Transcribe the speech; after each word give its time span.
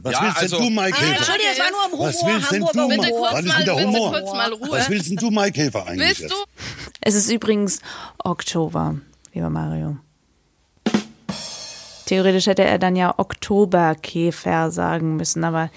Was 0.00 0.12
Ja, 0.12 0.22
willst 0.22 0.36
also- 0.38 0.58
denn 0.58 0.74
du, 0.74 0.80
Mike 0.80 0.94
Ah, 0.96 1.00
Käfer? 1.00 1.16
Entschuldige, 1.16 1.48
es 1.52 1.58
war 1.58 1.70
nur 1.70 1.84
am 1.84 1.92
Humor, 1.92 2.06
Was 2.06 2.24
willst 2.24 2.52
denn 2.52 2.60
du, 2.60 2.88
Bitte 2.88 3.10
kurz 3.10 3.42
mal- 3.42 3.58
bitte 3.58 3.74
Humor? 3.74 4.12
kurz 4.12 4.32
mal 4.32 4.52
Ruhe. 4.52 4.68
Was 4.70 4.90
willst 4.90 5.10
denn 5.10 5.16
du, 5.16 5.30
Mike 5.30 5.52
Käfer, 5.52 5.86
eigentlich 5.86 6.08
Willst 6.08 6.20
jetzt? 6.20 6.30
du? 6.32 6.36
Es 7.00 7.14
ist 7.16 7.30
übrigens 7.30 7.80
Oktober, 8.22 8.94
lieber 9.34 9.50
Mario. 9.50 9.96
Theoretisch 12.06 12.46
hätte 12.46 12.64
er 12.64 12.78
dann 12.78 12.96
ja 12.96 13.12
Oktoberkäfer 13.18 14.70
sagen 14.70 15.16
müssen, 15.16 15.44
aber 15.44 15.70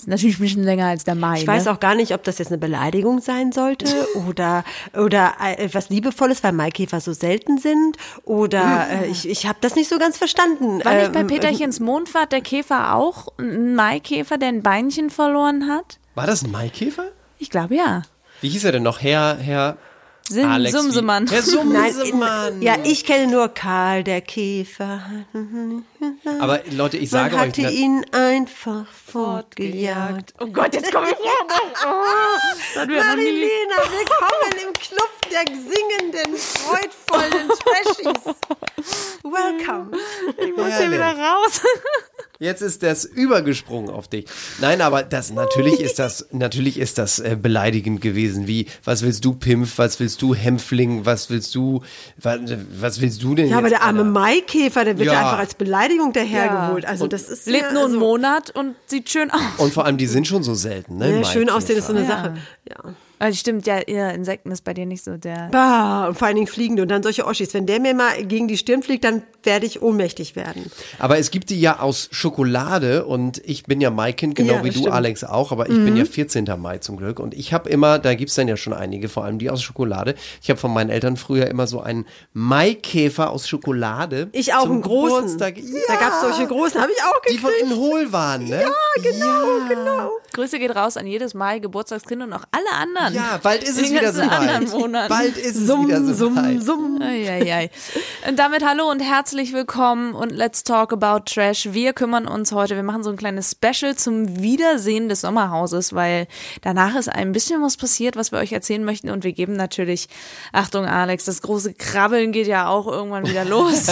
ist 0.00 0.08
natürlich 0.08 0.38
ein 0.38 0.42
bisschen 0.42 0.64
länger 0.64 0.86
als 0.86 1.04
der 1.04 1.14
Mai. 1.14 1.40
Ich 1.40 1.46
weiß 1.46 1.66
ne? 1.66 1.72
auch 1.72 1.80
gar 1.80 1.94
nicht, 1.94 2.14
ob 2.14 2.24
das 2.24 2.38
jetzt 2.38 2.48
eine 2.48 2.58
Beleidigung 2.58 3.20
sein 3.20 3.52
sollte 3.52 3.86
oder, 4.28 4.64
oder 4.94 5.34
äh, 5.42 5.64
etwas 5.64 5.90
Liebevolles, 5.90 6.42
weil 6.42 6.52
Maikäfer 6.52 7.00
so 7.00 7.12
selten 7.12 7.58
sind. 7.58 7.96
Oder 8.24 8.88
äh, 8.90 9.06
ich, 9.10 9.28
ich 9.28 9.46
habe 9.46 9.58
das 9.60 9.74
nicht 9.74 9.88
so 9.88 9.98
ganz 9.98 10.18
verstanden. 10.18 10.84
War 10.84 10.94
nicht 10.94 11.12
bei 11.12 11.20
Ähm, 11.20 11.26
Peterchens 11.26 11.80
Mondfahrt 11.80 12.32
der 12.32 12.40
Käfer 12.40 12.94
auch 12.94 13.28
ein 13.38 13.74
Maikäfer, 13.74 14.38
der 14.38 14.48
ein 14.48 14.62
Beinchen 14.62 15.10
verloren 15.10 15.68
hat? 15.68 15.98
War 16.14 16.26
das 16.26 16.42
ein 16.42 16.50
Maikäfer? 16.50 17.06
Ich 17.38 17.50
glaube 17.50 17.76
ja. 17.76 18.02
Wie 18.40 18.48
hieß 18.48 18.64
er 18.64 18.72
denn 18.72 18.82
noch? 18.82 19.00
Herr, 19.00 19.36
Herr 19.36 19.76
Sim, 20.30 20.48
Alex. 20.48 20.76
Sumsemann. 20.76 21.24
Nein, 21.30 21.42
Sumsemann. 21.42 22.54
in, 22.54 22.62
ja, 22.62 22.76
ich 22.84 23.04
kenne 23.04 23.26
nur 23.32 23.48
Karl 23.48 24.04
der 24.04 24.20
Käfer. 24.20 25.02
Aber 26.38 26.60
Leute, 26.70 26.98
ich 26.98 27.10
Man 27.10 27.30
sage 27.30 27.34
euch, 27.34 27.40
hatte 27.48 27.62
ihn 27.62 28.06
einfach 28.12 28.86
fortgejagt. 28.86 30.34
Oh 30.38 30.46
Gott, 30.46 30.72
jetzt 30.72 30.92
komme 30.92 31.08
ich 31.10 31.16
Marilena, 32.76 33.76
willkommen 33.90 34.68
im 34.68 34.72
Club 34.74 35.10
der 35.32 35.44
singenden, 35.52 36.36
freudvollen 36.36 37.48
Trashies. 37.48 38.34
Welcome. 39.24 39.90
Ich 40.38 40.56
muss 40.56 40.78
hier 40.78 40.92
wieder 40.92 41.18
raus. 41.18 41.60
Jetzt 42.40 42.62
ist 42.62 42.82
das 42.82 43.04
übergesprungen 43.04 43.90
auf 43.90 44.08
dich. 44.08 44.24
Nein, 44.60 44.80
aber 44.80 45.04
das 45.04 45.30
natürlich 45.30 45.78
ist 45.80 45.98
das 46.00 46.26
natürlich 46.32 46.78
ist 46.78 46.98
das 46.98 47.20
äh, 47.20 47.36
beleidigend 47.40 48.00
gewesen. 48.00 48.48
Wie 48.48 48.66
was 48.82 49.02
willst 49.02 49.24
du 49.24 49.34
Pimpf? 49.34 49.78
Was 49.78 50.00
willst 50.00 50.20
du 50.22 50.34
Hämpfling? 50.34 51.06
Was 51.06 51.30
willst 51.30 51.54
du 51.54 51.82
was, 52.20 52.40
was 52.80 53.00
willst 53.00 53.22
du 53.22 53.34
denn 53.36 53.48
Ja, 53.48 53.58
aber 53.58 53.68
jetzt, 53.68 53.78
der 53.78 53.86
arme 53.86 54.00
Alter? 54.00 54.10
Maikäfer, 54.10 54.84
der 54.84 54.98
wird 54.98 55.06
Ja. 55.06 55.12
ja 55.12 55.20
einfach 55.20 55.38
als 55.38 55.54
Beleidigung 55.54 56.12
dahergeholt. 56.12 56.84
Also 56.86 57.06
das 57.06 57.28
ist 57.28 57.46
Lebt 57.46 57.62
ja, 57.62 57.72
nur 57.72 57.84
einen 57.84 57.94
also, 57.94 58.06
Monat 58.06 58.50
und 58.50 58.74
sieht 58.86 59.08
schön 59.08 59.30
aus. 59.30 59.40
Und 59.58 59.72
vor 59.72 59.84
allem 59.84 59.96
die 59.98 60.06
sind 60.06 60.26
schon 60.26 60.42
so 60.42 60.54
selten, 60.54 60.96
ne? 60.96 61.18
Ja, 61.20 61.24
schön 61.24 61.48
aussehen 61.50 61.76
ist 61.78 61.86
so 61.86 61.92
eine 61.92 62.02
Ja. 62.02 62.08
Sache. 62.08 62.36
Ja. 62.68 62.94
Also 63.20 63.36
stimmt, 63.36 63.66
ja, 63.66 63.80
ihr 63.86 64.08
Insekten 64.10 64.50
ist 64.50 64.64
bei 64.64 64.72
dir 64.74 64.86
nicht 64.86 65.04
so 65.04 65.16
der. 65.18 65.48
Bah, 65.52 66.08
und 66.08 66.16
vor 66.18 66.26
allen 66.26 66.36
Dingen 66.36 66.46
fliegende 66.48 66.82
und 66.82 66.88
dann 66.88 67.02
solche 67.02 67.26
Oschis. 67.26 67.52
Wenn 67.54 67.66
der 67.66 67.78
mir 67.78 67.94
mal 67.94 68.24
gegen 68.24 68.48
die 68.48 68.56
Stirn 68.56 68.82
fliegt, 68.82 69.04
dann 69.04 69.22
werde 69.42 69.66
ich 69.66 69.82
ohnmächtig 69.82 70.36
werden. 70.36 70.70
Aber 70.98 71.18
es 71.18 71.30
gibt 71.30 71.50
die 71.50 71.60
ja 71.60 71.80
aus 71.80 72.08
Schokolade 72.12 73.04
und 73.04 73.38
ich 73.44 73.64
bin 73.64 73.80
ja 73.82 73.90
Maikind, 73.90 74.34
genau 74.34 74.54
Ja, 74.54 74.64
wie 74.64 74.70
du, 74.70 74.78
stimmt. 74.80 74.94
Alex, 74.94 75.22
auch, 75.24 75.52
aber 75.52 75.68
ich 75.68 75.76
bin 75.76 75.96
ja 75.96 76.04
14. 76.06 76.46
Mai 76.58 76.78
zum 76.78 76.96
Glück 76.96 77.20
und 77.20 77.34
ich 77.34 77.52
habe 77.52 77.68
immer, 77.68 77.98
da 77.98 78.14
gibt's 78.14 78.34
dann 78.34 78.48
ja 78.48 78.56
schon 78.56 78.72
einige, 78.72 79.08
vor 79.10 79.24
allem 79.24 79.38
die 79.38 79.50
aus 79.50 79.62
Schokolade. 79.62 80.14
Ich 80.42 80.48
habe 80.50 80.58
von 80.58 80.72
meinen 80.72 80.90
Eltern 80.90 81.16
früher 81.18 81.46
immer 81.46 81.66
so 81.66 81.80
einen 81.80 82.06
Maikäfer 82.32 83.30
aus 83.30 83.46
Schokolade. 83.48 84.28
Ich 84.32 84.54
auch 84.54 84.64
einen 84.64 84.80
großen. 84.82 85.38
Geburtstag. 85.38 85.58
Ja, 85.58 85.64
Da 85.88 85.94
gab's 85.96 86.20
solche 86.22 86.46
großen, 86.46 86.80
habe 86.80 86.90
ich 86.92 87.02
auch 87.02 87.20
die 87.30 87.38
von 87.38 87.50
gekriegt. 87.50 87.70
in 87.72 87.76
Hohl 87.78 88.12
waren, 88.12 88.44
ne? 88.44 88.62
Ja, 88.62 89.02
genau, 89.02 89.46
genau. 89.68 90.10
Grüße 90.32 90.58
geht 90.58 90.74
raus 90.74 90.96
an 90.96 91.06
jedes 91.06 91.34
Mai 91.34 91.58
Geburtstagskind 91.58 92.22
und 92.22 92.32
auch 92.32 92.44
alle 92.50 92.72
anderen. 92.80 93.09
Ja, 93.12 93.38
bald 93.42 93.62
ist 93.62 93.78
In 93.78 93.84
es 93.86 93.90
wieder 93.90 94.12
so 94.12 94.20
anderen 94.22 94.62
weit. 94.70 94.78
Monaten. 94.78 95.08
Bald 95.08 95.36
ist 95.36 95.56
es 95.56 95.66
Summ, 95.66 95.86
wieder 95.88 96.02
so 96.04 96.14
summ, 96.14 96.36
weit. 96.36 96.62
summ. 96.62 96.98
Eieiei. 97.02 97.70
Und 98.28 98.38
damit 98.38 98.64
hallo 98.64 98.90
und 98.90 99.00
herzlich 99.00 99.52
willkommen 99.52 100.14
und 100.14 100.30
let's 100.30 100.64
talk 100.64 100.92
about 100.92 101.24
Trash. 101.26 101.68
Wir 101.72 101.92
kümmern 101.92 102.26
uns 102.26 102.52
heute, 102.52 102.76
wir 102.76 102.82
machen 102.82 103.02
so 103.02 103.10
ein 103.10 103.16
kleines 103.16 103.52
Special 103.52 103.94
zum 103.96 104.40
Wiedersehen 104.42 105.08
des 105.08 105.22
Sommerhauses, 105.22 105.94
weil 105.94 106.26
danach 106.62 106.94
ist 106.96 107.08
ein 107.08 107.32
bisschen 107.32 107.62
was 107.62 107.76
passiert, 107.76 108.16
was 108.16 108.32
wir 108.32 108.38
euch 108.38 108.52
erzählen 108.52 108.84
möchten 108.84 109.10
und 109.10 109.24
wir 109.24 109.32
geben 109.32 109.54
natürlich, 109.54 110.08
Achtung 110.52 110.84
Alex, 110.86 111.24
das 111.24 111.42
große 111.42 111.74
Krabbeln 111.74 112.32
geht 112.32 112.46
ja 112.46 112.68
auch 112.68 112.86
irgendwann 112.86 113.26
wieder 113.26 113.44
los. 113.50 113.86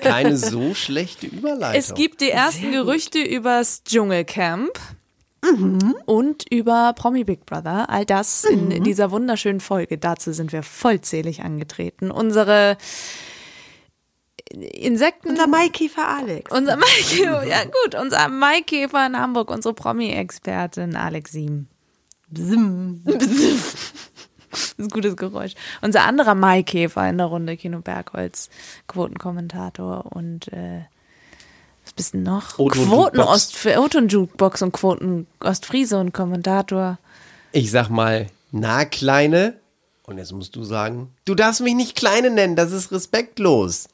Keine 0.00 0.36
so 0.36 0.74
schlechte 0.74 1.26
Überleitung. 1.26 1.78
Es 1.78 1.94
gibt 1.94 2.20
die 2.20 2.30
ersten 2.30 2.72
Gerüchte 2.72 3.20
übers 3.20 3.82
Dschungelcamp. 3.84 4.70
Und 6.06 6.44
über 6.50 6.92
Promi 6.94 7.24
Big 7.24 7.46
Brother. 7.46 7.90
All 7.90 8.06
das 8.06 8.44
in 8.44 8.84
dieser 8.84 9.10
wunderschönen 9.10 9.60
Folge. 9.60 9.98
Dazu 9.98 10.32
sind 10.32 10.52
wir 10.52 10.62
vollzählig 10.62 11.42
angetreten. 11.42 12.10
Unsere 12.10 12.76
Insekten. 14.52 15.30
Unser 15.30 15.46
Maikäfer 15.46 16.06
Alex. 16.06 16.50
Unser 16.50 16.76
Maikäfer, 16.76 17.44
ja 17.44 17.64
gut, 17.64 17.94
unser 18.00 18.28
Maikäfer 18.28 19.06
in 19.06 19.18
Hamburg, 19.18 19.50
unsere 19.50 19.74
Promi-Expertin 19.74 20.94
Alex 20.94 21.32
Siem. 21.32 21.68
Bsim. 22.28 23.02
Bsim. 23.04 23.58
Das 24.52 24.60
ist 24.64 24.78
ein 24.78 24.88
gutes 24.88 25.16
Geräusch. 25.16 25.54
Unser 25.80 26.04
anderer 26.04 26.34
Maikäfer 26.34 27.08
in 27.08 27.16
der 27.16 27.28
Runde, 27.28 27.56
Kino 27.56 27.80
Bergholz, 27.80 28.50
Quotenkommentator 28.86 30.14
und 30.14 30.52
äh, 30.52 30.82
was 31.92 31.96
bist 31.96 32.14
du 32.14 32.18
noch? 32.18 32.58
O-Ton 32.58 32.86
Quoten 32.86 33.16
Jukebox. 33.18 33.28
Ost 33.28 33.66
O-Ton 33.66 34.08
Jukebox 34.08 34.62
und 34.62 34.72
Quoten 34.72 35.26
Ostfriese 35.40 35.98
und 35.98 36.12
Kommentator. 36.12 36.98
Ich 37.52 37.70
sag 37.70 37.88
mal, 37.88 38.28
na, 38.50 38.84
Kleine. 38.84 39.54
Und 40.04 40.18
jetzt 40.18 40.32
musst 40.32 40.56
du 40.56 40.64
sagen, 40.64 41.10
du 41.24 41.34
darfst 41.34 41.60
mich 41.60 41.74
nicht 41.74 41.94
Kleine 41.94 42.30
nennen, 42.30 42.56
das 42.56 42.72
ist 42.72 42.90
respektlos. 42.90 43.88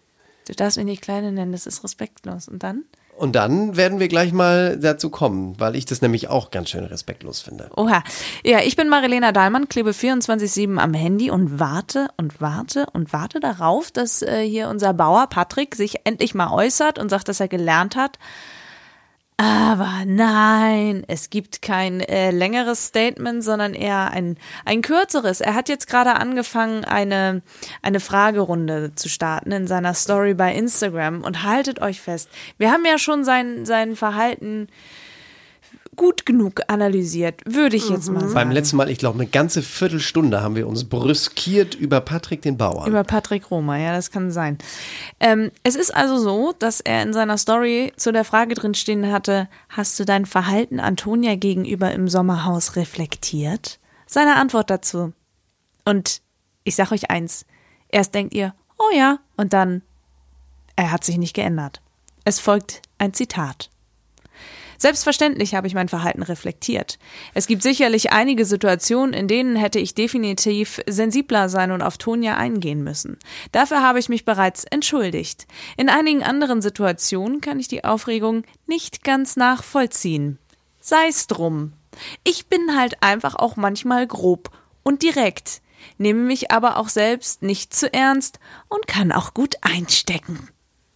Du 0.47 0.55
darfst 0.55 0.79
mich 0.79 0.87
nicht 0.87 1.03
Kleine 1.03 1.33
nennen, 1.33 1.53
das 1.53 1.67
ist 1.67 1.85
respektlos. 1.85 2.49
Und 2.49 2.63
dann? 2.63 2.85
Und 3.19 3.33
dann 3.33 3.77
werden 3.77 3.99
wir 3.99 4.06
gleich 4.06 4.33
mal 4.33 4.79
dazu 4.79 5.11
kommen, 5.11 5.59
weil 5.59 5.75
ich 5.75 5.84
das 5.87 6.03
nämlich 6.03 6.29
auch 6.29 6.53
ganz 6.53 6.71
schön 6.71 6.84
respektlos 6.84 7.41
finde. 7.41 7.69
Oha. 7.77 8.05
Ja, 8.45 8.61
ich 8.61 8.77
bin 8.77 8.89
Marilena 8.89 9.33
Dahlmann, 9.33 9.69
klebe 9.69 9.91
24-7 9.91 10.79
am 10.79 10.95
Handy 10.95 11.29
und 11.29 11.59
warte 11.59 12.09
und 12.17 12.41
warte 12.41 12.87
und 12.93 13.12
warte 13.12 13.41
darauf, 13.41 13.91
dass 13.91 14.23
äh, 14.23 14.43
hier 14.49 14.69
unser 14.69 14.95
Bauer 14.95 15.27
Patrick 15.27 15.75
sich 15.75 15.97
endlich 16.05 16.37
mal 16.37 16.53
äußert 16.53 17.01
und 17.01 17.09
sagt, 17.09 17.29
dass 17.29 17.41
er 17.41 17.49
gelernt 17.49 17.97
hat. 17.97 18.21
Aber 19.41 20.03
nein, 20.04 21.04
es 21.06 21.31
gibt 21.31 21.62
kein 21.62 22.00
äh, 22.00 22.32
längeres 22.32 22.87
Statement, 22.87 23.44
sondern 23.44 23.72
eher 23.72 24.10
ein, 24.10 24.37
ein 24.65 24.82
kürzeres. 24.82 25.41
Er 25.41 25.54
hat 25.54 25.69
jetzt 25.69 25.87
gerade 25.87 26.16
angefangen, 26.16 26.84
eine, 26.84 27.43
eine 27.81 28.00
Fragerunde 28.00 28.97
zu 28.97 29.09
starten 29.09 29.53
in 29.53 29.69
seiner 29.69 29.94
Story 29.94 30.34
bei 30.34 30.53
Instagram. 30.53 31.22
Und 31.22 31.44
haltet 31.44 31.81
euch 31.81 32.00
fest, 32.00 32.28
wir 32.59 32.72
haben 32.72 32.84
ja 32.84 32.99
schon 32.99 33.22
sein, 33.25 33.65
sein 33.65 33.94
Verhalten 33.94 34.66
gut 35.99 36.25
genug 36.25 36.63
analysiert, 36.69 37.43
würde 37.45 37.77
ich 37.77 37.91
jetzt 37.91 38.09
mal 38.09 38.21
sagen. 38.21 38.33
Beim 38.33 38.51
letzten 38.53 38.77
Mal, 38.77 38.89
ich 38.89 38.97
glaube, 38.97 39.19
eine 39.19 39.29
ganze 39.29 39.63
Viertelstunde 39.63 40.41
haben 40.41 40.55
wir 40.55 40.67
uns 40.67 40.85
brüskiert 40.85 41.75
über 41.75 42.01
Patrick 42.01 42.41
den 42.41 42.57
Bauern. 42.57 42.89
Über 42.89 43.05
Patrick 43.05 43.51
Roma, 43.51 43.77
ja, 43.77 43.93
das 43.93 44.11
kann 44.11 44.31
sein. 44.31 44.57
Ähm, 45.21 45.51
es 45.65 45.75
ist 45.75 45.95
also 45.95 46.17
so, 46.17 46.55
dass 46.59 46.81
er 46.81 47.03
in 47.03 47.13
seiner 47.13 47.37
Story 47.37 47.93
zu 47.97 48.13
der 48.13 48.25
Frage 48.25 48.55
drin 48.55 48.75
stehen 48.75 49.13
hatte, 49.13 49.49
hast 49.69 49.99
du 50.01 50.05
dein 50.07 50.25
Verhalten 50.25 50.81
Antonia 50.81 51.35
gegenüber 51.35 51.93
im 51.93 52.09
Sommerhaus 52.09 52.77
reflektiert? 52.77 53.79
Seine 54.07 54.37
Antwort 54.37 54.71
dazu. 54.71 55.13
Und 55.85 56.23
ich 56.65 56.77
sag 56.77 56.93
euch 56.93 57.11
eins, 57.11 57.44
erst 57.89 58.15
denkt 58.15 58.35
ihr, 58.35 58.55
oh 58.79 58.97
ja, 58.97 59.19
und 59.37 59.53
dann, 59.53 59.83
er 60.77 60.93
hat 60.93 61.03
sich 61.05 61.19
nicht 61.19 61.35
geändert. 61.35 61.83
Es 62.25 62.39
folgt 62.39 62.83
ein 62.99 63.12
Zitat. 63.12 63.71
Selbstverständlich 64.79 65.57
habe 65.57 65.67
ich 65.67 65.75
mein 65.75 65.89
Verhalten 65.89 66.23
reflektiert. 66.23 66.99
Es 67.35 67.49
gibt 67.49 67.65
sicherlich 67.65 68.13
einige 68.13 68.45
Situationen, 68.45 69.13
in 69.13 69.27
denen 69.27 69.57
hätte 69.57 69.81
ich 69.81 69.95
definitiv 69.95 70.81
sensibler 70.89 71.49
sein 71.49 71.73
und 71.73 71.83
auf 71.83 71.99
Tonja 71.99 72.37
eingehen 72.37 72.85
müssen. 72.85 73.19
Dafür 73.51 73.83
habe 73.83 73.99
ich 73.99 74.09
mich 74.09 74.25
bereits 74.25 74.65
entschuldigt. 74.65 75.49
In 75.77 75.89
einigen 75.89 76.23
anderen 76.23 76.63
Situationen 76.63 77.41
kann 77.41 77.59
ich 77.59 77.67
die 77.67 77.85
Aufregung 77.85 78.45
nicht 78.67 79.03
ganz 79.03 79.37
nachvollziehen. 79.37 80.39
Sei's 80.81 81.27
drum. 81.27 81.73
Ich 82.23 82.47
bin 82.47 82.77
halt 82.77 83.03
einfach 83.03 83.35
auch 83.35 83.57
manchmal 83.57 84.07
grob 84.07 84.51
und 84.85 85.03
direkt, 85.03 85.61
nehme 85.99 86.21
mich 86.21 86.53
aber 86.53 86.77
auch 86.77 86.89
selbst 86.89 87.43
nicht 87.43 87.75
zu 87.75 87.93
ernst 87.93 88.39
und 88.69 88.87
kann 88.87 89.11
auch 89.11 89.35
gut 89.35 89.57
einstecken. 89.63 90.49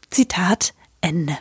Zitat 0.08 0.73
Ende. 1.00 1.37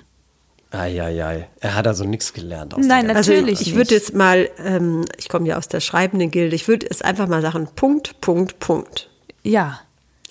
Eieiei. 0.71 1.49
Er 1.59 1.75
hat 1.75 1.85
also 1.85 2.05
nichts 2.05 2.33
gelernt. 2.33 2.73
Aus 2.73 2.85
Nein, 2.85 3.07
der 3.07 3.17
Also 3.17 3.31
Natürlich 3.31 3.61
ich 3.61 3.75
würde 3.75 3.93
jetzt 3.93 4.13
mal, 4.13 4.49
ähm, 4.57 5.05
ich 5.17 5.27
komme 5.27 5.47
ja 5.47 5.57
aus 5.57 5.67
der 5.67 5.81
schreibenden 5.81 6.31
Gilde, 6.31 6.55
ich 6.55 6.67
würde 6.67 6.87
es 6.89 7.01
einfach 7.01 7.27
mal 7.27 7.41
sagen, 7.41 7.67
Punkt, 7.75 8.21
Punkt, 8.21 8.59
Punkt. 8.59 9.09
Ja. 9.43 9.81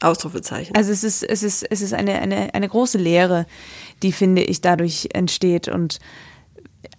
Ausrufezeichen. 0.01 0.75
Also 0.75 0.93
es 0.93 1.05
ist, 1.05 1.23
es 1.23 1.43
ist, 1.43 1.63
es 1.71 1.83
ist 1.83 1.93
eine, 1.93 2.19
eine, 2.21 2.55
eine 2.55 2.69
große 2.69 2.97
Lehre, 2.97 3.47
die, 4.03 4.13
finde 4.13 4.43
ich, 4.43 4.63
dadurch 4.63 5.09
entsteht. 5.13 5.69
Und 5.69 5.99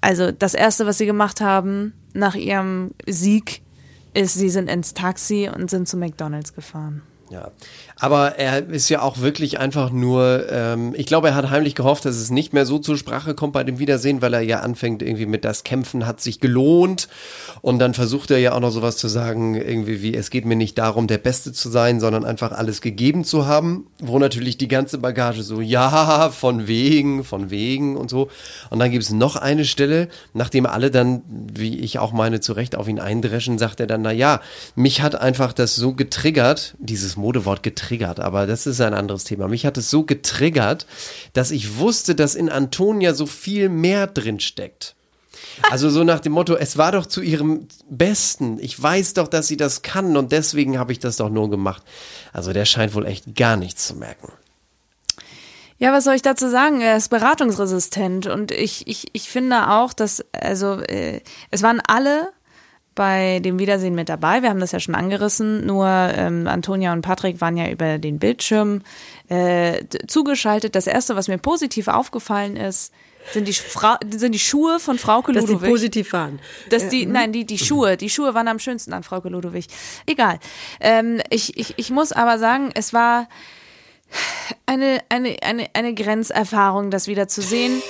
also 0.02 0.32
das 0.32 0.54
Erste, 0.54 0.86
was 0.86 1.00
sie 1.00 1.08
gemacht 1.08 1.42
haben 1.42 1.94
nach 2.14 2.36
ihrem 2.36 2.92
Sieg, 3.08 3.64
ist, 4.14 4.36
sie 4.36 4.50
sind 4.50 4.70
ins 4.70 4.94
Taxi 4.94 5.50
und 5.54 5.70
sind 5.72 5.88
zu 5.88 5.98
McDonalds 5.98 6.54
gefahren. 6.54 7.02
Ja, 7.32 7.50
aber 8.02 8.40
er 8.40 8.68
ist 8.68 8.90
ja 8.90 9.04
auch 9.04 9.20
wirklich 9.20 9.60
einfach 9.60 9.92
nur, 9.92 10.52
ähm, 10.52 10.96
ich 10.98 11.06
glaube, 11.06 11.28
er 11.28 11.36
hat 11.36 11.52
heimlich 11.52 11.76
gehofft, 11.76 12.04
dass 12.06 12.16
es 12.16 12.32
nicht 12.32 12.52
mehr 12.52 12.66
so 12.66 12.80
zur 12.80 12.98
Sprache 12.98 13.36
kommt 13.36 13.54
bei 13.54 13.64
dem 13.64 13.78
Wiedersehen, 13.78 14.24
weil 14.24 14.34
er 14.34 14.42
ja 14.42 14.62
anfängt 14.62 15.04
irgendwie 15.04 15.28
mit 15.28 15.46
das 15.46 15.64
Kämpfen 15.64 16.08
hat 16.08 16.20
sich 16.20 16.40
gelohnt 16.40 17.10
und 17.62 17.78
dann 17.78 17.94
versucht 17.94 18.32
er 18.32 18.40
ja 18.40 18.54
auch 18.54 18.60
noch 18.60 18.72
sowas 18.72 18.98
zu 18.98 19.08
sagen, 19.08 19.54
irgendwie 19.54 20.02
wie, 20.02 20.16
es 20.16 20.32
geht 20.32 20.46
mir 20.46 20.56
nicht 20.56 20.80
darum, 20.80 21.06
der 21.06 21.20
Beste 21.20 21.54
zu 21.54 21.70
sein, 21.70 22.00
sondern 22.00 22.26
einfach 22.26 22.52
alles 22.52 22.82
gegeben 22.82 23.24
zu 23.24 23.46
haben, 23.46 23.86
wo 24.00 24.18
natürlich 24.18 24.58
die 24.58 24.68
ganze 24.68 24.98
Bagage 24.98 25.44
so, 25.44 25.62
ja, 25.62 26.32
von 26.32 26.68
wegen, 26.68 27.24
von 27.24 27.52
wegen 27.52 27.98
und 27.98 28.10
so. 28.10 28.30
Und 28.72 28.80
dann 28.80 28.90
gibt 28.90 29.04
es 29.04 29.12
noch 29.12 29.36
eine 29.36 29.64
Stelle, 29.64 30.08
nachdem 30.34 30.66
alle 30.66 30.90
dann, 30.90 31.22
wie 31.28 31.78
ich 31.78 32.00
auch 32.00 32.14
meine, 32.14 32.40
zu 32.40 32.54
Recht 32.54 32.76
auf 32.76 32.88
ihn 32.88 33.00
eindreschen, 33.00 33.60
sagt 33.60 33.80
er 33.80 33.86
dann, 33.86 34.02
na 34.02 34.12
ja, 34.12 34.42
mich 34.74 35.04
hat 35.04 35.14
einfach 35.14 35.54
das 35.54 35.76
so 35.76 35.94
getriggert, 35.94 36.74
dieses 36.80 37.16
Modewort 37.16 37.62
getriggert, 37.62 37.91
aber 38.00 38.48
das 38.48 38.68
ist 38.68 38.82
ein 38.82 38.94
anderes 38.94 39.24
Thema. 39.24 39.48
Mich 39.48 39.66
hat 39.66 39.78
es 39.78 39.90
so 39.90 40.04
getriggert, 40.04 40.86
dass 41.34 41.52
ich 41.52 41.78
wusste, 41.78 42.16
dass 42.16 42.36
in 42.36 42.50
Antonia 42.50 43.14
so 43.14 43.26
viel 43.26 43.70
mehr 43.70 44.08
drin 44.08 44.40
steckt. 44.40 44.96
Also 45.70 45.90
so 45.90 46.04
nach 46.04 46.20
dem 46.20 46.34
Motto, 46.34 46.56
es 46.56 46.78
war 46.78 46.92
doch 46.92 47.06
zu 47.06 47.22
ihrem 47.22 47.68
Besten. 47.90 48.60
Ich 48.60 48.82
weiß 48.82 49.14
doch, 49.14 49.28
dass 49.28 49.48
sie 49.48 49.58
das 49.58 49.82
kann 49.82 50.18
und 50.18 50.32
deswegen 50.32 50.78
habe 50.78 50.92
ich 50.92 51.00
das 51.00 51.18
doch 51.18 51.30
nur 51.30 51.50
gemacht. 51.50 51.84
Also 52.34 52.54
der 52.54 52.66
scheint 52.66 52.94
wohl 52.94 53.06
echt 53.06 53.36
gar 53.36 53.58
nichts 53.58 53.88
zu 53.88 53.96
merken. 53.96 54.32
Ja, 55.82 55.92
was 55.92 56.04
soll 56.04 56.14
ich 56.14 56.22
dazu 56.22 56.48
sagen? 56.48 56.80
Er 56.80 56.96
ist 56.96 57.10
beratungsresistent 57.10 58.28
und 58.28 58.52
ich, 58.52 58.88
ich, 58.88 59.08
ich 59.14 59.30
finde 59.30 59.72
auch, 59.72 59.94
dass, 59.94 60.24
also, 60.32 60.80
äh, 60.80 61.22
es 61.50 61.64
waren 61.64 61.82
alle 61.88 62.30
bei 62.96 63.40
dem 63.40 63.58
Wiedersehen 63.60 63.96
mit 63.96 64.10
dabei. 64.10 64.42
Wir 64.42 64.50
haben 64.50 64.60
das 64.60 64.74
ja 64.74 64.80
schon 64.80 64.96
angerissen. 64.96 65.66
Nur 65.66 65.88
ähm, 65.88 66.48
Antonia 66.48 66.92
und 66.94 67.02
Patrick 67.02 67.40
waren 67.40 67.56
ja 67.58 67.70
über 67.70 67.98
den 67.98 68.20
Bildschirm 68.20 68.82
äh, 69.30 69.84
zugeschaltet. 70.08 70.76
Das 70.76 70.88
erste, 70.88 71.16
was 71.16 71.28
mir 71.28 71.38
positiv 71.38 71.88
aufgefallen 71.88 72.58
ist, 72.58 72.94
sind 73.32 73.48
die, 73.48 73.54
Fra 73.54 74.00
sind 74.10 74.34
die 74.34 74.40
Schuhe 74.40 74.80
von 74.80 74.98
Frauke 74.98 75.32
dass 75.32 75.46
sie 75.46 75.54
Ludowig. 75.54 75.70
positiv 75.70 76.14
waren. 76.14 76.40
Dass 76.70 76.90
die, 76.90 77.06
nein, 77.06 77.32
die, 77.32 77.46
die 77.46 77.60
Schuhe, 77.60 77.96
die 77.96 78.10
Schuhe 78.10 78.34
waren 78.34 78.48
am 78.48 78.60
schönsten 78.60 78.94
an 78.94 79.04
Frauke 79.04 79.30
Ludowig. 79.30 79.68
Egal. 80.06 80.40
Ähm, 80.80 81.22
ich, 81.30 81.58
ich, 81.58 81.76
ich 81.78 81.92
muss 81.92 82.12
aber 82.12 82.40
sagen, 82.40 82.72
es 82.74 82.94
war 82.94 83.28
eine, 84.66 85.02
eine, 85.10 85.38
eine, 85.42 85.70
eine 85.74 85.94
Grenzerfahrung, 85.94 86.92
das 86.92 87.08
wieder 87.08 87.28
zu 87.28 87.42
sehen. 87.42 87.82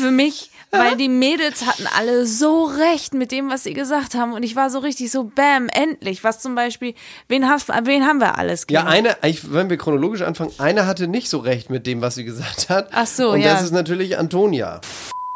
Für 0.00 0.10
mich, 0.10 0.50
weil 0.78 0.96
die 0.96 1.08
Mädels 1.08 1.66
hatten 1.66 1.86
alle 1.96 2.26
so 2.26 2.64
recht 2.64 3.14
mit 3.14 3.32
dem, 3.32 3.50
was 3.50 3.64
sie 3.64 3.74
gesagt 3.74 4.14
haben. 4.14 4.32
Und 4.32 4.42
ich 4.42 4.56
war 4.56 4.70
so 4.70 4.78
richtig 4.78 5.10
so, 5.10 5.24
bam, 5.24 5.68
endlich. 5.68 6.24
Was 6.24 6.40
zum 6.40 6.54
Beispiel, 6.54 6.94
wen, 7.28 7.48
hast, 7.48 7.68
wen 7.68 8.06
haben 8.06 8.20
wir 8.20 8.38
alles? 8.38 8.66
Ja, 8.70 8.80
Kino? 8.80 8.92
eine, 8.92 9.16
ich, 9.22 9.52
wenn 9.52 9.70
wir 9.70 9.76
chronologisch 9.76 10.22
anfangen, 10.22 10.52
eine 10.58 10.86
hatte 10.86 11.08
nicht 11.08 11.28
so 11.28 11.38
recht 11.38 11.70
mit 11.70 11.86
dem, 11.86 12.00
was 12.00 12.14
sie 12.14 12.24
gesagt 12.24 12.68
hat. 12.68 12.88
Ach 12.92 13.06
so, 13.06 13.30
und 13.30 13.40
ja. 13.40 13.54
das 13.54 13.62
ist 13.62 13.72
natürlich 13.72 14.18
Antonia. 14.18 14.80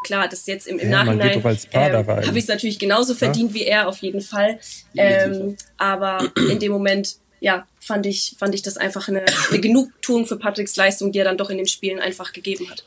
Klar, 0.05 0.29
das 0.29 0.47
jetzt 0.47 0.67
im, 0.67 0.79
im 0.79 0.91
Ja, 0.91 0.99
man 0.99 1.19
Nachhinein 1.19 1.29
geht 1.29 1.45
doch 1.45 1.49
als 1.49 1.67
Paar 1.67 1.87
ähm, 1.87 1.93
dabei. 1.93 2.27
habe 2.27 2.39
ich 2.39 2.45
es 2.45 2.49
natürlich 2.49 2.79
genauso 2.79 3.15
verdient 3.15 3.53
wie 3.53 3.65
er, 3.65 3.87
auf 3.87 3.99
jeden 3.99 4.23
Fall. 4.23 4.59
Ähm, 4.97 5.57
aber 5.77 6.31
in 6.51 6.59
dem 6.59 6.73
Moment, 6.73 7.17
ja, 7.41 7.67
fand 7.79 8.07
ich, 8.07 8.37
fand 8.39 8.55
ich 8.55 8.63
das 8.63 8.77
einfach 8.77 9.09
eine, 9.09 9.25
eine 9.51 9.61
Genugtuung 9.61 10.27
für 10.27 10.39
Patricks 10.39 10.77
Leistung, 10.77 11.13
die 11.13 11.19
er 11.19 11.25
dann 11.25 11.37
doch 11.37 11.51
in 11.51 11.59
den 11.59 11.67
Spielen 11.67 11.99
einfach 11.99 12.33
gegeben 12.33 12.71
hat. 12.71 12.85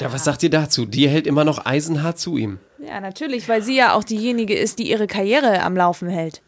Ja, 0.00 0.12
was 0.12 0.24
sagt 0.24 0.42
ihr 0.42 0.50
dazu? 0.50 0.86
Die 0.86 1.08
hält 1.08 1.26
immer 1.26 1.44
noch 1.44 1.64
eisenhart 1.64 2.18
zu 2.18 2.36
ihm. 2.36 2.58
Ja, 2.78 3.00
natürlich, 3.00 3.48
weil 3.48 3.62
sie 3.62 3.76
ja 3.76 3.94
auch 3.94 4.04
diejenige 4.04 4.54
ist, 4.54 4.78
die 4.78 4.90
ihre 4.90 5.06
Karriere 5.06 5.62
am 5.62 5.76
Laufen 5.76 6.08
hält. 6.08 6.42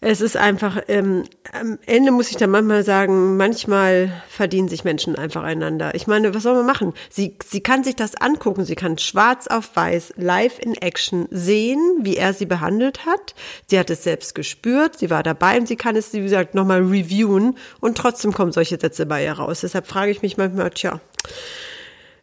Es 0.00 0.20
ist 0.20 0.36
einfach, 0.36 0.80
ähm, 0.86 1.24
am 1.52 1.78
Ende 1.84 2.12
muss 2.12 2.30
ich 2.30 2.36
dann 2.36 2.50
manchmal 2.50 2.84
sagen, 2.84 3.36
manchmal 3.36 4.12
verdienen 4.28 4.68
sich 4.68 4.84
Menschen 4.84 5.16
einfach 5.16 5.42
einander. 5.42 5.92
Ich 5.96 6.06
meine, 6.06 6.32
was 6.34 6.44
soll 6.44 6.54
man 6.54 6.66
machen? 6.66 6.94
Sie, 7.10 7.36
sie 7.44 7.60
kann 7.60 7.82
sich 7.82 7.96
das 7.96 8.14
angucken, 8.14 8.64
sie 8.64 8.76
kann 8.76 8.98
schwarz 8.98 9.48
auf 9.48 9.74
weiß, 9.74 10.14
live 10.16 10.60
in 10.60 10.74
Action 10.74 11.26
sehen, 11.32 11.80
wie 12.02 12.16
er 12.16 12.32
sie 12.32 12.46
behandelt 12.46 13.06
hat. 13.06 13.34
Sie 13.66 13.76
hat 13.76 13.90
es 13.90 14.04
selbst 14.04 14.36
gespürt, 14.36 15.00
sie 15.00 15.10
war 15.10 15.24
dabei 15.24 15.58
und 15.58 15.66
sie 15.66 15.76
kann 15.76 15.96
es, 15.96 16.12
wie 16.12 16.20
gesagt, 16.20 16.54
nochmal 16.54 16.82
reviewen 16.82 17.56
und 17.80 17.98
trotzdem 17.98 18.32
kommen 18.32 18.52
solche 18.52 18.78
Sätze 18.78 19.04
bei 19.04 19.24
ihr 19.24 19.32
raus. 19.32 19.62
Deshalb 19.62 19.88
frage 19.88 20.12
ich 20.12 20.22
mich 20.22 20.36
manchmal, 20.36 20.70
tja, 20.70 21.00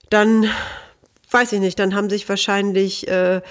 dann 0.10 0.50
weiß 1.32 1.54
ich 1.54 1.60
nicht, 1.60 1.80
dann 1.80 1.96
haben 1.96 2.10
sich 2.10 2.28
wahrscheinlich 2.28 3.08
äh, 3.08 3.42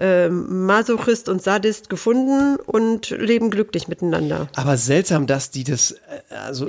äh, 0.00 0.28
Masochist 0.30 1.28
und 1.28 1.42
Sadist 1.42 1.90
gefunden 1.90 2.56
und 2.64 3.10
leben 3.10 3.50
glücklich 3.50 3.86
miteinander. 3.86 4.48
Aber 4.54 4.76
seltsam, 4.76 5.26
dass 5.26 5.50
die 5.50 5.64
das, 5.64 5.92
äh, 5.92 6.34
also 6.46 6.66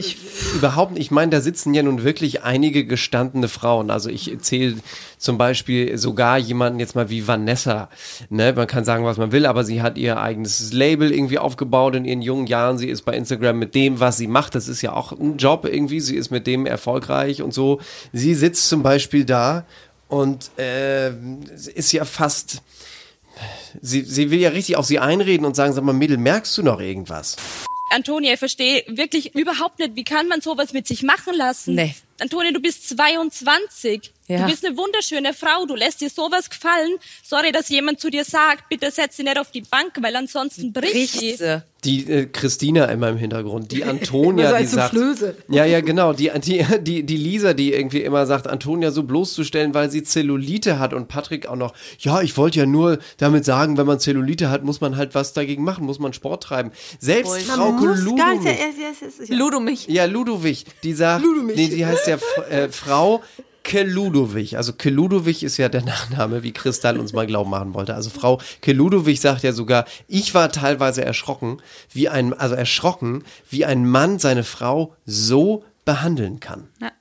überhaupt 0.56 0.92
nicht, 0.92 1.02
ich 1.02 1.12
meine, 1.12 1.32
da 1.32 1.42
sitzen 1.42 1.74
ja 1.74 1.82
nun 1.82 2.04
wirklich 2.04 2.44
einige 2.44 2.86
gestandene 2.86 3.48
Frauen. 3.48 3.90
Also 3.90 4.10
ich 4.10 4.38
zähle 4.42 4.76
zum 5.18 5.38
Beispiel 5.38 5.98
sogar 5.98 6.38
jemanden 6.38 6.80
jetzt 6.80 6.96
mal 6.96 7.10
wie 7.10 7.28
Vanessa. 7.28 7.90
Ne? 8.30 8.54
Man 8.54 8.68
kann 8.68 8.84
sagen, 8.84 9.06
was 9.06 9.18
man 9.18 9.32
will, 9.32 9.46
aber 9.46 9.64
sie 9.64 9.82
hat 9.82 9.98
ihr 9.98 10.20
eigenes 10.20 10.74
Label 10.74 11.12
irgendwie 11.12 11.38
aufgebaut 11.38 11.96
in 11.96 12.06
ihren 12.06 12.22
jungen 12.22 12.48
Jahren. 12.48 12.78
Sie 12.78 12.90
ist 12.90 13.04
bei 13.04 13.16
Instagram 13.16 13.58
mit 13.60 13.76
dem, 13.76 14.00
was 14.00 14.18
sie 14.18 14.28
macht. 14.28 14.56
Das 14.56 14.68
ist 14.68 14.82
ja 14.82 14.94
auch 14.94 15.12
ein 15.14 15.38
Job 15.38 15.66
irgendwie. 15.66 16.02
Sie 16.02 16.16
ist 16.16 16.32
mit 16.32 16.48
dem 16.48 16.66
erfolgreich 16.66 17.42
und 17.42 17.54
so. 17.54 17.80
Sie 18.12 18.36
sitzt 18.36 18.68
zum 18.68 18.84
Beispiel 18.84 19.24
da 19.24 19.66
und 20.12 20.52
äh, 20.60 21.12
ist 21.74 21.94
ja 21.94 22.04
fast 22.04 22.62
sie, 23.82 24.02
sie 24.02 24.30
will 24.30 24.40
ja 24.40 24.50
richtig 24.50 24.76
auf 24.76 24.86
sie 24.86 25.00
einreden 25.00 25.46
und 25.46 25.56
sagen, 25.56 25.74
sag 25.74 25.84
mal, 25.84 25.94
Mädel, 25.94 26.18
merkst 26.18 26.58
du 26.58 26.64
noch 26.64 26.82
irgendwas? 26.82 27.38
Antonia, 27.92 28.34
ich 28.34 28.40
verstehe 28.40 28.84
wirklich 28.88 29.36
überhaupt 29.36 29.80
nicht, 29.80 29.96
wie 29.96 30.04
kann 30.04 30.28
man 30.28 30.42
sowas 30.42 30.74
mit 30.74 30.86
sich 30.86 31.04
machen 31.04 31.34
lassen? 31.36 31.76
Nee. 31.76 31.96
Antonia, 32.20 32.52
du 32.52 32.60
bist 32.60 32.88
22. 32.90 34.12
Ja. 34.32 34.46
Du 34.46 34.52
bist 34.52 34.66
eine 34.66 34.78
wunderschöne 34.78 35.34
Frau. 35.34 35.66
Du 35.66 35.76
lässt 35.76 36.00
dir 36.00 36.10
sowas 36.10 36.50
gefallen. 36.50 36.96
Sorry, 37.24 37.52
dass 37.52 37.68
jemand 37.70 38.00
zu 38.00 38.10
dir 38.10 38.24
sagt, 38.24 38.70
bitte 38.70 38.90
setz 38.90 39.18
sie 39.18 39.24
nicht 39.24 39.38
auf 39.38 39.52
die 39.52 39.62
Bank, 39.62 39.92
weil 40.00 40.16
ansonsten 40.16 40.72
bricht 40.72 41.20
sie. 41.20 41.62
Die 41.84 42.08
äh, 42.12 42.28
Christina 42.28 42.86
immer 42.86 43.10
im 43.10 43.18
Hintergrund, 43.18 43.72
die 43.72 43.84
Antonia, 43.84 44.50
die 44.50 44.56
als 44.56 44.72
sagt, 44.72 44.96
ja, 45.50 45.66
ja, 45.66 45.82
genau, 45.82 46.14
die, 46.14 46.30
die, 46.40 46.64
die, 46.80 47.04
die 47.04 47.18
Lisa, 47.18 47.56
die 47.56 47.74
irgendwie 47.74 48.04
immer 48.04 48.28
sagt, 48.28 48.46
Antonia 48.46 48.92
so 48.92 49.02
bloßzustellen, 49.02 49.74
weil 49.74 49.90
sie 49.90 50.04
Zellulite 50.04 50.78
hat 50.78 50.94
und 50.94 51.08
Patrick 51.08 51.48
auch 51.48 51.56
noch, 51.56 51.74
ja, 51.98 52.22
ich 52.22 52.38
wollte 52.38 52.60
ja 52.60 52.68
nur 52.68 53.00
damit 53.18 53.46
sagen, 53.46 53.78
wenn 53.80 53.88
man 53.88 54.00
Zellulite 54.00 54.52
hat, 54.52 54.64
muss 54.64 54.80
man 54.80 54.96
halt 54.96 55.16
was 55.16 55.34
dagegen 55.34 55.64
machen, 55.64 55.88
muss 55.88 55.98
man 55.98 56.14
Sport 56.14 56.44
treiben. 56.44 56.72
Selbst 57.00 57.36
Frau 57.48 57.72
Ludowig, 59.30 59.88
ja, 59.88 60.06
Ludowig, 60.06 60.66
die 60.84 60.94
sagt, 60.94 61.26
nee, 61.56 61.68
die 61.68 61.84
heißt 61.84 62.06
ja 62.06 62.11
F- 62.16 62.50
äh, 62.50 62.70
Frau 62.70 63.22
Keludowig. 63.64 64.58
Also 64.58 64.74
Keludowig 64.74 65.44
ist 65.44 65.58
ja 65.58 65.70
der 65.70 65.82
Nachname, 65.86 66.44
wie 66.44 66.52
Kristall 66.52 67.00
uns 67.00 67.14
mal 67.14 67.28
glauben 67.28 67.50
machen 67.50 67.74
wollte. 67.74 67.94
Also 67.96 68.10
Frau 68.10 68.40
Keludowig 68.62 69.22
sagt 69.22 69.44
ja 69.44 69.54
sogar, 69.54 69.86
ich 70.08 70.34
war 70.34 70.52
teilweise 70.52 71.04
erschrocken, 71.06 71.62
wie 71.92 72.10
ein, 72.10 72.34
also 72.34 72.56
erschrocken, 72.56 73.24
wie 73.50 73.66
ein 73.66 73.88
Mann 73.90 74.20
seine 74.20 74.44
Frau 74.44 74.96
so 75.06 75.64
behandeln 75.86 76.40
kann. 76.40 76.68
Ja. 76.82 76.92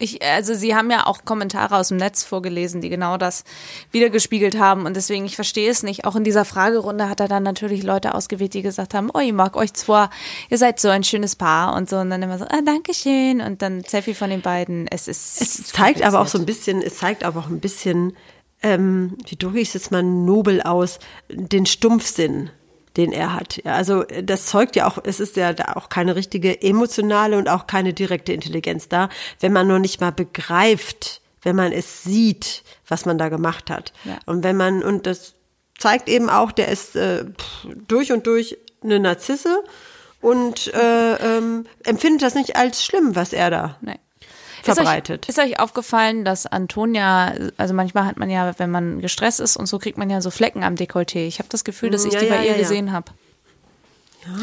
Ich, 0.00 0.24
also 0.24 0.54
sie 0.54 0.74
haben 0.74 0.90
ja 0.90 1.06
auch 1.06 1.24
Kommentare 1.24 1.76
aus 1.76 1.88
dem 1.88 1.98
Netz 1.98 2.24
vorgelesen, 2.24 2.80
die 2.80 2.88
genau 2.88 3.18
das 3.18 3.44
wiedergespiegelt 3.92 4.58
haben. 4.58 4.86
Und 4.86 4.96
deswegen, 4.96 5.26
ich 5.26 5.36
verstehe 5.36 5.70
es 5.70 5.82
nicht. 5.82 6.06
Auch 6.06 6.16
in 6.16 6.24
dieser 6.24 6.46
Fragerunde 6.46 7.08
hat 7.08 7.20
er 7.20 7.28
dann 7.28 7.42
natürlich 7.42 7.82
Leute 7.82 8.14
ausgewählt, 8.14 8.54
die 8.54 8.62
gesagt 8.62 8.94
haben, 8.94 9.10
oh, 9.12 9.18
ich 9.18 9.32
mag 9.32 9.56
euch 9.56 9.74
zwar, 9.74 10.10
ihr 10.48 10.56
seid 10.56 10.80
so 10.80 10.88
ein 10.88 11.04
schönes 11.04 11.36
Paar 11.36 11.76
und 11.76 11.90
so. 11.90 11.98
Und 11.98 12.08
dann 12.08 12.22
immer 12.22 12.38
so, 12.38 12.46
ah, 12.46 12.62
Dankeschön. 12.64 13.42
Und 13.42 13.60
dann 13.60 13.84
Selfie 13.84 14.14
von 14.14 14.30
den 14.30 14.40
beiden. 14.40 14.88
Es 14.88 15.06
ist 15.06 15.40
Es 15.40 15.64
zeigt 15.64 16.02
aber 16.02 16.20
auch 16.20 16.28
so 16.28 16.38
ein 16.38 16.46
bisschen, 16.46 16.80
es 16.80 16.96
zeigt 16.96 17.22
aber 17.22 17.40
auch 17.40 17.48
ein 17.48 17.60
bisschen, 17.60 18.16
ähm, 18.62 19.18
wie 19.26 19.36
drücke 19.36 19.60
ich 19.60 19.68
es 19.68 19.74
jetzt 19.74 19.92
mal 19.92 20.02
nobel 20.02 20.62
aus, 20.62 20.98
den 21.28 21.66
Stumpfsinn, 21.66 22.50
den 22.96 23.12
er 23.12 23.34
hat. 23.34 23.60
Ja, 23.64 23.74
also 23.74 24.06
äh, 24.06 24.22
das 24.22 24.46
zeugt 24.46 24.76
ja 24.76 24.86
auch, 24.88 24.98
es 25.04 25.20
ist 25.20 25.36
ja 25.36 25.52
da 25.52 25.72
auch 25.74 25.88
keine 25.88 26.16
richtige 26.16 26.62
emotionale 26.62 27.38
und 27.38 27.48
auch 27.48 27.66
keine 27.66 27.92
direkte 27.92 28.32
Intelligenz 28.32 28.88
da, 28.88 29.08
wenn 29.40 29.52
man 29.52 29.68
noch 29.68 29.78
nicht 29.78 30.00
mal 30.00 30.12
begreift, 30.12 31.20
wenn 31.42 31.56
man 31.56 31.72
es 31.72 32.02
sieht, 32.02 32.62
was 32.86 33.06
man 33.06 33.18
da 33.18 33.28
gemacht 33.28 33.70
hat. 33.70 33.92
Ja. 34.04 34.18
Und 34.26 34.44
wenn 34.44 34.56
man, 34.56 34.82
und 34.82 35.06
das 35.06 35.34
zeigt 35.78 36.08
eben 36.08 36.28
auch, 36.28 36.52
der 36.52 36.68
ist 36.68 36.96
äh, 36.96 37.24
durch 37.88 38.12
und 38.12 38.26
durch 38.26 38.58
eine 38.82 39.00
Narzisse 39.00 39.62
und 40.20 40.72
äh, 40.74 41.14
ähm, 41.14 41.66
empfindet 41.84 42.22
das 42.22 42.34
nicht 42.34 42.56
als 42.56 42.84
schlimm, 42.84 43.16
was 43.16 43.32
er 43.32 43.50
da 43.50 43.78
Nee. 43.80 43.98
Verbreitet. 44.64 45.28
Ist 45.28 45.38
euch, 45.38 45.46
ist 45.46 45.52
euch 45.52 45.60
aufgefallen, 45.60 46.24
dass 46.24 46.46
Antonia, 46.46 47.32
also 47.56 47.74
manchmal 47.74 48.04
hat 48.06 48.16
man 48.16 48.30
ja, 48.30 48.52
wenn 48.58 48.70
man 48.70 49.00
gestresst 49.00 49.40
ist 49.40 49.56
und 49.56 49.66
so, 49.66 49.78
kriegt 49.78 49.98
man 49.98 50.10
ja 50.10 50.20
so 50.20 50.30
Flecken 50.30 50.62
am 50.62 50.74
Dekolleté. 50.74 51.26
Ich 51.26 51.38
habe 51.38 51.48
das 51.48 51.64
Gefühl, 51.64 51.90
dass 51.90 52.04
ich 52.04 52.12
Ja, 52.14 52.20
die 52.20 52.26
ja, 52.26 52.36
bei 52.36 52.46
ihr 52.46 52.54
gesehen 52.54 52.92
habe. 52.92 53.12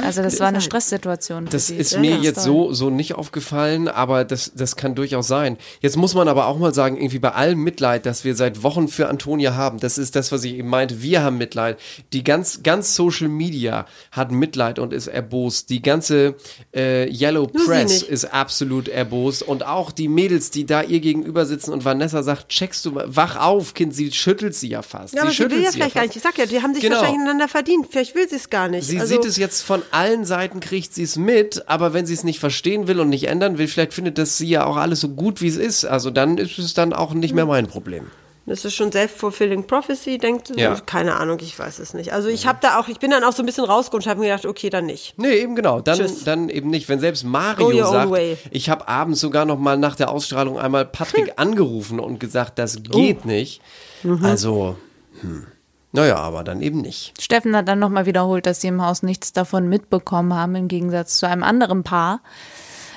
Also 0.04 0.22
das 0.22 0.40
war 0.40 0.48
eine 0.48 0.62
Stresssituation. 0.62 1.46
für 1.46 1.52
Das 1.52 1.68
sie. 1.68 1.76
ist 1.76 1.92
Ja, 1.94 2.00
mir 2.00 2.16
ja, 2.16 2.22
jetzt 2.22 2.42
so, 2.44 2.74
so 2.74 2.90
nicht 2.90 3.14
aufgefallen, 3.16 3.88
aber 3.88 4.26
das, 4.26 4.52
das 4.56 4.76
kann 4.76 4.96
durchaus 4.96 5.28
sein. 5.28 5.58
Jetzt 5.82 5.98
muss 5.98 6.14
man 6.16 6.28
aber 6.28 6.48
auch 6.48 6.58
mal 6.58 6.74
sagen, 6.74 6.98
irgendwie 6.98 7.20
bei 7.20 7.32
allem 7.34 7.60
Mitleid, 7.64 8.06
das 8.06 8.24
wir 8.24 8.36
seit 8.36 8.64
Wochen 8.64 8.88
für 8.88 9.08
Antonia 9.10 9.56
haben, 9.56 9.80
das 9.80 9.98
ist 9.98 10.16
das, 10.16 10.32
was 10.32 10.44
ich 10.44 10.56
eben 10.56 10.70
meinte, 10.70 11.02
wir 11.02 11.22
haben 11.24 11.38
Mitleid. 11.38 11.78
Die 12.14 12.24
ganz, 12.24 12.64
ganz 12.64 12.96
Social 12.96 13.28
Media 13.28 13.86
hat 14.12 14.32
Mitleid 14.32 14.80
und 14.80 14.94
ist 14.94 15.08
erbost. 15.08 15.70
Die 15.70 15.82
ganze 15.82 16.36
äh, 16.76 17.08
Yellow 17.12 17.48
Nur 17.54 17.62
sie 17.62 17.68
Press 17.68 18.02
ist 18.04 18.26
absolut 18.34 18.88
erbost. 18.88 19.44
Und 19.44 19.66
auch 19.66 19.92
die 19.92 20.08
Mädels, 20.08 20.52
die 20.52 20.66
da 20.66 20.82
ihr 20.82 21.00
gegenüber 21.00 21.46
sitzen 21.46 21.72
und 21.74 21.86
Vanessa 21.86 22.24
sagt, 22.24 22.50
checkst 22.50 22.86
du 22.86 22.92
mal, 22.92 23.16
wach 23.16 23.36
auf, 23.38 23.74
Kind, 23.74 23.94
sie 23.96 24.12
schüttelt 24.12 24.56
sie 24.56 24.70
ja 24.70 24.82
fast. 24.82 25.14
Ja, 25.14 25.22
aber 25.22 25.32
sie 25.32 25.38
will 25.40 25.46
schüttelt 25.46 25.64
ja 25.64 25.72
sie 25.72 25.78
vielleicht 25.78 25.96
gar 25.96 26.04
fast. 26.04 26.16
nicht. 26.16 26.26
Ich 26.26 26.32
sag 26.32 26.38
ja, 26.38 26.46
die 26.46 26.62
haben 26.62 26.74
sich 26.74 26.82
Genau. 26.84 26.96
wahrscheinlich 26.96 27.22
ineinander 27.22 27.48
verdient. 27.48 27.88
Vielleicht 27.92 28.16
will 28.16 28.28
sie 28.30 28.36
es 28.38 28.50
gar 28.50 28.68
nicht. 28.68 28.88
Sie 28.88 29.00
also, 29.00 29.14
sieht 29.16 29.26
es 29.26 29.38
jetzt 29.38 29.62
von 29.68 29.84
allen 29.92 30.26
Seiten, 30.26 30.60
kriegt 30.62 30.94
sie 30.94 31.04
es 31.04 31.18
mit, 31.18 31.68
aber 31.70 31.94
wenn 31.94 32.06
sie 32.06 32.14
es 32.14 32.24
nicht 32.24 32.40
verstehen 32.40 32.88
will 32.88 33.00
und 33.00 33.10
nicht 33.10 33.28
ändern 33.28 33.58
will, 33.58 33.68
vielleicht 33.68 33.94
findet 33.94 34.18
das 34.18 34.38
sie 34.38 34.48
ja 34.50 34.66
auch 34.66 34.78
alles 34.78 35.02
so 35.02 35.10
gut, 35.10 35.42
wie 35.42 35.48
es 35.48 35.58
ist. 35.58 35.86
Also 35.86 36.10
dann 36.10 36.38
ist 36.38 36.58
es 36.58 36.74
dann 36.74 36.94
auch 36.94 37.14
nicht 37.14 37.34
mehr 37.36 37.46
mein 37.46 37.68
Problem. 37.68 38.08
Das 38.46 38.64
ist 38.64 38.76
schon 38.76 38.94
self-fulfilling 38.94 39.68
prophecy, 39.68 40.18
denkt 40.18 40.54
Ja. 40.56 40.76
keine 40.86 41.18
Ahnung, 41.18 41.38
ich 41.42 41.60
weiß 41.60 41.80
es 41.80 41.94
nicht. 41.94 42.14
Also 42.14 42.30
ich 42.30 42.48
habe 42.48 42.60
da 42.62 42.80
auch, 42.80 42.88
ich 42.88 42.98
bin 42.98 43.12
dann 43.12 43.26
auch 43.26 43.34
so 43.34 43.44
ein 43.44 43.46
bisschen 43.46 43.66
rausgekommen 43.66 44.06
und 44.06 44.10
habe 44.10 44.20
mir 44.22 44.28
gedacht, 44.28 44.46
okay, 44.46 44.70
dann 44.70 44.86
nicht. 44.86 45.16
Nee, 45.18 45.34
eben 45.34 45.54
genau. 45.58 45.82
Dann, 45.82 45.98
Tschüss. 45.98 46.24
dann 46.24 46.48
eben 46.48 46.70
nicht. 46.70 46.88
Wenn 46.88 47.02
selbst 47.02 47.26
Mario 47.26 47.86
sagt, 47.86 48.10
way. 48.10 48.38
ich 48.52 48.70
habe 48.70 48.88
abends 48.88 49.20
sogar 49.20 49.44
noch 49.46 49.60
mal 49.60 49.76
nach 49.78 49.98
der 49.98 50.10
Ausstrahlung 50.10 50.58
einmal 50.58 50.86
Patrick 50.86 51.34
angerufen 51.36 52.00
und 52.00 52.22
gesagt, 52.22 52.58
das 52.58 52.82
geht 52.84 53.20
Oh. 53.26 53.28
nicht. 53.28 53.62
Mhm. 54.04 54.24
Also, 54.24 54.78
hm. 55.20 55.48
Naja, 55.91 56.17
aber 56.17 56.44
dann 56.44 56.62
eben 56.62 56.82
nicht. 56.82 57.22
Steffen 57.22 57.56
hat 57.56 57.67
dann 57.67 57.79
nochmal 57.79 58.06
wiederholt, 58.06 58.46
dass 58.46 58.62
sie 58.62 58.67
im 58.67 58.86
Haus 58.86 59.03
nichts 59.03 59.34
davon 59.34 59.70
mitbekommen 59.70 60.34
haben, 60.34 60.56
im 60.56 60.67
Gegensatz 60.67 61.17
zu 61.17 61.27
einem 61.27 61.44
anderen 61.44 61.84
Paar, 61.84 62.22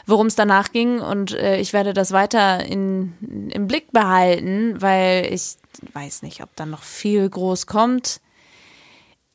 worum 0.07 0.27
es 0.27 0.35
danach 0.35 0.73
ging. 0.73 1.01
Und 1.01 1.33
äh, 1.33 1.61
ich 1.61 1.73
werde 1.73 1.95
das 1.95 2.13
weiter 2.13 2.65
in, 2.65 3.51
im 3.53 3.67
Blick 3.67 3.93
behalten, 3.93 4.81
weil 4.81 5.33
ich 5.33 5.57
weiß 5.93 6.23
nicht, 6.23 6.43
ob 6.43 6.55
dann 6.57 6.71
noch 6.71 6.83
viel 6.83 7.29
groß 7.29 7.67
kommt. 7.67 8.21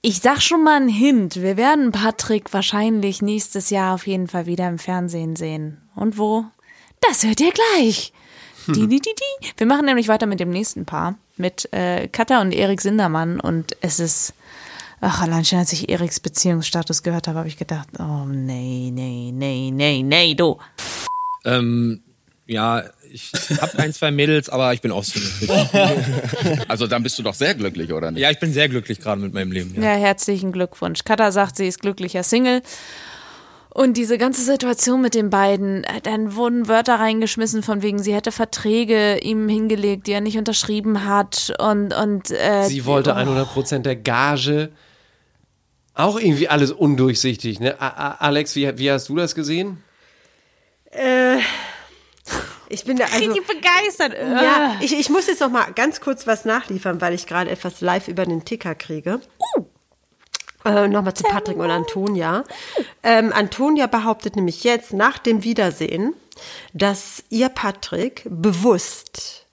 Ich 0.02 0.20
sag 0.20 0.42
schon 0.42 0.64
mal 0.64 0.76
einen 0.76 0.90
Hint. 0.90 1.38
Wir 1.38 1.58
werden 1.58 1.92
Patrick 1.92 2.54
wahrscheinlich 2.54 3.22
nächstes 3.22 3.72
Jahr 3.72 3.96
auf 3.96 4.06
jeden 4.06 4.28
Fall 4.28 4.46
wieder 4.46 4.68
im 4.68 4.78
Fernsehen 4.78 5.36
sehen. 5.36 5.82
Und 5.96 6.18
wo? 6.18 6.46
Das 7.02 7.24
hört 7.24 7.40
ihr 7.40 7.52
gleich. 7.52 8.14
Die, 8.68 8.88
die, 8.88 9.00
die, 9.02 9.14
die. 9.16 9.48
Wir 9.58 9.68
machen 9.68 9.86
nämlich 9.86 10.08
weiter 10.08 10.26
mit 10.26 10.40
dem 10.40 10.50
nächsten 10.50 10.86
Paar, 10.86 11.16
mit 11.38 11.72
äh, 11.74 12.08
Katha 12.08 12.42
und 12.42 12.52
Erik 12.52 12.82
Sindermann. 12.82 13.40
Und 13.40 13.76
es 13.82 14.00
ist, 14.00 14.34
ach, 15.02 15.22
allein 15.22 15.46
schon 15.46 15.60
als 15.60 15.74
ich 15.74 15.90
Eriks 15.90 16.20
Beziehungsstatus 16.20 17.04
gehört 17.04 17.28
habe, 17.28 17.40
habe 17.40 17.48
ich 17.48 17.58
gedacht, 17.58 17.88
oh 18.00 18.26
nee, 18.26 18.90
nee, 18.94 19.32
nee, 19.34 19.72
nee, 19.72 20.02
nee, 20.04 20.34
du. 20.36 20.58
Ähm, 21.46 22.02
ja, 22.48 22.84
ich 23.12 23.32
habe 23.62 23.80
ein, 23.80 23.94
zwei 23.94 24.12
Mädels, 24.12 24.50
aber 24.50 24.74
ich 24.74 24.82
bin 24.82 24.92
auch 24.92 25.04
Single. 25.04 25.70
Also 26.68 26.86
dann 26.88 27.02
bist 27.04 27.18
du 27.18 27.24
doch 27.24 27.34
sehr 27.34 27.56
glücklich, 27.56 27.92
oder 27.94 28.12
nicht? 28.12 28.22
Ja, 28.22 28.30
ich 28.32 28.40
bin 28.40 28.52
sehr 28.54 28.68
glücklich 28.70 29.00
gerade 29.00 29.22
mit 29.22 29.34
meinem 29.34 29.52
Leben. 29.52 29.74
Ja, 29.76 29.94
Ja. 29.94 29.98
herzlichen 29.98 30.52
Glückwunsch. 30.52 31.04
Katha 31.06 31.32
sagt, 31.32 31.56
sie 31.58 31.68
ist 31.68 31.80
glücklicher 31.82 32.24
Single. 32.24 32.62
Und 33.76 33.98
diese 33.98 34.18
ganze 34.18 34.42
Situation 34.42 35.02
mit 35.02 35.16
den 35.16 35.30
beiden, 35.30 35.84
äh, 35.84 36.00
dann 36.00 36.38
wurden 36.38 36.70
Wörter 36.70 36.96
reingeschmissen 36.96 37.62
von 37.62 37.82
wegen, 37.82 38.02
sie 38.02 38.14
hätte 38.14 38.32
Verträge 38.32 39.20
ihm 39.20 39.50
hingelegt, 39.50 40.08
die 40.08 40.14
er 40.14 40.22
nicht 40.22 40.38
unterschrieben 40.38 41.04
hat 41.04 41.54
und 41.60 41.94
und 41.94 42.32
äh, 42.32 42.64
Sie 42.70 42.86
wollte 42.86 43.12
oh. 43.12 43.16
100% 43.16 43.80
der 43.80 43.98
Gage. 43.98 44.70
Auch 45.94 46.18
irgendwie 46.18 46.48
alles 46.48 46.72
undurchsichtig. 46.72 47.60
Ne? 47.60 47.76
A 47.82 48.12
Alex, 48.12 48.56
wie, 48.56 48.78
wie 48.78 48.90
hast 48.90 49.10
du 49.10 49.18
das 49.18 49.36
gesehen? 49.36 49.84
Ich 52.70 52.86
bin 52.86 52.96
da 52.96 53.06
also. 53.06 53.18
richtig 53.18 53.46
begeistert. 53.48 54.14
Ja, 54.14 54.78
ich, 54.80 54.98
ich 54.98 55.10
muss 55.10 55.28
jetzt 55.28 55.42
noch 55.42 55.52
mal 55.52 55.74
ganz 55.74 56.00
kurz 56.00 56.26
was 56.26 56.46
nachliefern, 56.46 57.02
weil 57.02 57.14
ich 57.14 57.28
gerade 57.28 57.50
etwas 57.50 57.82
live 57.82 58.08
über 58.08 58.26
den 58.26 58.46
Ticker 58.46 58.74
kriege. 58.74 59.20
Äh, 60.66 60.88
Nochmal 60.88 61.14
zu 61.14 61.24
Patrick 61.24 61.58
und 61.58 61.70
Antonia. 61.70 62.44
Ähm, 63.04 63.32
Antonia 63.34 63.88
behauptet 63.88 64.36
nämlich 64.36 64.64
jetzt 64.64 64.94
nach 64.94 65.20
dem 65.20 65.44
Wiedersehen, 65.44 66.14
dass 66.74 67.24
ihr 67.30 67.50
Patrick 67.50 68.24
bewusst 68.30 69.45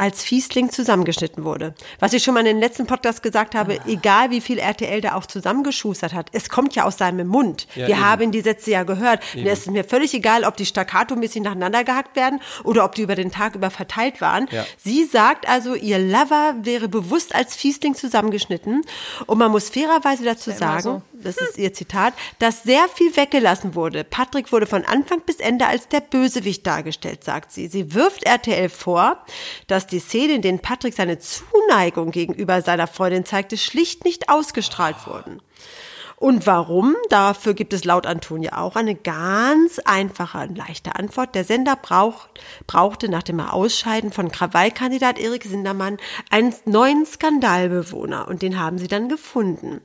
als 0.00 0.22
Fiesling 0.22 0.70
zusammengeschnitten 0.70 1.44
wurde. 1.44 1.74
Was 1.98 2.14
ich 2.14 2.24
schon 2.24 2.32
mal 2.32 2.40
in 2.40 2.46
den 2.46 2.58
letzten 2.58 2.86
Podcast 2.86 3.22
gesagt 3.22 3.54
habe, 3.54 3.78
egal 3.86 4.30
wie 4.30 4.40
viel 4.40 4.58
RTL 4.58 5.02
da 5.02 5.14
auch 5.14 5.26
zusammengeschustert 5.26 6.14
hat, 6.14 6.28
es 6.32 6.48
kommt 6.48 6.74
ja 6.74 6.84
aus 6.84 6.96
seinem 6.96 7.28
Mund. 7.28 7.66
Ja, 7.74 7.86
Wir 7.86 7.94
eben. 7.96 8.04
haben 8.06 8.32
die 8.32 8.40
Sätze 8.40 8.70
ja 8.70 8.84
gehört. 8.84 9.22
Und 9.36 9.46
es 9.46 9.60
ist 9.60 9.70
mir 9.70 9.84
völlig 9.84 10.14
egal, 10.14 10.44
ob 10.44 10.56
die 10.56 10.64
staccato-mäßig 10.64 11.42
nacheinander 11.42 11.84
gehackt 11.84 12.16
werden 12.16 12.40
oder 12.64 12.84
ob 12.86 12.94
die 12.94 13.02
über 13.02 13.14
den 13.14 13.30
Tag 13.30 13.54
über 13.54 13.70
verteilt 13.70 14.22
waren. 14.22 14.48
Ja. 14.50 14.64
Sie 14.78 15.04
sagt 15.04 15.46
also, 15.46 15.74
ihr 15.74 15.98
Lover 15.98 16.54
wäre 16.62 16.88
bewusst 16.88 17.34
als 17.34 17.54
Fiesling 17.54 17.94
zusammengeschnitten. 17.94 18.82
Und 19.26 19.38
man 19.38 19.50
muss 19.50 19.68
fairerweise 19.68 20.24
dazu 20.24 20.50
sagen, 20.50 21.02
das 21.22 21.36
ist 21.36 21.58
ihr 21.58 21.72
Zitat, 21.72 22.14
dass 22.38 22.62
sehr 22.62 22.88
viel 22.88 23.16
weggelassen 23.16 23.74
wurde. 23.74 24.04
Patrick 24.04 24.52
wurde 24.52 24.66
von 24.66 24.84
Anfang 24.84 25.20
bis 25.20 25.36
Ende 25.36 25.66
als 25.66 25.88
der 25.88 26.00
Bösewicht 26.00 26.66
dargestellt, 26.66 27.24
sagt 27.24 27.52
sie. 27.52 27.68
Sie 27.68 27.94
wirft 27.94 28.24
RTL 28.24 28.68
vor, 28.68 29.24
dass 29.66 29.86
die 29.86 30.00
Szene, 30.00 30.34
in 30.34 30.42
denen 30.42 30.60
Patrick 30.60 30.94
seine 30.94 31.18
Zuneigung 31.18 32.10
gegenüber 32.10 32.62
seiner 32.62 32.86
Freundin 32.86 33.24
zeigte, 33.24 33.56
schlicht 33.56 34.04
nicht 34.04 34.28
ausgestrahlt 34.28 35.06
wurden. 35.06 35.40
Und 36.20 36.46
warum? 36.46 36.96
Dafür 37.08 37.54
gibt 37.54 37.72
es 37.72 37.86
laut 37.86 38.06
Antonia 38.06 38.58
auch 38.58 38.76
eine 38.76 38.94
ganz 38.94 39.78
einfache 39.78 40.36
und 40.40 40.54
leichte 40.54 40.94
Antwort. 40.96 41.34
Der 41.34 41.44
Sender 41.44 41.76
braucht, 41.76 42.28
brauchte 42.66 43.08
nach 43.08 43.22
dem 43.22 43.40
Ausscheiden 43.40 44.12
von 44.12 44.30
Krawallkandidat 44.30 45.18
Erik 45.18 45.44
Sindermann 45.44 45.96
einen 46.28 46.54
neuen 46.66 47.06
Skandalbewohner 47.06 48.28
und 48.28 48.42
den 48.42 48.60
haben 48.60 48.76
sie 48.76 48.86
dann 48.86 49.08
gefunden. 49.08 49.80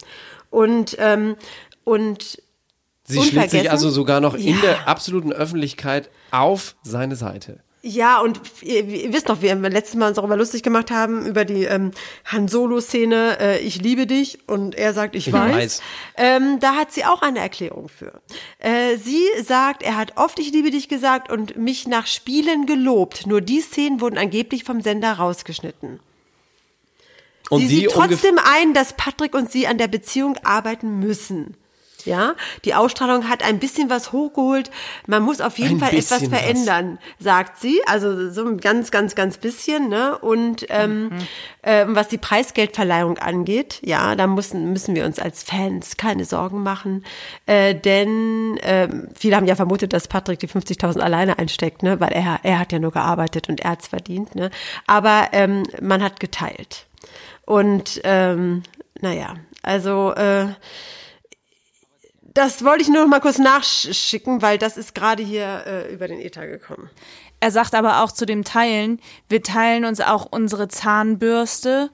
Und, 0.56 0.96
ähm, 1.00 1.36
und 1.84 2.42
Sie 3.08 3.22
schlägt 3.22 3.52
sich 3.52 3.70
also 3.70 3.90
sogar 3.90 4.20
noch 4.20 4.34
in 4.34 4.56
Ja. 4.56 4.62
der 4.62 4.88
absoluten 4.88 5.32
Öffentlichkeit 5.32 6.10
auf 6.32 6.76
seine 6.82 7.16
Seite. 7.16 7.60
Ja, 7.84 8.20
und 8.20 8.42
ihr, 8.64 8.84
ihr 8.84 9.14
wisst 9.14 9.28
noch, 9.28 9.44
wir 9.44 9.54
letztes 9.56 9.94
Mal 9.96 10.08
uns 10.08 10.16
darüber 10.16 10.36
lustig 10.38 10.64
gemacht 10.64 10.90
haben, 10.90 11.24
über 11.28 11.46
die 11.46 11.66
ähm, 11.66 11.92
Han 12.26 12.48
Solo-Szene, 12.48 13.38
äh, 13.40 13.60
ich 13.60 13.80
liebe 13.80 14.08
dich, 14.08 14.40
und 14.48 14.74
er 14.74 14.94
sagt, 14.96 15.16
ich, 15.16 15.28
Ich 15.28 15.34
weiß. 15.34 15.56
weiß. 15.56 15.82
Ähm, 16.18 16.58
da 16.62 16.74
hat 16.76 16.92
sie 16.94 17.06
auch 17.06 17.22
eine 17.22 17.38
Erklärung 17.40 17.88
für. 17.88 18.22
Äh, 18.58 18.98
sie 18.98 19.24
sagt, 19.44 19.84
er 19.84 19.98
hat 19.98 20.14
oft 20.16 20.40
ich 20.40 20.52
liebe 20.52 20.72
dich 20.72 20.90
gesagt 20.90 21.32
und 21.32 21.58
mich 21.58 21.86
nach 21.88 22.08
Spielen 22.08 22.66
gelobt. 22.66 23.28
Nur 23.28 23.42
die 23.42 23.62
Szenen 23.62 24.02
wurden 24.02 24.18
angeblich 24.18 24.64
vom 24.64 24.82
Sender 24.82 25.12
rausgeschnitten. 25.14 26.00
Und 27.50 27.62
sie 27.62 27.68
sie 27.68 27.76
sieht 27.82 27.92
trotzdem 27.92 28.40
ein, 28.44 28.74
dass 28.74 28.94
Patrick 28.94 29.36
und 29.36 29.52
sie 29.52 29.68
an 29.68 29.78
der 29.78 29.88
Beziehung 29.88 30.38
arbeiten 30.44 31.00
müssen. 31.00 31.56
Ja, 32.06 32.36
die 32.64 32.76
Ausstrahlung 32.76 33.28
hat 33.30 33.44
ein 33.44 33.60
bisschen 33.60 33.90
was 33.90 34.12
hochgeholt. 34.12 34.70
Man 35.08 35.24
muss 35.24 35.42
auf 35.42 35.58
jeden 35.58 35.76
Ein 35.76 35.80
Fall 35.80 35.90
etwas 35.90 36.20
bisschen 36.20 36.32
was. 36.32 36.40
verändern, 36.40 37.00
sagt 37.20 37.60
sie. 37.60 37.82
Also 37.88 38.30
so 38.30 38.46
ein 38.46 38.60
ganz, 38.60 38.92
ganz, 38.92 39.16
ganz 39.16 39.38
bisschen. 39.38 39.90
Ne? 39.90 40.18
Und 40.18 40.68
ähm, 40.70 41.10
ähm, 41.64 41.96
was 41.96 42.08
die 42.08 42.20
Preisgeldverleihung 42.20 43.18
angeht, 43.18 43.80
ja, 43.84 44.16
da 44.16 44.28
müssen, 44.28 44.72
müssen 44.72 44.96
wir 44.96 45.06
uns 45.06 45.18
als 45.18 45.42
Fans 45.42 45.98
keine 45.98 46.26
Sorgen 46.26 46.62
machen. 46.62 47.04
Äh, 47.48 47.74
denn 47.74 48.60
ähm, 48.62 49.08
viele 49.16 49.36
haben 49.36 49.48
ja 49.48 49.56
vermutet, 49.56 49.92
dass 49.92 50.08
Patrick 50.08 50.40
die 50.40 50.48
50.000 50.48 51.00
alleine 51.00 51.40
einsteckt, 51.40 51.82
ne? 51.82 52.00
weil 52.00 52.12
er, 52.12 52.40
er 52.44 52.60
hat 52.60 52.72
ja 52.72 52.78
nur 52.78 52.92
gearbeitet 52.92 53.50
und 53.50 53.62
er 53.62 53.72
hat's 53.72 53.88
verdient. 53.88 54.36
Ne? 54.36 54.52
Aber 54.86 55.30
ähm, 55.32 55.64
man 55.82 56.04
hat 56.04 56.20
geteilt. 56.20 56.85
Und 57.46 58.02
ähm, 58.04 58.64
naja, 59.02 59.36
also 59.62 60.14
äh, 60.14 60.48
das 62.22 62.66
wollte 62.66 62.84
ich 62.84 62.90
nur 62.90 63.04
noch 63.04 63.10
mal 63.10 63.22
kurz 63.22 63.38
nachschicken, 63.38 64.42
weil 64.42 64.58
das 64.58 64.78
ist 64.78 64.94
gerade 64.94 65.24
hier 65.24 65.64
äh, 65.66 65.94
über 65.94 66.08
den 66.08 66.20
Ether 66.20 66.48
gekommen. 66.48 66.90
Er 67.40 67.52
sagt 67.52 67.76
aber 67.76 68.04
auch 68.04 68.12
zu 68.12 68.26
dem 68.26 68.44
Teilen, 68.44 69.00
wir 69.30 69.42
teilen 69.42 69.86
uns 69.86 70.02
auch 70.02 70.28
unsere 70.30 70.68
Zahnbürste 70.68 71.92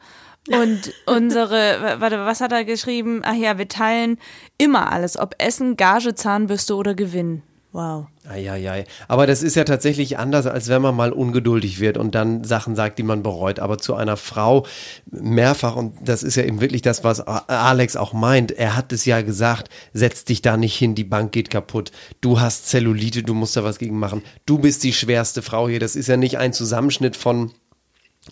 und 0.49 0.93
unsere, 1.05 1.99
warte, 1.99 2.25
was 2.25 2.41
hat 2.41 2.51
er 2.51 2.65
geschrieben? 2.65 3.21
Ach 3.23 3.35
ja, 3.35 3.57
wir 3.57 3.67
teilen 3.67 4.17
immer 4.57 4.91
alles, 4.91 5.17
ob 5.17 5.35
Essen, 5.37 5.77
Gage, 5.77 6.15
Zahnbürste 6.15 6.75
oder 6.75 6.95
Gewinn. 6.95 7.43
Wow. 7.73 8.07
Eieiei. 8.27 8.83
Aber 9.07 9.25
das 9.25 9.41
ist 9.41 9.55
ja 9.55 9.63
tatsächlich 9.63 10.17
anders, 10.17 10.45
als 10.45 10.67
wenn 10.67 10.81
man 10.81 10.93
mal 10.93 11.13
ungeduldig 11.13 11.79
wird 11.79 11.97
und 11.97 12.13
dann 12.13 12.43
Sachen 12.43 12.75
sagt, 12.75 12.99
die 12.99 13.03
man 13.03 13.23
bereut. 13.23 13.59
Aber 13.59 13.77
zu 13.77 13.95
einer 13.95 14.17
Frau 14.17 14.65
mehrfach, 15.09 15.77
und 15.77 15.95
das 16.03 16.21
ist 16.21 16.35
ja 16.35 16.43
eben 16.43 16.59
wirklich 16.59 16.81
das, 16.81 17.05
was 17.05 17.21
Alex 17.21 17.95
auch 17.95 18.11
meint, 18.11 18.51
er 18.51 18.75
hat 18.75 18.91
es 18.91 19.05
ja 19.05 19.21
gesagt, 19.21 19.69
setz 19.93 20.25
dich 20.25 20.41
da 20.41 20.57
nicht 20.57 20.75
hin, 20.75 20.95
die 20.95 21.05
Bank 21.05 21.31
geht 21.31 21.49
kaputt. 21.49 21.91
Du 22.19 22.41
hast 22.41 22.67
Zellulite, 22.67 23.23
du 23.23 23.33
musst 23.33 23.55
da 23.55 23.63
was 23.63 23.79
gegen 23.79 23.97
machen. 23.97 24.21
Du 24.45 24.59
bist 24.59 24.83
die 24.83 24.93
schwerste 24.93 25.41
Frau 25.41 25.69
hier. 25.69 25.79
Das 25.79 25.95
ist 25.95 26.07
ja 26.07 26.17
nicht 26.17 26.37
ein 26.37 26.51
Zusammenschnitt 26.51 27.15
von 27.15 27.51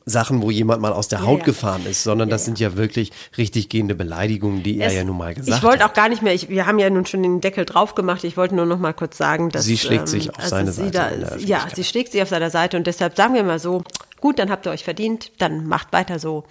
Sachen, 0.05 0.41
wo 0.43 0.51
jemand 0.51 0.81
mal 0.81 0.93
aus 0.93 1.07
der 1.07 1.25
Haut 1.25 1.39
ja. 1.39 1.45
gefahren 1.45 1.85
ist, 1.87 2.03
sondern 2.03 2.29
das 2.29 2.45
sind 2.45 2.59
ja 2.59 2.77
wirklich 2.77 3.11
richtig 3.37 3.69
gehende 3.69 3.95
Beleidigungen, 3.95 4.61
die 4.61 4.79
er 4.79 4.87
Es- 4.89 4.93
ja 4.93 5.03
nun 5.03 5.17
mal 5.17 5.33
gesagt 5.33 5.57
Ich 5.57 5.63
wollte 5.63 5.83
hat. 5.83 5.89
auch 5.91 5.93
gar 5.95 6.09
nicht 6.09 6.21
mehr, 6.21 6.33
ich, 6.33 6.47
wir 6.49 6.67
haben 6.67 6.77
ja 6.77 6.89
nun 6.91 7.05
schon 7.07 7.23
den 7.23 7.41
Deckel 7.41 7.65
drauf 7.65 7.95
gemacht. 7.95 8.23
Ich 8.23 8.37
wollte 8.37 8.53
nur 8.55 8.67
noch 8.67 8.77
mal 8.79 8.93
kurz 8.93 9.17
sagen, 9.17 9.49
dass. 9.49 9.63
ähm, 9.65 9.67
Sie 9.69 9.77
schlägt 9.77 10.07
sich 10.07 10.29
auf 10.35 10.45
seine 10.45 10.71
sie 10.71 10.83
Seite 10.89 11.25
Da, 11.27 11.37
ja, 11.37 11.65
sie 11.73 11.83
schlägt 11.83 12.11
sich 12.11 12.21
auf 12.21 12.29
seiner 12.29 12.51
Seite 12.51 12.77
und 12.77 12.85
deshalb 12.85 13.15
sagen 13.15 13.33
wir 13.33 13.43
mal 13.43 13.57
so, 13.59 13.83
gut, 14.21 14.37
dann 14.37 14.51
habt 14.51 14.67
ihr 14.67 14.71
euch 14.71 14.83
verdient, 14.83 15.31
dann 15.39 15.65
macht 15.67 15.91
weiter 15.91 16.19
so. 16.19 16.43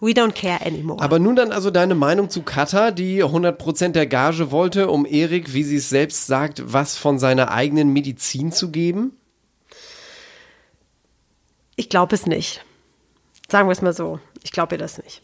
We 0.00 0.10
don't 0.10 0.32
care 0.32 0.60
anymore. 0.66 1.00
Aber 1.00 1.18
nun 1.20 1.36
dann 1.36 1.52
also 1.52 1.70
deine 1.70 1.94
Meinung 1.94 2.28
zu 2.28 2.42
Katha, 2.42 2.90
die 2.90 3.22
100% 3.24 3.90
der 3.92 4.06
Gage 4.06 4.50
wollte, 4.50 4.88
um 4.90 5.06
Erik, 5.06 5.54
wie 5.54 5.62
sie 5.62 5.76
es 5.76 5.88
selbst 5.88 6.26
sagt, 6.26 6.60
was 6.66 6.96
von 6.98 7.18
seiner 7.20 7.52
eigenen 7.52 7.92
Medizin 7.92 8.50
zu 8.52 8.70
geben? 8.70 9.12
Ich 11.76 11.88
glaube 11.88 12.14
es 12.14 12.26
nicht. 12.26 12.64
Sagen 13.48 13.68
wir 13.68 13.72
es 13.72 13.82
mal 13.82 13.92
so. 13.92 14.20
Ich 14.42 14.52
glaube 14.52 14.74
ihr 14.74 14.78
das 14.78 14.98
nicht. 14.98 15.22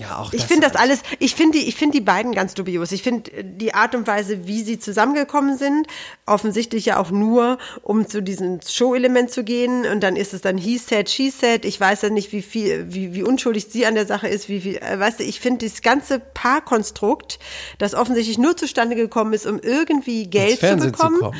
Ja, 0.00 0.18
auch 0.18 0.32
Ich 0.32 0.44
finde 0.44 0.66
das 0.66 0.76
alles, 0.76 1.00
ich 1.18 1.34
finde 1.34 1.58
die, 1.58 1.68
ich 1.68 1.74
finde 1.74 1.98
die 1.98 2.04
beiden 2.04 2.32
ganz 2.32 2.54
dubios. 2.54 2.92
Ich 2.92 3.02
finde 3.02 3.32
äh, 3.32 3.44
die 3.44 3.74
Art 3.74 3.94
und 3.94 4.06
Weise, 4.06 4.46
wie 4.46 4.62
sie 4.62 4.78
zusammengekommen 4.78 5.58
sind, 5.58 5.86
offensichtlich 6.26 6.86
ja 6.86 7.00
auch 7.00 7.10
nur, 7.10 7.58
um 7.82 8.06
zu 8.06 8.22
diesem 8.22 8.60
Show-Element 8.66 9.30
zu 9.30 9.42
gehen. 9.42 9.86
Und 9.86 10.00
dann 10.02 10.16
ist 10.16 10.34
es 10.34 10.40
dann 10.40 10.56
he 10.56 10.78
said, 10.78 11.10
she 11.10 11.30
said. 11.30 11.64
Ich 11.64 11.80
weiß 11.80 12.02
ja 12.02 12.10
nicht, 12.10 12.32
wie 12.32 12.42
viel, 12.42 12.92
wie, 12.92 13.12
wie 13.14 13.22
unschuldig 13.22 13.66
sie 13.70 13.86
an 13.86 13.94
der 13.94 14.06
Sache 14.06 14.28
ist, 14.28 14.48
wie 14.48 14.60
viel, 14.60 14.76
äh, 14.76 14.98
weißt 14.98 15.20
du, 15.20 15.24
ich 15.24 15.40
finde 15.40 15.58
dieses 15.58 15.82
ganze 15.82 16.20
Paarkonstrukt, 16.20 17.38
das 17.78 17.94
offensichtlich 17.94 18.38
nur 18.38 18.56
zustande 18.56 18.94
gekommen 18.94 19.32
ist, 19.32 19.46
um 19.46 19.58
irgendwie 19.58 20.28
Geld 20.28 20.60
zu 20.60 20.78
zu 20.78 20.90
bekommen. 20.92 21.18
kommen. 21.18 21.36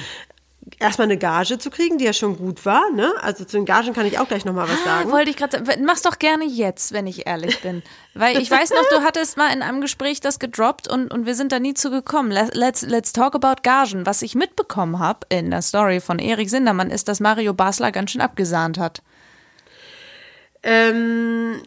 Erstmal 0.78 1.06
eine 1.06 1.16
Gage 1.16 1.58
zu 1.58 1.70
kriegen, 1.70 1.98
die 1.98 2.04
ja 2.04 2.12
schon 2.12 2.36
gut 2.36 2.64
war, 2.64 2.90
ne? 2.90 3.12
Also 3.20 3.44
zu 3.44 3.56
den 3.56 3.64
Gagen 3.64 3.92
kann 3.94 4.06
ich 4.06 4.18
auch 4.18 4.28
gleich 4.28 4.44
nochmal 4.44 4.68
was 4.68 4.78
Ah, 4.82 4.98
sagen. 4.98 5.10
wollte 5.10 5.30
ich 5.30 5.36
gerade 5.36 5.64
sagen. 5.64 5.84
Mach's 5.84 6.02
doch 6.02 6.18
gerne 6.18 6.44
jetzt, 6.44 6.92
wenn 6.92 7.06
ich 7.06 7.26
ehrlich 7.26 7.60
bin. 7.60 7.82
Weil 8.14 8.38
ich 8.38 8.50
weiß 8.50 8.70
noch, 8.70 8.84
du 8.90 9.00
hattest 9.04 9.36
mal 9.36 9.52
in 9.52 9.62
einem 9.62 9.80
Gespräch 9.80 10.20
das 10.20 10.38
gedroppt 10.38 10.88
und, 10.88 11.12
und 11.12 11.26
wir 11.26 11.34
sind 11.34 11.52
da 11.52 11.58
nie 11.58 11.74
zu 11.74 11.90
gekommen. 11.90 12.30
Let's, 12.30 12.82
let's, 12.82 13.12
talk 13.12 13.34
about 13.34 13.62
Gagen. 13.62 14.06
Was 14.06 14.22
ich 14.22 14.34
mitbekommen 14.34 14.98
habe 14.98 15.20
in 15.28 15.50
der 15.50 15.62
Story 15.62 16.00
von 16.00 16.18
Erik 16.18 16.50
Sindermann 16.50 16.90
ist, 16.90 17.08
dass 17.08 17.20
Mario 17.20 17.54
Basler 17.54 17.92
ganz 17.92 18.10
schön 18.12 18.20
abgesahnt 18.20 18.78
hat. 18.78 19.02
Ähm, 20.62 21.60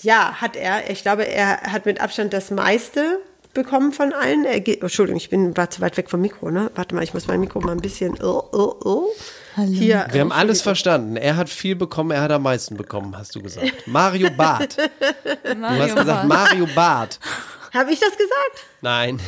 ja, 0.00 0.40
hat 0.40 0.56
er. 0.56 0.90
Ich 0.90 1.02
glaube, 1.02 1.26
er 1.26 1.60
hat 1.72 1.86
mit 1.86 2.00
Abstand 2.00 2.32
das 2.32 2.50
meiste 2.50 3.20
bekommen 3.54 3.92
von 3.92 4.12
allen. 4.12 4.44
Er 4.44 4.60
oh, 4.60 4.82
Entschuldigung, 4.82 5.18
ich 5.18 5.30
bin 5.30 5.56
war 5.56 5.70
zu 5.70 5.80
weit 5.80 5.96
weg 5.96 6.10
vom 6.10 6.20
Mikro, 6.20 6.50
ne? 6.50 6.70
Warte 6.74 6.94
mal, 6.94 7.04
ich 7.04 7.14
muss 7.14 7.26
mein 7.26 7.40
Mikro 7.40 7.60
mal 7.60 7.72
ein 7.72 7.80
bisschen. 7.80 8.16
Oh, 8.22 8.42
oh, 8.52 8.74
oh. 8.84 9.08
Hier. 9.56 10.06
Wir 10.10 10.20
haben 10.22 10.32
alles 10.32 10.62
verstanden. 10.62 11.16
Er 11.16 11.36
hat 11.36 11.48
viel 11.48 11.76
bekommen, 11.76 12.10
er 12.10 12.22
hat 12.22 12.30
am 12.30 12.42
meisten 12.42 12.76
bekommen, 12.76 13.16
hast 13.16 13.34
du 13.34 13.42
gesagt. 13.42 13.86
Mario 13.86 14.30
Barth. 14.30 14.76
Du 15.44 15.68
hast 15.68 15.96
gesagt 15.96 16.28
Mario 16.28 16.66
Barth. 16.74 17.18
Habe 17.72 17.92
ich 17.92 18.00
das 18.00 18.12
gesagt? 18.12 18.66
Nein. 18.80 19.20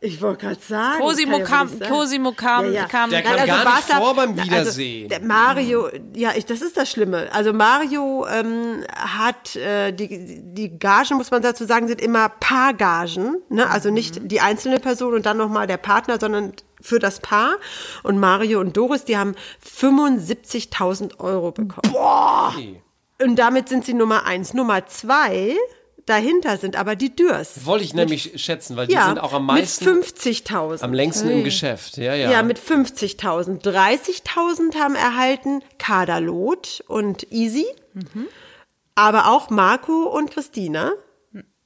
Ich 0.00 0.20
wollte 0.20 0.46
gerade 0.46 0.60
sagen. 0.60 1.00
Cosimo 1.00 1.38
ja 1.38 1.44
kam, 1.44 1.68
sein. 1.68 1.88
Cosimo 1.88 2.32
kam, 2.32 2.66
Ja, 2.66 2.70
ja. 2.72 2.84
kam. 2.86 3.10
Der 3.10 3.22
kam 3.22 3.36
Nein, 3.36 3.46
gar 3.46 3.56
nicht 3.76 3.88
Barca- 3.88 4.00
vor 4.00 4.14
beim 4.14 4.30
also, 4.30 4.42
Wiedersehen. 4.44 5.08
der 5.08 5.20
Mario, 5.22 5.88
ja, 6.14 6.32
ich, 6.36 6.44
das 6.46 6.60
ist 6.60 6.76
das 6.76 6.90
Schlimme. 6.90 7.28
Also 7.32 7.52
Mario 7.52 8.26
ähm, 8.26 8.84
hat 8.96 9.56
äh, 9.56 9.92
die, 9.92 10.40
die 10.42 10.78
Gagen, 10.78 11.16
muss 11.16 11.30
man 11.30 11.40
dazu 11.42 11.64
sagen, 11.64 11.88
sind 11.88 12.00
immer 12.00 12.28
Paargagen. 12.28 13.38
Ne? 13.48 13.68
Also 13.70 13.90
nicht 13.90 14.30
die 14.30 14.40
einzelne 14.40 14.80
Person 14.80 15.14
und 15.14 15.24
dann 15.26 15.36
nochmal 15.38 15.66
der 15.66 15.78
Partner, 15.78 16.18
sondern 16.20 16.52
für 16.80 16.98
das 16.98 17.20
Paar. 17.20 17.56
Und 18.02 18.18
Mario 18.18 18.60
und 18.60 18.76
Doris, 18.76 19.04
die 19.04 19.16
haben 19.16 19.34
75.000 19.64 21.18
Euro 21.20 21.50
bekommen. 21.52 21.92
Boah! 21.92 22.54
Und 23.22 23.36
damit 23.36 23.68
sind 23.68 23.84
sie 23.84 23.94
Nummer 23.94 24.26
eins. 24.26 24.54
Nummer 24.54 24.86
zwei, 24.86 25.56
dahinter 26.06 26.56
sind 26.56 26.76
aber 26.76 26.96
die 26.96 27.14
Dürs. 27.14 27.64
Wollte 27.64 27.84
ich 27.84 27.94
nämlich 27.94 28.32
schätzen, 28.42 28.76
weil 28.76 28.86
die 28.86 28.94
Ja, 28.94 29.06
sind 29.06 29.18
auch 29.18 29.32
am 29.32 29.46
mit 29.46 29.56
meisten, 29.56 29.84
50.000. 29.86 30.82
am 30.82 30.92
längsten 30.92 31.30
im 31.30 31.44
Geschäft. 31.44 31.96
Ja, 31.96 32.14
ja. 32.14 32.30
Ja, 32.30 32.42
mit 32.42 32.58
50.000. 32.58 33.62
30.000 33.62 34.76
haben 34.78 34.94
erhalten 34.94 35.62
Kaderlot 35.78 36.84
und 36.86 37.30
Easy. 37.32 37.66
Aber 38.94 39.28
auch 39.28 39.50
Marco 39.50 40.04
und 40.04 40.30
Christina. 40.30 40.92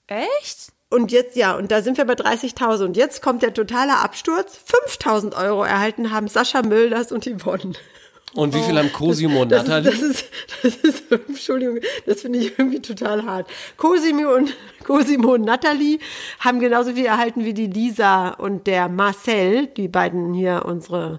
Echt? 0.06 0.72
Und 0.90 1.12
jetzt, 1.12 1.36
ja, 1.36 1.54
und 1.54 1.70
da 1.70 1.82
sind 1.82 1.98
wir 1.98 2.06
bei 2.06 2.14
30.000. 2.14 2.84
Und 2.84 2.96
jetzt 2.96 3.20
kommt 3.20 3.42
der 3.42 3.52
totale 3.52 3.98
Absturz. 3.98 4.58
5.000 4.96 5.36
Euro 5.36 5.62
erhalten 5.62 6.10
haben 6.12 6.28
Sascha 6.28 6.62
Mölders 6.62 7.12
und 7.12 7.26
Yvonne. 7.26 7.74
Und 8.38 8.55
wie 8.55 8.62
viel 8.62 8.79
haben 8.79 8.92
Cosimo 8.92 9.42
und 9.42 9.51
Das 9.51 9.64
ist, 9.64 9.68
Nathalie? 9.68 9.90
das 9.90 10.01
ist, 10.01 10.31
das 10.62 10.77
ist, 10.77 11.11
Entschuldigung, 11.29 11.81
das 12.07 12.20
finde 12.20 12.38
ich 12.38 12.57
irgendwie 12.57 12.81
total 12.81 13.24
hart. 13.24 13.51
Cosimo 13.77 14.33
und, 14.33 14.57
Cosimo 14.85 15.35
und 15.35 15.42
Nathalie 15.42 15.98
haben 16.38 16.61
genauso 16.61 16.92
viel 16.94 17.07
erhalten 17.07 17.44
wie 17.44 17.53
die 17.53 17.66
Lisa 17.66 18.29
und 18.29 18.68
der 18.68 18.88
Marcel, 18.88 19.66
die 19.66 19.88
beiden 19.88 20.35
hier 20.35 20.62
unsere, 20.66 21.18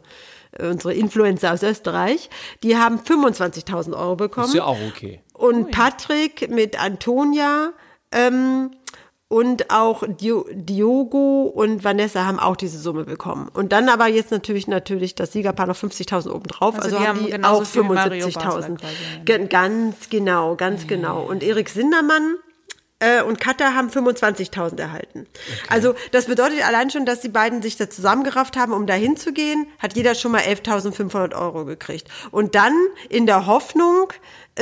unsere 0.58 0.94
Influencer 0.94 1.52
aus 1.52 1.62
Österreich. 1.62 2.30
Die 2.64 2.78
haben 2.78 3.00
25.000 3.00 4.00
Euro 4.00 4.16
bekommen. 4.16 4.48
ist 4.48 4.54
ja 4.54 4.64
auch 4.64 4.80
okay. 4.88 5.22
Und 5.34 5.72
Patrick 5.72 6.50
mit 6.50 6.82
Antonia 6.82 7.74
ähm, 8.14 8.72
und 9.30 9.70
auch 9.70 10.04
Dio, 10.08 10.46
Diogo 10.52 11.44
und 11.44 11.84
Vanessa 11.84 12.26
haben 12.26 12.39
auch 12.39 12.56
diese 12.56 12.80
Summe 12.80 13.04
bekommen. 13.04 13.48
Und 13.54 13.72
dann 13.72 13.88
aber 13.88 14.08
jetzt 14.08 14.32
natürlich 14.32 14.68
natürlich 14.68 15.13
das 15.13 15.32
Siegerpaar 15.32 15.68
noch 15.68 15.78
50.000 15.78 16.32
obendrauf. 16.32 16.76
Also 16.76 16.96
Also, 16.96 16.98
die 16.98 17.08
haben 17.08 17.26
die 17.26 17.32
genauso 17.32 17.62
auch 17.62 17.65
viel 17.65 17.84
wie 17.84 17.94
Mario 17.94 18.26
Basler 18.26 18.42
75.000. 18.42 18.80
quasi, 18.80 18.94
ja. 19.28 19.46
Ganz 19.46 20.10
genau, 20.10 20.56
ganz 20.56 20.88
genau. 20.88 21.22
Und 21.22 21.44
Erik 21.44 21.70
Sindermann 21.70 22.38
äh, 22.98 23.22
und 23.22 23.39
Katha 23.39 23.76
haben 23.76 23.89
25.000 23.89 24.80
erhalten. 24.80 25.28
Also 25.70 25.94
das 26.12 26.26
bedeutet 26.26 26.68
allein 26.68 26.89
schon, 26.89 27.06
dass 27.06 27.22
die 27.22 27.30
beiden 27.30 27.62
sich 27.62 27.78
da 27.78 27.88
zusammengerafft 27.88 28.58
haben, 28.58 28.74
um 28.74 28.88
da 28.88 28.96
hinzugehen, 28.96 29.68
hat 29.78 29.96
jeder 29.96 30.15
schon 30.15 30.32
mal 30.32 30.42
11.500 30.42 31.39
Euro 31.39 31.65
gekriegt. 31.65 32.10
Und 32.32 32.56
dann 32.56 32.74
in 33.10 33.28
der 33.28 33.46
Hoffnung 33.46 34.12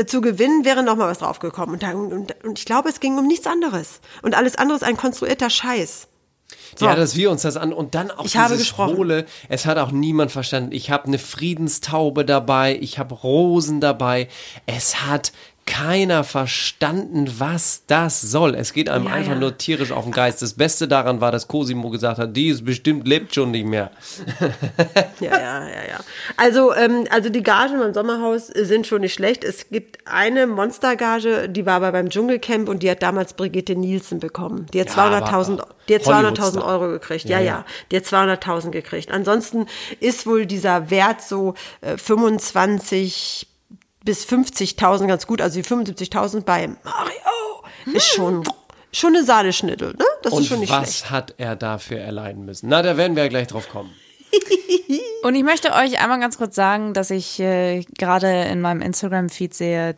zu 0.06 0.22
gewinnen, 0.22 0.66
wäre 0.66 0.84
noch 0.84 0.96
mal 0.96 1.10
was 1.10 1.20
draufgekommen. 1.20 1.76
Und, 1.76 1.84
da, 1.84 1.92
und, 1.92 2.44
und 2.44 2.60
ich 2.60 2.66
glaube, 2.66 2.90
es 2.90 3.00
ging 3.00 3.18
um 3.18 3.28
nichts 3.28 3.48
anderes. 3.48 4.02
Und 4.22 4.36
alles 4.36 4.56
andere 4.56 4.78
ist 4.78 4.84
ein 4.84 4.98
konstruierter 4.98 5.50
Scheiß. 5.50 6.08
Ja, 6.80 6.96
dass 6.96 7.16
wir 7.16 7.32
uns 7.32 7.42
das 7.42 7.58
an 7.58 7.74
und 7.74 7.96
dann 7.96 8.12
auch 8.12 8.26
Ich 8.26 8.32
dieses 8.32 8.38
habe 8.38 8.58
gesprochen. 8.58 8.98
Hohle. 8.98 9.26
Es 9.50 9.66
hat 9.66 9.78
auch 9.78 9.92
niemand 9.92 10.32
verstanden. 10.32 10.72
Ich 10.72 10.92
habe 10.92 11.06
eine 11.06 11.20
Friedenstaube 11.20 12.24
dabei, 12.24 12.78
ich 12.80 13.00
habe 13.00 13.16
Rosen 13.16 13.82
dabei. 13.82 14.28
Es 14.66 15.06
hat 15.06 15.32
keiner 15.68 16.24
verstanden, 16.24 17.30
was 17.38 17.84
das 17.86 18.22
soll. 18.22 18.56
Es 18.56 18.74
geht 18.74 18.90
einem 18.90 19.06
Ja, 19.06 19.12
einfach 19.12 19.34
ja. 19.34 19.38
nur 19.40 19.58
tierisch 19.58 19.92
auf 19.92 20.06
den 20.06 20.14
Geist. 20.14 20.42
Das 20.42 20.54
Beste 20.54 20.88
daran 20.88 21.22
war, 21.22 21.32
dass 21.32 21.48
Cosimo 21.48 21.90
gesagt 21.92 22.18
hat, 22.18 22.36
die 22.36 22.48
ist 22.48 22.66
bestimmt 22.66 23.08
lebt 23.08 23.36
schon 23.36 23.52
nicht 23.52 23.68
mehr. 23.68 23.92
Ja, 25.20 25.32
ja, 25.38 25.64
ja, 25.68 25.84
ja. 25.90 26.00
Also, 26.38 26.74
ähm, 26.74 27.06
also 27.10 27.30
die 27.30 27.42
Gagen 27.44 27.80
beim 27.80 27.94
Sommerhaus 27.94 28.48
sind 28.48 28.88
schon 28.88 29.02
nicht 29.02 29.14
schlecht. 29.14 29.44
Es 29.44 29.70
gibt 29.70 29.98
eine 30.06 30.48
Monstergage, 30.48 31.50
die 31.50 31.66
war 31.66 31.74
aber 31.76 31.92
beim 31.92 32.10
Dschungelcamp 32.10 32.70
und 32.70 32.84
die 32.84 32.90
hat 32.90 33.02
damals 33.04 33.34
Brigitte 33.34 33.76
Nielsen 33.76 34.20
bekommen. 34.20 34.68
Die 34.74 34.80
hat 34.80 34.90
Ja, 34.96 35.08
200.000 35.20 35.54
aber 35.60 35.68
die 35.90 35.96
hat 35.96 36.02
200.000 36.04 36.08
Hollywoodstar. 36.16 36.66
Euro 36.66 36.88
gekriegt. 36.90 37.26
Ja, 37.26 37.40
Ja, 37.40 37.46
ja. 37.46 37.52
ja. 37.52 37.66
Die 37.92 37.98
hat 37.98 38.04
200.000 38.04 38.70
gekriegt. 38.72 39.12
Ansonsten 39.12 39.66
ist 40.00 40.26
wohl 40.26 40.46
dieser 40.46 40.90
Wert 40.90 41.22
so 41.22 41.56
äh, 41.82 41.98
25 41.98 43.48
bis 44.08 44.26
50.000 44.26 45.06
ganz 45.08 45.28
gut. 45.28 45.42
Also 45.42 45.62
die 45.62 45.68
75.000 45.68 46.42
bei 46.46 46.66
Mario 46.68 47.94
ist 47.94 48.08
schon, 48.08 48.48
schon 48.94 49.14
eine 49.14 49.26
Sahneschnittel, 49.26 49.90
ne? 49.90 50.06
Das 50.24 50.32
Und 50.32 50.44
ist 50.44 50.48
schon 50.48 50.62
nicht 50.62 50.72
was 50.72 51.00
schlecht. 51.00 51.12
hat 51.12 51.34
er 51.38 51.58
dafür 51.58 52.00
erleiden 52.00 52.46
müssen? 52.46 52.70
Na, 52.70 52.82
da 52.82 52.96
werden 52.96 53.18
wir 53.18 53.24
ja 53.24 53.30
gleich 53.30 53.48
drauf 53.48 53.68
kommen. 53.68 53.92
Und 55.24 55.36
ich 55.36 55.44
möchte 55.44 55.74
euch 55.74 56.02
einmal 56.02 56.22
ganz 56.22 56.38
kurz 56.38 56.56
sagen, 56.56 56.94
dass 56.94 57.10
ich 57.10 57.38
äh, 57.42 57.84
gerade 57.98 58.44
in 58.46 58.62
meinem 58.62 58.82
Instagram-Feed 58.82 59.54
sehe, 59.54 59.98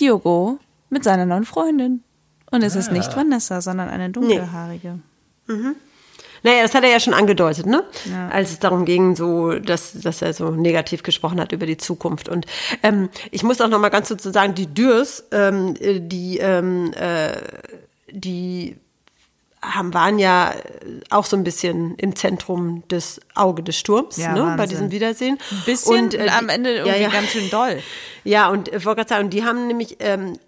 Diogo 0.00 0.58
mit 0.88 1.04
seiner 1.04 1.26
neuen 1.26 1.44
Freundin. 1.44 2.02
Und 2.50 2.62
es 2.62 2.76
ist 2.76 2.92
nicht 2.92 3.14
Vanessa, 3.14 3.60
sondern 3.60 3.90
eine 3.90 4.08
dunkelhaarige. 4.08 5.00
Naja, 6.42 6.62
das 6.62 6.74
hat 6.74 6.84
er 6.84 6.90
ja 6.90 7.00
schon 7.00 7.14
angedeutet, 7.14 7.66
ne? 7.66 7.84
Als 8.30 8.50
es 8.50 8.58
darum 8.58 8.84
ging, 8.84 9.16
so, 9.16 9.52
dass, 9.58 9.92
dass 9.94 10.22
er 10.22 10.32
so 10.32 10.50
negativ 10.50 11.02
gesprochen 11.02 11.40
hat 11.40 11.52
über 11.52 11.66
die 11.66 11.76
Zukunft. 11.76 12.28
Und 12.28 12.46
ähm, 12.82 13.08
ich 13.30 13.42
muss 13.42 13.60
auch 13.60 13.68
noch 13.68 13.78
mal 13.80 13.88
ganz 13.88 14.08
so 14.08 14.16
sagen, 14.30 14.54
die 14.54 14.66
Dürs, 14.72 15.24
ähm, 15.32 15.74
äh, 15.80 16.00
die, 16.00 16.38
ähm, 16.38 16.92
äh, 16.94 17.32
die 18.10 18.76
haben, 19.60 19.92
waren 19.92 20.18
ja 20.20 20.52
auch 21.10 21.24
so 21.24 21.36
ein 21.36 21.42
bisschen 21.42 21.96
im 21.96 22.14
Zentrum 22.14 22.84
des 22.88 23.20
Auge 23.34 23.62
des 23.64 23.76
Sturms, 23.76 24.16
Ja, 24.16 24.32
ne, 24.32 24.54
bei 24.56 24.66
diesem 24.66 24.92
Wiedersehen. 24.92 25.38
Ein 25.50 25.62
bisschen 25.66 26.04
und, 26.04 26.14
äh, 26.14 26.28
am 26.28 26.46
die- 26.46 26.54
Ende 26.54 26.70
irgendwie 26.76 26.90
ja, 26.96 27.02
ja. 27.02 27.08
ganz 27.08 27.28
schön 27.30 27.50
doll. 27.50 27.82
Ja, 28.24 28.48
und 28.50 28.68
äh, 28.72 28.84
wollte 28.84 29.00
gerade 29.02 29.08
sagen, 29.08 29.30
die 29.30 29.44
haben 29.44 29.66
nämlich 29.66 29.96
ähm, 29.98 30.38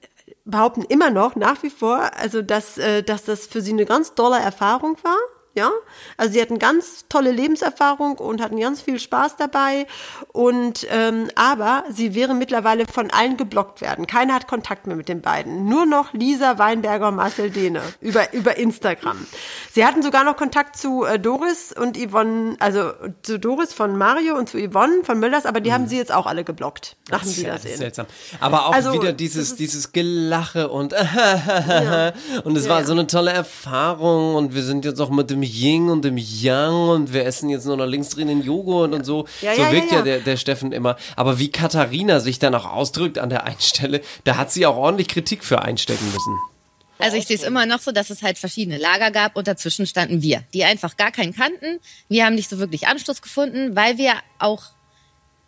behaupten 0.45 0.83
immer 0.83 1.11
noch 1.11 1.35
nach 1.37 1.63
wie 1.65 1.71
vor, 1.71 2.11
also 2.17 2.41
dass, 2.43 2.79
äh, 2.79 3.03
dass 3.03 3.25
das 3.25 3.47
für 3.47 3.61
sie 3.61 3.73
eine 3.73 3.85
ganz 3.85 4.15
tolle 4.15 4.39
Erfahrung 4.39 4.97
war. 5.03 5.17
Ja, 5.61 5.71
also 6.17 6.33
sie 6.33 6.41
hatten 6.41 6.59
ganz 6.59 7.05
tolle 7.09 7.33
Lebenserfahrung 7.33 8.17
und 8.19 8.41
hatten 8.41 8.59
ganz 8.59 8.81
viel 8.81 8.99
Spaß 8.99 9.37
dabei. 9.37 9.87
Und 10.33 10.87
ähm, 10.91 11.29
aber 11.35 11.85
sie 11.91 12.15
wären 12.15 12.39
mittlerweile 12.39 12.87
von 12.87 13.11
allen 13.11 13.37
geblockt 13.37 13.81
werden. 13.83 14.07
Keiner 14.07 14.35
hat 14.35 14.49
Kontakt 14.49 14.87
mehr 14.87 14.97
mit 14.97 15.09
den 15.09 15.21
beiden. 15.21 15.67
Nur 15.69 15.85
noch 15.87 16.13
Lisa 16.15 16.57
Weinberger 16.59 17.09
und 17.09 17.17
Marcel 17.17 17.51
Dehne 17.51 17.83
über 18.01 18.33
über 18.33 18.57
Instagram. 18.57 19.27
Sie 19.73 19.85
hatten 19.85 20.03
sogar 20.03 20.25
noch 20.25 20.37
Kontakt 20.37 20.77
zu 20.77 21.05
äh, 21.05 21.19
Doris 21.19 21.73
und 21.79 21.99
Yvonne, 21.99 22.57
also 22.59 22.93
zu 23.23 23.39
Doris 23.39 23.75
von 23.75 23.99
Mario 23.99 24.37
und 24.37 24.49
zu 24.49 24.57
Yvonne 24.59 25.05
von 25.05 25.19
Müllers, 25.21 25.45
aber 25.47 25.61
die 25.61 25.73
haben 25.73 25.87
sie 25.89 25.97
jetzt 25.99 26.13
auch 26.13 26.27
alle 26.27 26.45
geblockt 26.45 26.97
nach 27.11 27.23
dem 27.23 27.29
Ja, 27.29 27.29
das 27.29 27.31
ist 27.37 27.39
Wiedersehen. 27.45 27.79
seltsam. 27.79 28.07
Aber 28.41 28.67
auch 28.67 28.73
Also, 28.73 28.93
wieder 28.95 29.13
dieses, 29.13 29.57
dieses 29.57 29.93
Gelache 29.93 30.69
und 30.69 30.93
und 32.45 32.57
es 32.57 32.65
Ja, 32.65 32.71
war 32.71 32.81
ja. 32.81 32.85
so 32.87 32.93
eine 32.93 33.07
tolle 33.07 33.31
Erfahrung 33.33 34.35
und 34.37 34.55
wir 34.55 34.63
sind 34.63 34.85
jetzt 34.85 35.01
auch 35.01 35.11
mit 35.11 35.29
dem 35.31 35.43
Yin 35.51 35.89
und 35.91 36.05
dem 36.05 36.17
Yang 36.17 36.89
und 36.89 37.13
wir 37.13 37.25
essen 37.25 37.49
jetzt 37.51 37.67
nur 37.67 37.77
noch 37.77 37.87
links 37.87 38.11
drin 38.11 38.29
den 38.29 38.43
Joghurt 38.43 38.93
und 38.93 39.05
so. 39.05 39.27
Ja, 39.41 39.55
so 39.55 39.63
ja, 39.63 39.73
wirkt 39.73 39.91
ja, 39.91 39.99
ja, 39.99 39.99
ja. 39.99 40.03
der, 40.03 40.21
der 40.21 40.37
Steffen 40.37 40.73
immer. 40.73 40.97
Aber 41.17 41.39
wie 41.39 41.51
Katharina 41.51 42.21
sich 42.21 42.39
dann 42.39 42.55
auch 42.55 42.67
ausdrückt 42.67 43.19
an 43.19 43.31
der 43.31 43.45
einen 43.45 43.61
Stelle, 43.61 44.01
da 44.25 44.37
hat 44.37 44.51
sie 44.53 44.67
auch 44.67 44.77
ordentlich 44.77 45.09
Kritik 45.09 45.45
für 45.45 45.63
einstecken 45.63 46.07
müssen. 46.13 46.39
Also 47.01 47.17
ich 47.17 47.27
sehe 47.27 47.37
es 47.37 47.43
immer 47.43 47.67
noch 47.67 47.81
so, 47.81 47.93
dass 47.93 48.11
es 48.11 48.23
halt 48.23 48.39
verschiedene 48.39 48.79
Lager 48.79 49.11
gab 49.11 49.37
und 49.37 49.49
dazwischen 49.49 49.87
standen 49.87 50.23
wir, 50.23 50.45
die 50.53 50.65
einfach 50.65 50.97
gar 50.97 51.11
keinen 51.11 51.35
kannten. 51.35 51.81
Wir 52.09 52.27
haben 52.27 52.35
nicht 52.35 52.51
so 52.51 52.59
wirklich 52.59 52.87
Anschluss 52.87 53.23
gefunden, 53.23 53.75
weil 53.75 53.97
wir 53.99 54.15
auch, 54.39 54.63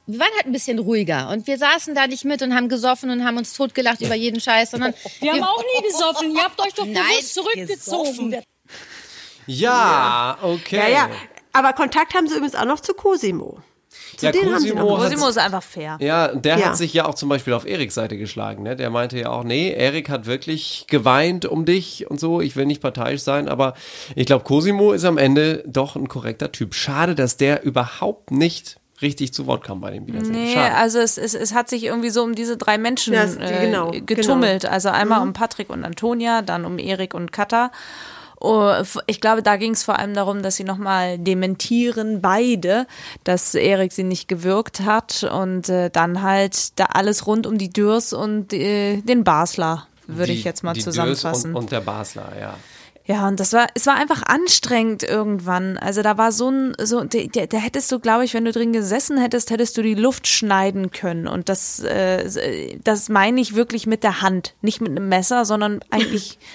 wir 0.06 0.18
waren 0.18 0.32
halt 0.36 0.46
ein 0.46 0.52
bisschen 0.52 0.78
ruhiger 0.78 1.28
und 1.28 1.46
wir 1.46 1.58
saßen 1.58 1.94
da 1.94 2.06
nicht 2.06 2.24
mit 2.24 2.42
und 2.42 2.54
haben 2.54 2.68
gesoffen 2.68 3.10
und 3.10 3.24
haben 3.24 3.36
uns 3.36 3.52
totgelacht 3.52 4.00
über 4.00 4.14
jeden 4.14 4.40
Scheiß, 4.40 4.70
sondern 4.72 4.94
Wir 5.20 5.32
haben 5.32 5.42
auch 5.42 5.62
nie 5.62 5.86
gesoffen. 5.86 6.34
Ihr 6.34 6.42
habt 6.42 6.60
euch 6.60 6.74
doch 6.74 6.86
Nein, 6.86 6.94
bewusst 6.94 7.34
zurückgezogen. 7.34 8.42
Ja, 9.46 10.38
okay. 10.42 10.76
Ja, 10.76 10.88
ja. 10.88 11.10
Aber 11.52 11.72
Kontakt 11.72 12.14
haben 12.14 12.26
sie 12.28 12.34
übrigens 12.36 12.54
auch 12.54 12.64
noch 12.64 12.80
zu 12.80 12.94
Cosimo. 12.94 13.58
Zu 14.16 14.26
Ja, 14.26 14.32
denen 14.32 14.54
haben 14.54 14.60
sie 14.62 14.70
Cosimo 14.70 14.90
noch 14.96 15.02
Cosimo 15.04 15.28
ist 15.28 15.38
einfach 15.38 15.62
fair. 15.62 15.98
Ja, 16.00 16.28
der 16.28 16.58
Ja. 16.58 16.66
hat 16.66 16.76
sich 16.76 16.94
ja 16.94 17.04
auch 17.06 17.14
zum 17.14 17.28
Beispiel 17.28 17.52
auf 17.52 17.66
Eriks 17.66 17.94
Seite 17.94 18.16
geschlagen. 18.16 18.62
Ne? 18.62 18.74
Der 18.76 18.88
meinte 18.90 19.18
ja 19.18 19.28
auch, 19.30 19.44
nee, 19.44 19.70
Erik 19.72 20.08
hat 20.08 20.24
wirklich 20.26 20.86
geweint 20.88 21.44
um 21.44 21.64
dich 21.66 22.10
und 22.10 22.18
so. 22.20 22.40
Ich 22.40 22.56
will 22.56 22.64
nicht 22.66 22.80
parteiisch 22.80 23.20
sein, 23.22 23.48
aber 23.48 23.74
ich 24.16 24.24
glaube, 24.26 24.44
Cosimo 24.44 24.92
ist 24.92 25.04
am 25.04 25.18
Ende 25.18 25.62
doch 25.66 25.94
ein 25.96 26.08
korrekter 26.08 26.52
Typ. 26.52 26.74
Schade, 26.74 27.14
dass 27.14 27.36
der 27.36 27.64
überhaupt 27.64 28.30
nicht 28.30 28.76
richtig 29.02 29.34
zu 29.34 29.46
Wort 29.46 29.64
kam 29.64 29.80
bei 29.80 29.90
dem 29.90 30.06
Wiedersehen. 30.06 30.32
Nee, 30.32 30.54
Schade. 30.54 30.74
also 30.76 30.98
es, 31.00 31.18
es, 31.18 31.34
es 31.34 31.52
hat 31.52 31.68
sich 31.68 31.84
irgendwie 31.84 32.10
so 32.10 32.22
um 32.22 32.34
diese 32.34 32.56
drei 32.56 32.78
Menschen 32.78 33.12
Ja, 33.14 33.24
es- 33.24 33.36
äh, 33.36 33.66
genau, 33.66 33.90
getummelt. 33.90 34.64
Also 34.64 34.88
einmal 34.90 35.20
um 35.22 35.32
Patrick 35.32 35.68
und 35.70 35.84
Antonia, 35.84 36.40
dann 36.40 36.64
um 36.64 36.78
Erik 36.78 37.12
und 37.12 37.32
Katha. 37.32 37.72
Oh, 38.44 38.74
Ich 39.06 39.20
glaube, 39.20 39.42
da 39.42 39.56
ging 39.56 39.72
es 39.72 39.84
vor 39.84 40.00
allem 40.00 40.14
darum, 40.14 40.42
dass 40.42 40.56
sie 40.56 40.64
nochmal 40.64 41.16
dementieren, 41.16 42.20
beide, 42.20 42.88
dass 43.22 43.54
Erik 43.54 43.92
sie 43.92 44.02
nicht 44.02 44.26
gewürgt 44.26 44.80
hat 44.80 45.22
und 45.22 45.68
äh, 45.68 45.90
dann 45.90 46.22
halt 46.22 46.78
da 46.80 46.86
alles 46.86 47.28
rund 47.28 47.46
um 47.46 47.56
die 47.56 47.72
Dürs 47.72 48.12
und 48.12 48.52
äh, 48.52 48.96
den 49.02 49.22
Basler, 49.22 49.86
würde 50.08 50.32
ich 50.32 50.42
jetzt 50.42 50.64
mal 50.64 50.72
die 50.72 50.80
zusammenfassen. 50.80 51.54
Und, 51.54 51.64
und 51.64 51.72
der 51.72 51.82
Basler, 51.82 52.32
ja. 52.40 52.56
Ja, 53.04 53.26
und 53.26 53.40
das 53.40 53.52
war, 53.52 53.66
es 53.74 53.86
war 53.86 53.94
einfach 53.94 54.22
anstrengend 54.24 55.02
irgendwann. 55.02 55.76
Also 55.76 56.02
da 56.02 56.18
war 56.18 56.30
so 56.32 56.50
ein, 56.50 56.74
so, 56.80 57.02
da, 57.02 57.18
da 57.32 57.46
da 57.46 57.58
hättest 57.58 57.90
du, 57.90 57.98
glaube 57.98 58.24
ich, 58.24 58.34
wenn 58.34 58.44
du 58.44 58.52
drin 58.52 58.72
gesessen 58.72 59.18
hättest, 59.18 59.50
hättest 59.50 59.76
du 59.76 59.82
die 59.82 59.94
Luft 59.94 60.28
schneiden 60.28 60.90
können. 60.92 61.26
Und 61.26 61.48
das, 61.48 61.80
äh, 61.80 62.76
das 62.82 63.08
meine 63.08 63.40
ich 63.40 63.54
wirklich 63.54 63.86
mit 63.86 64.04
der 64.04 64.22
Hand. 64.22 64.54
Nicht 64.62 64.80
mit 64.80 64.90
einem 64.90 65.08
Messer, 65.08 65.44
sondern 65.44 65.80
eigentlich 65.90 66.38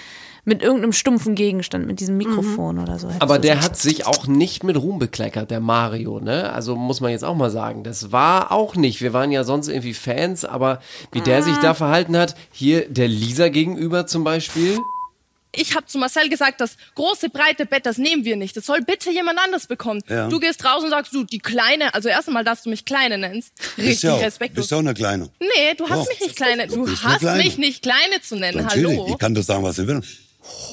mit 0.48 0.62
irgendeinem 0.62 0.92
stumpfen 0.92 1.34
Gegenstand, 1.34 1.86
mit 1.86 2.00
diesem 2.00 2.16
Mikrofon 2.16 2.78
oder 2.78 2.98
so. 2.98 3.08
Aber 3.18 3.36
du 3.36 3.42
der 3.42 3.60
hat 3.60 3.76
sich 3.76 4.06
auch 4.06 4.26
nicht 4.26 4.64
mit 4.64 4.76
Ruhm 4.76 4.98
bekleckert, 4.98 5.50
der 5.50 5.60
Mario, 5.60 6.20
ne? 6.20 6.50
Also 6.52 6.74
muss 6.74 7.00
man 7.00 7.10
jetzt 7.10 7.24
auch 7.24 7.36
mal 7.36 7.50
sagen. 7.50 7.84
Das 7.84 8.12
war 8.12 8.50
auch 8.50 8.74
nicht. 8.74 9.00
Wir 9.02 9.12
waren 9.12 9.30
ja 9.30 9.44
sonst 9.44 9.68
irgendwie 9.68 9.94
Fans, 9.94 10.44
aber 10.44 10.80
wie 11.12 11.20
der 11.20 11.42
sich 11.42 11.56
da 11.58 11.74
verhalten 11.74 12.16
hat, 12.16 12.34
hier 12.50 12.88
der 12.88 13.08
Lisa 13.08 13.48
gegenüber 13.48 14.06
zum 14.06 14.24
Beispiel. 14.24 14.78
ich 15.52 15.74
habe 15.74 15.86
zu 15.86 15.98
Marcel 15.98 16.28
gesagt, 16.28 16.60
das 16.60 16.76
große, 16.94 17.28
breite 17.30 17.66
Bett, 17.66 17.84
das 17.84 17.98
nehmen 17.98 18.24
wir 18.24 18.36
nicht. 18.36 18.56
Das 18.56 18.64
soll 18.66 18.80
bitte 18.82 19.10
jemand 19.10 19.38
anders 19.38 19.66
bekommen. 19.66 20.02
Ja. 20.08 20.28
Du 20.28 20.38
gehst 20.40 20.64
raus 20.64 20.82
und 20.82 20.90
sagst, 20.90 21.12
du, 21.14 21.24
die 21.24 21.40
Kleine, 21.40 21.92
also 21.94 22.08
erst 22.08 22.28
einmal, 22.28 22.44
dass 22.44 22.62
du 22.62 22.70
mich 22.70 22.84
Kleine 22.84 23.18
nennst. 23.18 23.52
Richtig 23.76 24.10
Bist 24.10 24.22
respektlos. 24.22 24.64
bist 24.64 24.70
ja 24.70 24.76
auch 24.78 24.80
eine 24.82 24.94
Kleine. 24.94 25.28
Nee, 25.40 25.74
du 25.76 25.88
hast 25.88 26.00
Doch. 26.00 26.08
mich 26.08 26.20
nicht 26.20 26.36
Kleine. 26.36 26.66
Du 26.68 26.88
hast 26.88 27.20
Kleine. 27.20 27.42
mich 27.42 27.58
nicht 27.58 27.82
Kleine 27.82 28.20
zu 28.22 28.36
nennen. 28.36 28.62
Natürlich, 28.62 28.98
Hallo? 28.98 29.08
ich 29.10 29.18
kann 29.18 29.34
doch 29.34 29.42
sagen, 29.42 29.62
was 29.62 29.78
ich 29.78 29.86
will. 29.86 30.00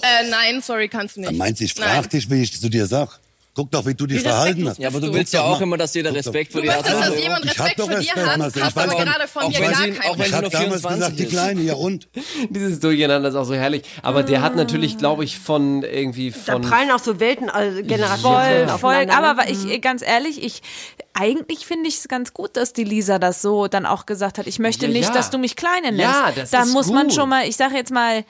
Äh, 0.02 0.30
nein, 0.30 0.62
sorry, 0.62 0.88
kannst 0.90 1.16
du 1.16 1.22
nicht. 1.22 1.30
Dann 1.32 1.38
meinst 1.38 1.60
du, 1.62 1.66
ich 1.66 1.76
Nein. 1.78 1.90
frag 1.90 2.10
dich, 2.10 2.30
wie 2.30 2.42
ich 2.44 2.60
zu 2.60 2.70
dir 2.70 2.86
sag. 2.88 3.20
Guck 3.58 3.72
doch, 3.72 3.86
wie 3.86 3.94
du 3.94 4.06
dich 4.06 4.18
Wie 4.20 4.24
verhalten 4.24 4.68
hast. 4.68 4.80
Ja, 4.80 4.90
aber 4.90 5.00
du 5.00 5.06
Guck 5.08 5.16
willst 5.16 5.32
ja 5.32 5.42
auch 5.44 5.60
mal. 5.60 5.64
immer, 5.64 5.78
dass 5.78 5.94
jeder. 5.94 6.14
Respekt 6.14 6.52
vor 6.52 6.60
Du 6.60 6.68
dir 6.68 6.74
hat. 6.74 6.82
möchtest, 6.84 7.00
dass 7.02 7.08
Also, 7.10 7.22
jemand 7.24 7.46
Ich 7.46 7.52
hab 7.52 7.60
Respekt 7.60 7.80
doch 7.80 7.86
vor 7.86 7.94
dir 7.96 8.00
Respekt, 8.00 8.28
hat, 8.28 8.40
hast 8.42 8.56
Ich 8.58 8.64
aber 8.64 9.06
gerade 9.06 9.28
von 9.30 9.44
Auch 9.44 9.50
mir 9.50 9.60
wenn 9.62 9.72
gar 9.72 9.82
sie- 9.82 9.92
keinen. 9.92 10.10
auch 10.12 10.18
wenn 10.18 10.22
Ich 10.26 10.28
sie 10.28 10.36
hab 10.36 10.42
damals 10.52 10.58
24 10.82 11.00
gesagt, 11.00 11.20
die 11.20 11.24
ist. 11.24 11.30
Kleine, 11.32 11.62
ja 11.62 11.74
und? 11.76 12.10
Dieses 12.50 12.80
Durcheinander 12.82 13.30
ist 13.30 13.36
auch 13.36 13.46
so 13.46 13.54
herrlich. 13.56 13.84
Aber 14.02 14.24
der 14.24 14.42
hat 14.42 14.58
natürlich, 14.58 14.98
glaube 14.98 15.24
ich, 15.24 15.40
von 15.40 15.84
irgendwie 15.84 16.32
Da 16.32 16.52
von. 16.54 16.64
prallen 16.64 16.92
auch 16.92 17.00
so 17.00 17.18
Weltengenerationen 17.22 18.20
Voll, 18.20 18.78
voll. 18.80 18.92
aufeinander. 18.96 19.18
Aber 19.30 19.42
wa- 19.42 19.48
ich, 19.48 19.82
ganz 19.82 20.02
ehrlich, 20.02 20.44
ich, 20.44 20.62
eigentlich 21.14 21.66
finde 21.66 21.88
ich 21.88 21.96
es 22.00 22.08
ganz 22.10 22.34
gut, 22.34 22.58
dass 22.58 22.74
die 22.74 22.84
Lisa 22.84 23.20
das 23.20 23.42
so 23.42 23.68
dann 23.70 23.86
auch 23.86 24.06
gesagt 24.06 24.38
hat. 24.38 24.48
Ich 24.48 24.60
möchte 24.60 24.88
Ja, 24.88 24.92
nicht, 24.92 25.08
ja. 25.10 25.14
dass 25.14 25.30
du 25.30 25.38
mich 25.38 25.56
Kleine 25.56 25.94
nennst. 25.94 26.02
Ja, 26.02 26.32
das 26.36 26.50
da 26.52 26.64
ist 26.64 26.74
muss 26.74 26.88
man 26.92 27.08
gut. 27.08 27.16
schon 27.16 27.30
mal, 27.30 27.48
ich 27.48 27.56
sage 27.56 27.76
jetzt 27.76 27.92
mal, 27.94 28.26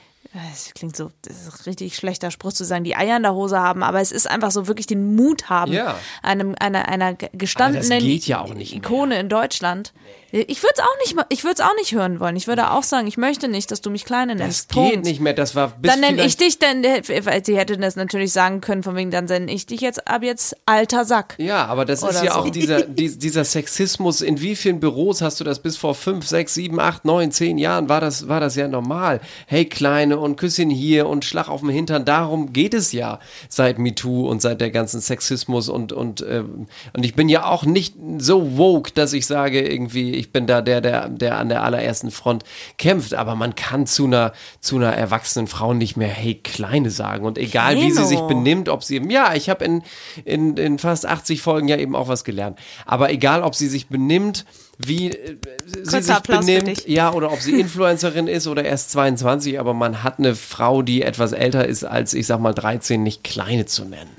es 0.54 0.74
klingt 0.74 0.96
so, 0.96 1.12
das 1.22 1.66
richtig 1.66 1.96
schlechter 1.96 2.32
Spruch 2.32 2.54
zu 2.54 2.64
sagen, 2.66 2.84
die 2.84 2.96
Eier 2.96 3.18
in 3.18 3.24
der 3.24 3.34
Hose 3.34 3.60
haben, 3.60 3.84
aber 3.84 4.02
es 4.02 4.12
ist 4.12 4.30
einfach 4.30 4.52
so 4.52 4.68
wirklich 4.68 4.88
den 4.88 5.16
Mut 5.16 5.50
haben, 5.50 5.72
Ja. 5.72 5.96
einem, 6.22 6.56
einer, 6.60 6.88
einer 6.88 7.14
gestandenen 7.14 8.00
geht 8.00 8.28
ja. 8.28 8.46
Ikone 8.46 9.20
in 9.20 9.30
Deutschland. 9.30 9.94
Ich 10.32 10.62
würde 10.64 10.74
es 10.76 10.82
auch 10.82 10.98
nicht, 11.06 11.26
ich 11.30 11.44
würde 11.46 11.54
es 11.54 11.60
auch 11.62 11.76
nicht 11.80 11.94
hören 11.94 12.20
wollen. 12.20 12.36
Ich 12.36 12.48
würde 12.48 12.72
auch 12.72 12.84
sagen, 12.84 13.08
ich 13.08 13.16
möchte 13.16 13.48
nicht, 13.48 13.72
dass 13.72 13.80
du 13.80 13.90
mich 13.90 14.04
Kleine 14.04 14.34
das 14.36 14.42
nennst. 14.44 14.70
geht 14.74 14.84
Punkt. 14.92 15.06
nicht 15.06 15.22
mehr. 15.22 15.34
Das 15.34 15.56
war 15.56 15.70
bis 15.70 15.90
Dann 15.90 16.02
nenne 16.02 16.26
ich 16.26 16.36
dich, 16.36 16.60
dann, 16.60 16.84
weil 16.84 17.46
sie 17.46 17.56
hätte 17.58 17.78
das 17.78 17.96
natürlich 17.96 18.34
sagen 18.34 18.60
können, 18.60 18.84
von 18.84 18.98
wegen, 18.98 19.12
dann 19.12 19.26
nenne 19.26 19.50
ich 19.50 19.66
dich 19.66 19.80
jetzt 19.80 20.10
ab 20.10 20.24
jetzt 20.24 20.58
alter 20.66 21.06
Sack. 21.06 21.36
Ja, 21.38 21.66
aber 21.68 21.86
das 21.86 22.04
ist 22.04 22.22
ja 22.22 22.34
so. 22.34 22.40
auch 22.40 22.50
dieser, 22.50 22.82
dies- 22.82 23.18
dieser 23.18 23.46
Sexismus. 23.46 24.20
In 24.20 24.42
wie 24.42 24.58
vielen 24.58 24.82
Büros 24.82 25.22
hast 25.22 25.40
du 25.40 25.46
das 25.46 25.60
bis 25.62 25.78
vor 25.78 25.96
fünf, 25.96 26.28
sechs, 26.28 26.54
sieben, 26.56 26.82
acht, 26.82 27.06
neun, 27.06 27.32
zehn 27.32 27.58
Jahren 27.58 27.88
war 27.88 28.02
das, 28.02 28.28
war 28.28 28.42
das 28.42 28.56
ja 28.58 28.68
normal. 28.68 29.22
Hey 29.48 29.64
Kleine 29.64 30.20
und 30.26 30.36
Küsschen 30.36 30.70
hier 30.70 31.08
und 31.08 31.24
Schlag 31.24 31.48
auf 31.48 31.62
den 31.62 31.70
Hintern. 31.70 32.04
Darum 32.04 32.52
geht 32.52 32.74
es 32.74 32.92
ja 32.92 33.20
seit 33.48 33.80
MeToo 33.80 34.28
und 34.30 34.42
seit 34.42 34.60
der 34.60 34.72
ganzen 34.72 35.00
Sexismus 35.00 35.70
und, 35.70 35.94
und, 35.94 36.26
ähm, 36.28 36.68
und 36.94 37.06
ich 37.06 37.16
bin 37.16 37.30
ja 37.30 37.46
auch 37.46 37.64
nicht 37.64 37.96
so 38.18 38.58
woke, 38.58 38.92
dass 38.94 39.14
ich 39.14 39.26
sage 39.26 39.62
irgendwie, 39.62 40.16
ich 40.16 40.32
bin 40.32 40.48
da 40.48 40.62
der, 40.62 40.82
der, 40.82 41.08
der 41.08 41.38
an 41.38 41.50
der 41.50 41.64
allerersten 41.64 42.12
Front 42.12 42.44
kämpft. 42.78 43.14
Aber 43.14 43.36
man 43.36 43.56
kann 43.56 43.86
zu 43.86 44.06
einer, 44.06 44.34
zu 44.60 44.76
einer 44.76 44.92
erwachsenen 44.92 45.48
Frau 45.48 45.74
nicht 45.74 45.96
mehr 45.96 46.10
Hey 46.10 46.36
Kleine 46.36 46.90
sagen. 46.90 47.26
Und 47.26 47.38
egal 47.38 47.76
wie 47.78 47.92
sie 47.92 48.06
sich 48.06 48.20
benimmt, 48.22 48.66
nimmt, 48.66 48.70
ob 48.70 48.84
sie 48.84 48.96
eben, 48.96 49.10
ja, 49.10 49.34
ich 49.34 49.50
habe 49.50 49.66
in, 49.66 49.84
in, 50.24 50.58
in 50.58 50.80
fast 50.80 51.06
80 51.06 51.42
Folgen 51.42 51.68
ja 51.68 51.78
eben 51.78 51.96
auch 51.96 52.08
was 52.08 52.24
gelernt. 52.24 52.60
Aber 52.86 53.12
egal, 53.12 53.44
ob 53.44 53.56
sie 53.56 53.68
sich 53.68 53.88
benimmt, 53.88 54.46
wie 54.78 55.12
äh, 55.12 55.38
sie 55.66 55.82
Kurzer 55.84 56.02
sich 56.02 56.16
Applaus 56.16 56.46
benimmt, 56.46 56.88
ja, 56.88 57.12
oder 57.14 57.32
ob 57.32 57.40
sie 57.40 57.60
Influencerin 57.60 58.28
ist 58.28 58.48
oder 58.48 58.64
erst 58.64 58.92
22, 58.92 59.60
aber 59.60 59.74
man 59.74 60.04
hat 60.04 60.20
eine 60.20 60.36
Frau, 60.36 60.82
die 60.82 61.02
etwas 61.02 61.32
älter 61.32 61.68
ist 61.68 61.84
als, 61.84 62.14
ich 62.14 62.28
sag 62.28 62.40
mal, 62.40 62.54
13, 62.54 63.02
nicht 63.02 63.24
kleine 63.24 63.66
zu 63.66 63.86
nennen. 63.86 64.16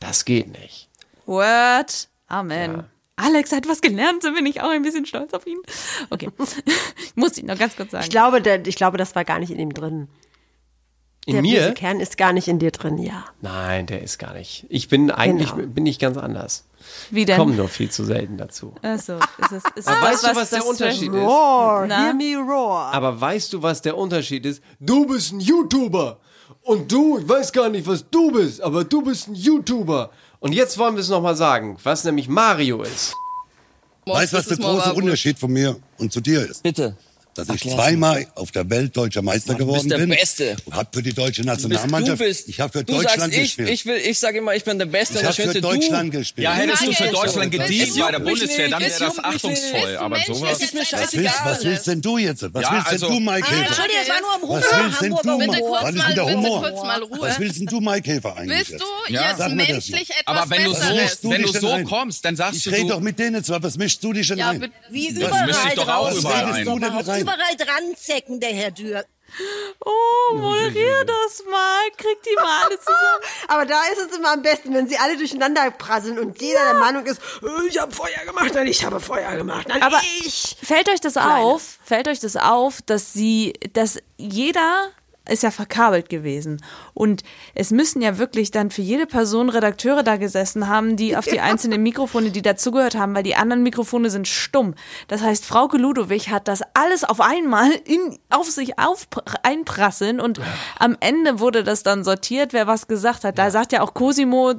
Das 0.00 0.24
geht 0.24 0.52
nicht. 0.52 0.88
Word. 1.26 2.08
Amen. 2.28 2.84
Alex 3.16 3.52
hat 3.52 3.68
was 3.68 3.80
gelernt, 3.80 4.22
so 4.22 4.32
bin 4.32 4.44
ich 4.44 4.60
auch 4.60 4.70
ein 4.70 4.82
bisschen 4.82 5.06
stolz 5.06 5.32
auf 5.34 5.46
ihn. 5.46 5.58
Okay. 6.10 6.28
Muss 7.14 7.38
ich 7.38 7.44
noch 7.44 7.58
ganz 7.58 7.76
kurz 7.76 7.92
sagen. 7.92 8.04
Ich 8.04 8.10
glaube, 8.10 8.42
der, 8.42 8.66
ich 8.66 8.76
glaube, 8.76 8.98
das 8.98 9.14
war 9.14 9.24
gar 9.24 9.38
nicht 9.38 9.50
in 9.50 9.58
ihm 9.58 9.72
drin. 9.72 10.08
In 11.26 11.32
der 11.34 11.42
mir? 11.42 11.60
böse 11.60 11.72
Kern 11.74 12.00
ist 12.00 12.16
gar 12.18 12.32
nicht 12.32 12.48
in 12.48 12.58
dir 12.58 12.70
drin, 12.70 12.98
ja. 12.98 13.24
Nein, 13.40 13.86
der 13.86 14.02
ist 14.02 14.18
gar 14.18 14.34
nicht. 14.34 14.66
Ich 14.68 14.88
bin 14.88 15.10
eigentlich, 15.10 15.54
Genau. 15.54 15.68
bin 15.68 15.86
ich 15.86 15.98
ganz 15.98 16.16
anders. 16.16 16.64
Wie 17.10 17.24
denn? 17.24 17.38
Komme 17.38 17.54
nur 17.54 17.68
viel 17.68 17.90
zu 17.90 18.04
selten 18.04 18.36
dazu. 18.36 18.74
Achso, 18.82 19.14
ist 19.16 19.52
es, 19.52 19.62
ist 19.76 19.88
Aber 19.88 20.10
das, 20.10 20.22
weißt 20.22 20.24
du, 20.24 20.40
was 20.40 20.50
der 20.50 20.66
Unterschied 20.66 21.12
ist? 21.12 21.14
Roar, 21.20 21.86
Na? 21.86 22.04
hear 22.04 22.14
me 22.14 22.36
roar. 22.36 22.92
Aber 22.92 23.18
weißt 23.20 23.52
du, 23.54 23.62
was 23.62 23.80
der 23.80 23.96
Unterschied 23.96 24.44
ist? 24.44 24.62
Du 24.80 25.06
bist 25.06 25.32
ein 25.32 25.40
YouTuber. 25.40 26.18
Und 26.62 26.90
du, 26.92 27.18
ich 27.18 27.28
weiß 27.28 27.52
gar 27.52 27.68
nicht, 27.70 27.86
was 27.86 28.04
du 28.10 28.30
bist, 28.32 28.60
aber 28.62 28.84
du 28.84 29.02
bist 29.02 29.28
ein 29.28 29.34
YouTuber. 29.34 30.10
Und 30.40 30.52
jetzt 30.54 30.76
wollen 30.78 30.94
wir 30.94 31.00
es 31.00 31.08
nochmal 31.08 31.36
sagen, 31.36 31.78
was 31.82 32.04
nämlich 32.04 32.28
Mario 32.28 32.82
ist. 32.82 33.14
Weißt 34.06 34.34
du, 34.34 34.36
was 34.36 34.46
der 34.46 34.58
große 34.58 34.92
Unterschied 34.92 35.38
von 35.38 35.50
mir 35.50 35.76
und 35.98 36.12
zu 36.12 36.20
dir 36.20 36.46
ist? 36.48 36.62
Bitte. 36.62 36.96
Dass 37.34 37.50
Ach, 37.50 37.54
ich 37.54 37.62
zweimal 37.62 38.26
auf 38.34 38.50
der 38.52 38.68
Welt 38.70 38.96
deutscher 38.96 39.22
Meister 39.22 39.52
Mann, 39.52 39.58
du 39.58 39.64
geworden 39.66 39.82
bist 39.88 39.90
der 39.92 39.98
bin. 39.98 40.08
Beste. 40.10 40.56
Und 40.64 40.74
hab 40.74 40.94
für 40.94 41.02
die 41.02 41.12
deutsche 41.12 41.42
Du 41.42 41.48
Nationalmannschaft. 41.48 42.20
du 42.20 42.24
bist, 42.24 42.48
ich 42.48 42.60
habe 42.60 42.72
für 42.72 42.84
du 42.84 42.92
Deutschland 42.94 43.20
sagst, 43.32 43.34
ich, 43.38 43.42
gespielt. 43.56 43.68
ich 43.70 43.86
will, 43.86 43.96
ich 43.96 44.18
sage 44.18 44.38
immer, 44.38 44.54
ich 44.54 44.64
bin 44.64 44.78
der 44.78 44.86
Beste 44.86 45.14
Ich 45.14 45.26
und 45.26 45.36
der 45.38 45.46
hab 45.46 45.52
für. 45.52 45.60
Deutschland 45.60 46.14
du. 46.14 46.18
gespielt. 46.18 46.44
Ja, 46.44 46.52
hättest 46.54 46.86
du 46.86 46.92
für 46.92 47.08
Deutschland 47.08 47.50
gedient 47.50 47.98
bei 47.98 48.10
der 48.10 48.18
Bundeswehr, 48.18 48.68
dann 48.68 48.82
nicht, 48.82 49.00
wäre 49.00 49.10
das 49.14 49.24
achtungsvoll. 49.24 49.96
Aber 49.98 50.16
sowas. 50.26 50.60
ist 50.60 50.74
mir 50.74 50.80
was, 50.80 50.88
willst, 50.90 50.90
scheißegal. 50.90 51.32
was 51.44 51.64
willst 51.64 51.86
denn 51.86 52.00
du 52.02 52.18
jetzt? 52.18 52.42
Was 52.54 52.62
Ja, 52.62 52.72
willst 52.72 52.86
also- 52.88 53.06
denn 53.08 53.14
du, 53.16 53.20
Mike 53.30 53.46
Ah, 53.46 53.50
Käfer? 53.50 53.66
Entschuldigung, 53.66 54.02
es 54.02 54.08
war 54.08 54.20
nur 54.20 54.34
am 54.34 54.42
Humor. 54.42 54.56
Was 54.58 54.64
willst 54.82 55.02
denn 55.02 55.10
du, 55.10 55.16
Was 55.72 55.90
ist 55.90 55.96
mal- 55.96 56.06
denn 56.06 56.14
der 56.14 56.24
bitte 56.24 56.36
Humor? 56.36 56.62
Was 57.20 57.38
willst 57.40 57.58
denn 57.60 57.66
du, 57.66 57.80
Mike 57.80 58.02
Käfer 58.02 58.36
eigentlich 58.36 58.58
Willst 58.58 58.70
jetzt? 58.70 58.82
du 58.82 59.12
jetzt 59.12 59.48
menschlich 59.54 60.10
etwas 60.10 60.22
Aber 60.26 60.50
wenn 60.50 60.64
du 60.64 60.74
so, 60.74 60.94
mischst 60.94 61.24
du 61.24 61.60
du 61.60 61.66
denn 61.76 61.84
kommst, 61.84 62.24
dann 62.24 62.36
sagst 62.36 62.56
Ich 62.58 62.64
du, 62.64 62.70
rede 62.70 62.88
doch 62.88 62.98
du, 62.98 63.04
mit 63.04 63.18
denen 63.18 63.42
zwar, 63.44 63.62
was 63.62 63.76
mischst 63.76 64.02
du 64.04 64.12
dich 64.12 64.28
denn 64.28 64.40
ein? 64.40 64.70
Wie 64.90 65.08
überall 65.08 65.46
mischt 65.46 65.62
sich 65.62 65.74
doch 65.74 65.88
auch 65.88 66.08
draußen 66.10 66.18
überall 66.20 66.44
ein. 66.52 67.23
Überall 67.24 67.56
dran 67.56 67.96
zecken, 67.96 68.40
der 68.40 68.50
Herr 68.54 68.70
Dürr. 68.70 69.04
Oh, 69.84 70.34
moderier 70.36 71.04
das 71.04 71.42
mal. 71.50 71.80
Krieg 71.96 72.22
die 72.22 72.34
mal 72.36 72.64
alle 72.66 72.78
zusammen. 72.78 73.22
Aber 73.48 73.66
da 73.66 73.82
ist 73.92 73.98
es 74.10 74.16
immer 74.16 74.32
am 74.32 74.42
besten, 74.42 74.72
wenn 74.74 74.86
sie 74.88 74.96
alle 74.96 75.16
durcheinander 75.16 75.70
prasseln 75.72 76.18
und 76.18 76.40
jeder 76.40 76.62
der 76.64 76.74
Meinung 76.74 77.04
ist, 77.04 77.20
"Äh, 77.42 77.66
ich 77.68 77.80
habe 77.80 77.92
Feuer 77.92 78.24
gemacht, 78.26 78.52
nein, 78.54 78.66
ich 78.68 78.84
habe 78.84 79.00
Feuer 79.00 79.34
gemacht, 79.36 79.66
nein, 79.68 79.82
Aber 79.82 80.00
ich. 80.24 80.56
fällt 80.62 80.88
euch 80.88 81.00
das 81.00 81.16
auf? 81.16 81.78
Fällt 81.84 82.06
euch 82.08 82.20
das 82.20 82.36
auf, 82.36 82.80
dass 82.82 83.12
sie, 83.12 83.54
dass 83.72 83.98
jeder 84.16 84.90
ist 85.28 85.42
ja 85.42 85.50
verkabelt 85.50 86.08
gewesen. 86.08 86.62
Und 86.92 87.22
es 87.54 87.70
müssen 87.70 88.02
ja 88.02 88.18
wirklich 88.18 88.50
dann 88.50 88.70
für 88.70 88.82
jede 88.82 89.06
Person 89.06 89.48
Redakteure 89.48 90.02
da 90.02 90.16
gesessen 90.16 90.68
haben, 90.68 90.96
die 90.96 91.16
auf 91.16 91.24
die 91.24 91.40
einzelnen 91.40 91.82
Mikrofone, 91.82 92.30
die 92.30 92.42
dazugehört 92.42 92.94
haben, 92.94 93.14
weil 93.14 93.22
die 93.22 93.34
anderen 93.34 93.62
Mikrofone 93.62 94.10
sind 94.10 94.28
stumm. 94.28 94.74
Das 95.08 95.22
heißt, 95.22 95.46
Frauke 95.46 95.78
Ludowig 95.78 96.28
hat 96.28 96.46
das 96.46 96.60
alles 96.74 97.04
auf 97.04 97.20
einmal 97.20 97.70
in, 97.84 98.18
auf 98.28 98.50
sich 98.50 98.78
auf, 98.78 99.06
einprasseln 99.42 100.20
und 100.20 100.40
am 100.78 100.96
Ende 101.00 101.40
wurde 101.40 101.64
das 101.64 101.82
dann 101.82 102.04
sortiert, 102.04 102.52
wer 102.52 102.66
was 102.66 102.86
gesagt 102.86 103.24
hat. 103.24 103.38
Da 103.38 103.50
sagt 103.50 103.72
ja 103.72 103.80
auch 103.80 103.94
Cosimo, 103.94 104.52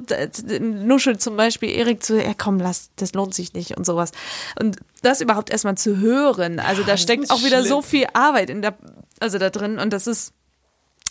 nuschelt 0.60 1.22
zum 1.22 1.36
Beispiel 1.36 1.70
Erik 1.70 2.02
zu, 2.02 2.20
ja 2.20 2.34
komm, 2.36 2.58
lass, 2.58 2.90
das 2.96 3.12
lohnt 3.14 3.34
sich 3.34 3.54
nicht 3.54 3.76
und 3.76 3.86
sowas. 3.86 4.10
Und 4.58 4.78
das 5.02 5.20
überhaupt 5.20 5.50
erstmal 5.50 5.76
zu 5.76 5.98
hören, 5.98 6.58
also 6.58 6.82
da 6.82 6.96
steckt 6.96 7.30
auch 7.30 7.44
wieder 7.44 7.62
so 7.62 7.82
schlimm. 7.82 7.82
viel 7.82 8.06
Arbeit 8.14 8.50
in 8.50 8.62
der, 8.62 8.74
also 9.20 9.38
da 9.38 9.50
drin 9.50 9.78
und 9.78 9.92
das 9.92 10.08
ist 10.08 10.32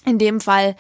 in 0.06 0.18
dem 0.18 0.40
Fall 0.40 0.76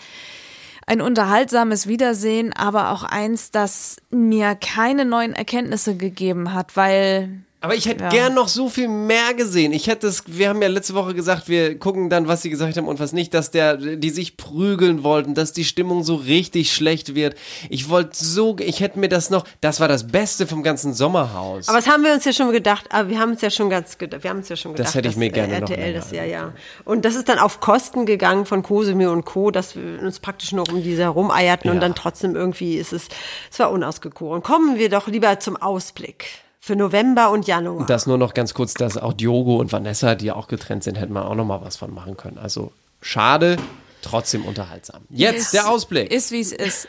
ein 0.87 1.01
unterhaltsames 1.01 1.87
Wiedersehen, 1.87 2.53
aber 2.53 2.91
auch 2.91 3.03
eins, 3.03 3.51
das 3.51 3.97
mir 4.11 4.55
keine 4.55 5.05
neuen 5.05 5.33
Erkenntnisse 5.33 5.97
gegeben 5.97 6.53
hat, 6.53 6.77
weil 6.77 7.44
Aber 7.65 7.75
ich 7.75 7.85
hätte 7.87 8.03
Ja. 8.05 8.09
gern 8.09 8.33
noch 8.33 8.47
so 8.47 8.69
viel 8.69 8.87
mehr 8.87 9.33
gesehen. 9.33 9.73
Ich 9.73 9.87
hätte 9.87 10.07
es, 10.07 10.23
wir 10.27 10.49
haben 10.49 10.61
ja 10.61 10.67
letzte 10.67 10.93
Woche 10.93 11.13
gesagt, 11.13 11.49
wir 11.49 11.77
gucken 11.79 12.09
dann, 12.09 12.27
was 12.27 12.41
sie 12.43 12.49
gesagt 12.49 12.77
haben 12.77 12.87
und 12.87 12.99
was 12.99 13.11
nicht, 13.11 13.33
dass 13.33 13.51
der, 13.51 13.75
die 13.77 14.09
sich 14.09 14.37
prügeln 14.37 15.03
wollten, 15.03 15.33
dass 15.33 15.51
die 15.51 15.65
Stimmung 15.65 16.03
so 16.03 16.15
richtig 16.15 16.71
schlecht 16.73 17.15
wird. 17.15 17.35
Ich 17.69 17.89
wollte 17.89 18.11
so, 18.23 18.55
ich 18.59 18.79
hätte 18.79 18.99
mir 18.99 19.09
das 19.09 19.29
noch, 19.29 19.43
das 19.61 19.79
war 19.79 19.87
das 19.87 20.07
Beste 20.07 20.47
vom 20.47 20.63
ganzen 20.63 20.93
Sommerhaus. 20.93 21.67
Aber 21.67 21.77
das 21.79 21.87
haben 21.87 22.03
wir 22.03 22.13
uns 22.13 22.23
ja 22.25 22.33
schon 22.33 22.51
gedacht, 22.51 22.85
aber 22.91 23.09
wir 23.09 23.19
haben 23.19 23.31
uns 23.31 23.41
ja 23.41 23.49
schon 23.49 23.69
ganz 23.69 23.97
gedacht, 23.97 24.23
wir 24.23 24.29
haben 24.29 24.37
uns 24.37 24.49
ja 24.49 24.55
schon 24.55 24.73
gedacht, 24.73 24.87
Das 24.87 24.95
hätte 24.95 25.09
ich 25.09 25.15
mir 25.17 25.29
dass, 25.31 25.37
äh, 25.37 25.47
gerne 25.47 25.61
noch 25.61 25.69
RTL 25.69 25.83
länger 25.87 25.99
das 25.99 26.11
ja, 26.11 26.23
ja. 26.23 26.53
Und 26.85 27.03
das 27.05 27.15
ist 27.15 27.27
dann 27.27 27.39
auf 27.39 27.59
Kosten 27.59 28.05
gegangen 28.05 28.45
von 28.45 28.61
Cosimo 28.63 29.11
und 29.11 29.25
Co., 29.25 29.49
dass 29.51 29.75
wir 29.75 29.99
uns 30.01 30.19
praktisch 30.19 30.51
noch 30.51 30.67
um 30.71 30.83
diese 30.83 31.01
herumeierten 31.03 31.69
und 31.69 31.77
Ja. 31.77 31.81
dann 31.81 31.95
trotzdem 31.95 32.35
irgendwie 32.35 32.75
ist 32.77 32.93
es, 32.93 33.07
es 33.51 33.59
war 33.59 33.71
unausgekoren. 33.71 34.43
Kommen 34.43 34.77
wir 34.77 34.89
doch 34.89 35.07
lieber 35.07 35.39
zum 35.39 35.55
Ausblick 35.57 36.25
für 36.65 36.75
November 36.75 37.29
und 37.29 37.45
Januar. 37.45 37.85
Das 37.85 38.07
nur 38.07 38.17
noch 38.17 38.33
ganz 38.33 38.55
kurz, 38.55 38.73
dass 38.73 38.97
auch 38.97 39.13
Diogo 39.13 39.57
und 39.57 39.71
Vanessa, 39.71 40.15
die 40.15 40.31
auch 40.31 40.47
getrennt 40.47 40.83
sind, 40.83 40.97
hätten 40.97 41.13
wir 41.13 41.25
auch 41.29 41.35
noch 41.35 41.45
mal 41.45 41.61
was 41.61 41.77
von 41.77 41.93
machen 41.93 42.17
können. 42.17 42.39
Also 42.39 42.71
schade, 43.01 43.57
trotzdem 44.01 44.43
unterhaltsam. 44.45 45.03
Jetzt 45.11 45.41
Ist- 45.41 45.53
der 45.53 45.69
Ausblick. 45.69 46.11
Ist 46.11 46.31
wie 46.31 46.39
es 46.39 46.51
ist. 46.51 46.87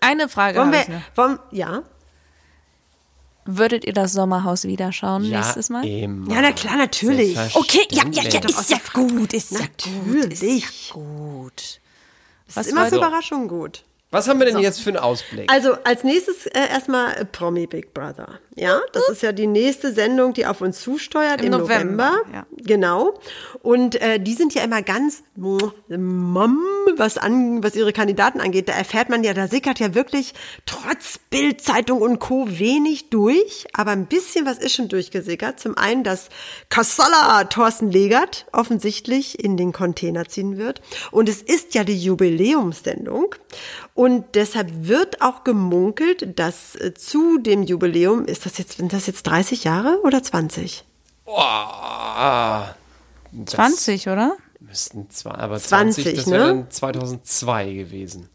Eine 0.00 0.28
Frage 0.28 0.58
Wollen 0.58 0.72
wir, 0.72 0.80
noch. 0.88 1.02
wollen, 1.16 1.38
ja? 1.52 1.82
Würdet 3.44 3.84
ihr 3.84 3.92
das 3.92 4.12
Sommerhaus 4.12 4.64
wieder 4.64 4.90
schauen 4.92 5.22
ja, 5.24 5.38
nächstes 5.38 5.68
Mal? 5.70 5.84
Immer. 5.86 6.32
Ja, 6.34 6.42
na 6.42 6.50
klar, 6.52 6.76
natürlich. 6.76 7.36
Okay, 7.54 7.86
ja, 7.90 8.02
ja, 8.10 8.22
ja, 8.24 8.40
ist 8.40 8.70
ja 8.70 8.78
gut, 8.92 9.32
ist 9.32 9.50
ja 9.52 9.58
gut, 9.68 10.32
ist 10.32 10.32
Natürlich. 10.32 10.60
ja 10.90 10.94
gut. 10.94 11.80
Das 12.46 12.56
Was 12.56 12.66
ist 12.66 12.72
immer 12.72 12.86
für 12.86 12.92
wollt- 12.92 13.02
Überraschungen 13.02 13.46
gut. 13.46 13.84
Was 14.10 14.28
haben 14.28 14.38
wir 14.40 14.46
denn 14.46 14.58
jetzt 14.58 14.80
für 14.82 14.90
einen 14.90 14.98
Ausblick? 14.98 15.50
Also 15.50 15.72
als 15.84 16.04
nächstes 16.04 16.44
äh, 16.46 16.68
erstmal 16.70 17.24
Promi 17.32 17.66
Big 17.66 17.94
Brother. 17.94 18.38
Ja, 18.54 18.80
das 18.92 19.08
ist 19.08 19.22
ja 19.22 19.32
die 19.32 19.46
nächste 19.46 19.94
Sendung, 19.94 20.34
die 20.34 20.44
auf 20.44 20.60
uns 20.60 20.80
zusteuert 20.80 21.40
im, 21.40 21.52
Im 21.52 21.60
November. 21.60 22.10
November, 22.10 22.20
ja. 22.34 22.46
Genau. 22.58 23.18
Und 23.62 24.00
äh, 24.00 24.20
die 24.20 24.34
sind 24.34 24.54
ja 24.54 24.62
immer 24.62 24.82
ganz 24.82 25.22
mom, 25.36 26.58
was 26.96 27.16
an, 27.16 27.62
was 27.62 27.74
ihre 27.76 27.94
Kandidaten 27.94 28.40
angeht. 28.40 28.68
Da 28.68 28.74
erfährt 28.74 29.08
man 29.08 29.24
ja, 29.24 29.32
da 29.32 29.48
sickert 29.48 29.80
ja 29.80 29.94
wirklich 29.94 30.34
trotz 30.66 31.18
Bild, 31.30 31.62
Zeitung 31.62 32.02
und 32.02 32.18
Co. 32.18 32.46
wenig 32.46 33.08
durch, 33.08 33.66
aber 33.72 33.92
ein 33.92 34.06
bisschen 34.06 34.44
was 34.44 34.58
ist 34.58 34.74
schon 34.74 34.88
durchgesickert. 34.88 35.58
Zum 35.58 35.78
einen, 35.78 36.04
dass 36.04 36.28
Kassala 36.68 37.44
Thorsten 37.44 37.90
Legert 37.90 38.46
offensichtlich 38.52 39.42
in 39.42 39.56
den 39.56 39.72
Container 39.72 40.26
ziehen 40.26 40.58
wird. 40.58 40.82
Und 41.10 41.30
es 41.30 41.40
ist 41.40 41.74
ja 41.74 41.84
die 41.84 41.98
Jubiläumssendung. 41.98 43.34
Und 43.94 44.34
deshalb 44.34 44.88
wird 44.88 45.22
auch 45.22 45.44
gemunkelt, 45.44 46.38
dass 46.38 46.74
äh, 46.76 46.94
zu 46.94 47.38
dem 47.38 47.62
Jubiläum, 47.62 48.24
ist 48.24 48.41
das 48.42 48.58
jetzt, 48.58 48.76
sind 48.76 48.92
das 48.92 49.06
jetzt 49.06 49.22
30 49.26 49.64
Jahre 49.64 50.00
oder 50.04 50.22
20? 50.22 50.84
Ah, 51.26 52.74
das 53.32 53.54
20, 53.54 54.08
oder? 54.08 54.36
Müssten 54.60 55.10
zwei, 55.10 55.30
aber 55.32 55.58
20, 55.58 56.04
20, 56.04 56.16
das 56.24 56.30
wäre 56.30 56.40
ne? 56.40 56.46
dann 56.62 56.70
2002 56.70 57.72
gewesen. 57.72 58.28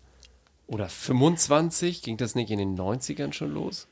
Oder 0.68 0.90
25, 0.90 2.02
ging 2.02 2.18
das 2.18 2.36
nicht 2.36 2.52
in 2.52 2.60
den 2.60 2.78
90ern 2.78 3.32
schon 3.32 3.54
los? 3.54 3.88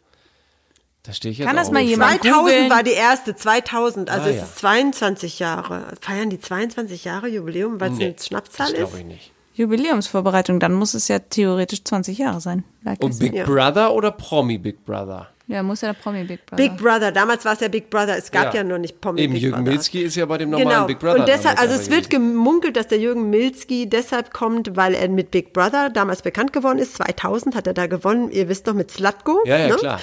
Da 1.04 1.14
stehe 1.14 1.32
ich 1.32 1.38
jetzt 1.38 1.48
Kann 1.48 1.56
das 1.56 1.72
mal 1.72 1.82
nicht. 1.82 1.92
jemand 1.92 2.22
2000 2.24 2.36
googeln? 2.42 2.70
war 2.70 2.84
die 2.84 2.92
erste, 2.92 3.36
2000, 3.36 4.10
also 4.10 4.26
Ah, 4.26 4.30
es 4.30 4.36
ja. 4.38 4.44
ist 4.44 4.58
22 4.58 5.40
Jahre. 5.40 5.94
Feiern 6.02 6.30
die 6.32 6.40
22 6.40 7.06
Jahre 7.06 7.28
Jubiläum, 7.28 7.80
weil 7.80 7.92
es 7.92 7.98
Nee, 8.00 8.06
eine 8.08 8.16
Schnapszahl 8.20 8.72
das 8.72 8.74
ist? 8.74 8.78
glaube 8.80 8.98
ich 9.00 9.06
nicht. 9.06 9.32
Jubiläumsvorbereitung, 9.56 10.60
dann 10.60 10.74
muss 10.74 10.94
es 10.94 11.08
ja 11.08 11.20
theoretisch 11.20 11.84
20 11.84 12.18
Jahre 12.18 12.42
sein. 12.42 12.64
Like 12.84 13.02
Und 13.04 13.18
Big. 13.20 13.34
Ja. 13.34 13.46
Brother 13.46 13.94
oder 13.94 14.12
Promi 14.12 14.58
Big 14.58 14.86
Brother? 14.86 15.28
Ja, 15.48 15.62
muss 15.62 15.82
ja 15.82 15.94
der 15.94 16.00
Promi 16.02 16.24
Big 16.24 16.44
Brother. 16.48 16.56
Big 16.64 16.76
Brother, 16.76 17.12
damals 17.12 17.46
war 17.46 17.54
es 17.54 17.60
ja 17.60 17.68
Big 17.68 17.92
Brother, 17.92 18.18
es 18.18 18.32
gab 18.32 18.56
ja, 18.56 18.64
noch 18.64 18.80
nicht 18.80 19.00
Promi 19.00 19.22
Eben, 19.22 19.34
Big 19.34 19.44
Jürgen 19.44 19.58
Brother. 19.58 19.72
Milzki 19.74 20.02
ist 20.02 20.16
ja 20.16 20.26
bei 20.26 20.40
dem 20.40 20.50
normalen 20.50 20.70
Genau. 20.70 20.88
Big 20.88 20.98
Brother. 20.98 21.20
Und 21.20 21.28
deshalb, 21.28 21.62
also 21.62 21.76
es 21.76 21.92
wird 21.92 22.10
gemunkelt, 22.10 22.76
dass 22.76 22.88
der 22.88 22.98
Jürgen 22.98 23.30
Milzki 23.30 23.88
deshalb 23.88 24.34
kommt, 24.34 24.76
weil 24.76 24.96
er 24.96 25.08
mit 25.08 25.30
Big 25.30 25.54
Brother 25.54 25.92
damals 25.92 26.24
bekannt 26.24 26.52
geworden 26.52 26.80
ist. 26.80 26.96
2000 26.96 27.56
hat 27.56 27.68
er 27.68 27.76
da 27.76 27.86
gewonnen. 27.86 28.32
Ihr 28.32 28.50
wisst 28.50 28.68
doch 28.68 28.74
mit 28.74 28.90
Slatko. 28.90 29.40
Ja, 29.46 29.58
ja, 29.60 29.68
ne? 29.68 29.76
klar. 29.76 30.00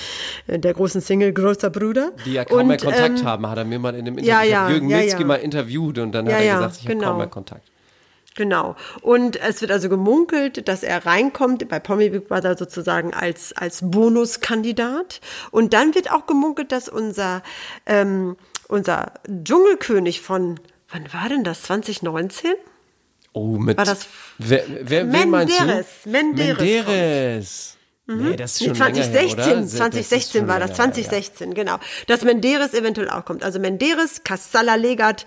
Der 0.47 0.75
großen 0.75 1.01
Single 1.01 1.33
Großer 1.33 1.71
Bruder. 1.71 2.13
die 2.25 2.35
ja 2.35 2.45
kaum 2.45 2.61
Und, 2.61 2.67
mehr 2.69 2.77
Kontakt 2.79 3.19
ähm, 3.19 3.25
haben, 3.25 3.51
hat 3.51 3.59
er 3.59 3.65
mir 3.65 3.81
mal 3.81 3.95
in 3.97 4.03
einem 4.07 4.19
Interview. 4.19 4.31
ja, 4.31 4.43
ja, 4.45 4.71
Jürgen 4.71 4.89
ja, 4.91 4.99
Milzki 4.99 5.23
ja. 5.23 5.27
mal 5.27 5.37
interviewt 5.37 5.99
und 5.99 6.13
dann 6.13 6.27
Ja, 6.27 6.35
hat 6.35 6.41
er 6.41 6.47
ja, 6.47 6.55
gesagt, 6.59 6.77
ich 6.77 6.85
habe 6.85 6.95
genau. 6.95 7.09
kaum 7.09 7.19
mehr 7.19 7.27
Kontakt. 7.27 7.72
Genau. 8.35 8.77
Und 9.03 9.37
es 9.41 9.61
wird 9.61 9.71
also 9.71 9.89
gemunkelt, 9.89 10.67
dass 10.69 10.83
er 10.83 11.05
reinkommt 11.05 11.69
bei 11.69 11.79
Promi 11.81 12.09
Big 12.11 12.29
Brother 12.29 12.57
sozusagen 12.57 13.13
als, 13.13 13.53
als 13.53 13.81
Bonuskandidat. 13.83 15.21
Und 15.51 15.75
dann 15.75 15.95
wird 15.95 16.11
auch 16.11 16.27
gemunkelt, 16.27 16.73
dass 16.73 16.89
unser, 16.89 17.43
ähm, 17.87 18.37
unser 18.69 19.13
Dschungelkönig 19.45 20.21
von, 20.23 20.59
wann 20.91 21.13
war 21.13 21.29
denn 21.29 21.45
das? 21.45 21.63
2019? 21.63 22.53
Oh, 23.35 23.59
mit. 23.59 23.77
War 23.79 23.85
das- 23.85 24.07
wer, 24.39 24.65
wer, 24.83 25.13
wen 25.13 25.31
meinst 25.31 25.59
du? 25.59 25.65
Menderes, 25.65 25.87
Menderes 26.07 26.59
Menderes. 26.59 27.77
Nee, 28.07 28.37
das 28.37 28.61
ist 28.61 28.65
schon 28.67 28.75
länger 28.75 28.97
her, 28.97 29.03
2016, 29.05 29.35
oder? 29.45 29.61
Das 29.63 29.71
2016 29.77 30.49
war 30.49 30.59
das, 30.59 30.69
länger 30.71 30.85
her, 30.85 30.93
2016, 30.93 31.55
genau. 31.55 31.79
Dass 32.09 32.25
Menderes 32.25 32.75
eventuell 32.75 33.09
auch 33.09 33.25
kommt. 33.25 33.43
Also 33.45 33.59
Menderes, 33.59 34.23
Kassala 34.25 34.75
Legat 34.75 35.25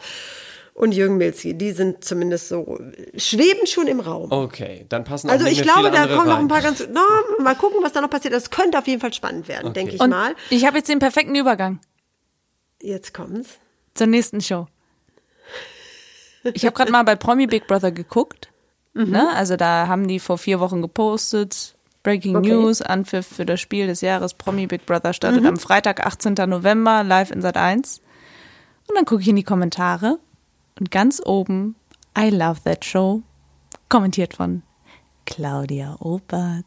und 0.76 0.92
Jürgen 0.92 1.18
Milzki, 1.18 1.54
die 1.58 1.72
sind 1.72 2.04
zumindest 2.04 2.50
so, 2.50 2.78
schweben 3.16 3.66
schon 3.66 3.88
im 3.88 4.00
Raum. 4.02 4.30
Okay, 4.32 4.86
dann 4.90 5.04
passen 5.06 5.30
auch 5.30 5.34
Also 5.34 5.46
ich 5.48 5.62
glaube, 5.64 5.90
viele 5.90 5.92
da 5.94 6.06
kommen 6.08 6.28
noch 6.28 6.36
rein. 6.36 6.42
ein 6.46 6.48
paar 6.50 6.62
ganz, 6.62 6.86
na, 6.92 7.02
mal 7.42 7.56
gucken, 7.56 7.80
was 7.82 7.94
da 7.94 8.02
noch 8.02 8.10
passiert. 8.10 8.34
Das 8.34 8.50
könnte 8.52 8.78
auf 8.78 8.86
jeden 8.88 9.00
Fall 9.02 9.14
spannend 9.14 9.48
werden, 9.48 9.74
denke 9.74 9.96
ich 9.96 10.02
Und 10.02 10.10
mal. 10.12 10.36
ich 10.50 10.66
habe 10.66 10.78
jetzt 10.78 10.90
den 10.90 11.00
perfekten 11.00 11.34
Übergang 11.36 11.80
Jetzt 12.82 13.14
kommt's. 13.14 13.58
zur 13.96 14.08
nächsten 14.08 14.42
Show. 14.42 14.68
Ich 16.54 16.66
habe 16.66 16.76
gerade 16.76 16.92
mal 16.92 17.04
bei 17.04 17.16
Promi 17.16 17.48
Big 17.48 17.66
Brother 17.68 17.92
geguckt. 17.92 18.50
Ne? 18.94 19.30
Also 19.36 19.56
da 19.58 19.88
haben 19.88 20.08
die 20.08 20.20
vor 20.20 20.38
vier 20.38 20.60
Wochen 20.60 20.82
gepostet. 20.82 21.76
Breaking 22.04 22.36
Okay. 22.36 22.50
News, 22.50 22.82
Anpfiff 22.84 23.26
für 23.26 23.46
das 23.46 23.60
Spiel 23.60 23.88
des 23.88 24.02
Jahres. 24.02 24.36
Promi 24.36 24.68
Big 24.68 24.86
Brother 24.86 25.12
startet 25.14 25.44
am 25.46 25.58
Freitag, 25.58 26.06
18. 26.06 26.34
November, 26.48 27.04
live 27.04 27.32
in 27.32 27.42
Sat 27.42 27.58
1. 27.58 28.00
Und 28.88 28.96
dann 28.96 29.06
gucke 29.06 29.22
ich 29.24 29.28
in 29.28 29.36
die 29.38 29.44
Kommentare 29.44 30.20
und 30.80 30.92
ganz 30.92 31.22
oben, 31.26 31.76
I 32.18 32.30
love 32.30 32.62
that 32.64 32.86
show, 32.86 33.22
kommentiert 33.90 34.36
von 34.36 34.64
Claudia 35.26 35.96
Obert. 36.00 36.66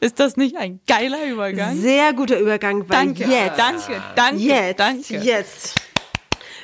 Ist 0.00 0.20
das 0.20 0.36
nicht 0.36 0.56
ein 0.56 0.80
geiler 0.86 1.24
Übergang? 1.24 1.76
Sehr 1.76 2.12
guter 2.12 2.38
Übergang, 2.38 2.88
weil 2.88 3.06
Danke, 3.06 3.24
jetzt, 3.24 3.58
danke, 3.58 4.02
danke, 4.14 4.40
jetzt, 4.42 4.78
danke. 4.78 5.16
jetzt 5.18 5.85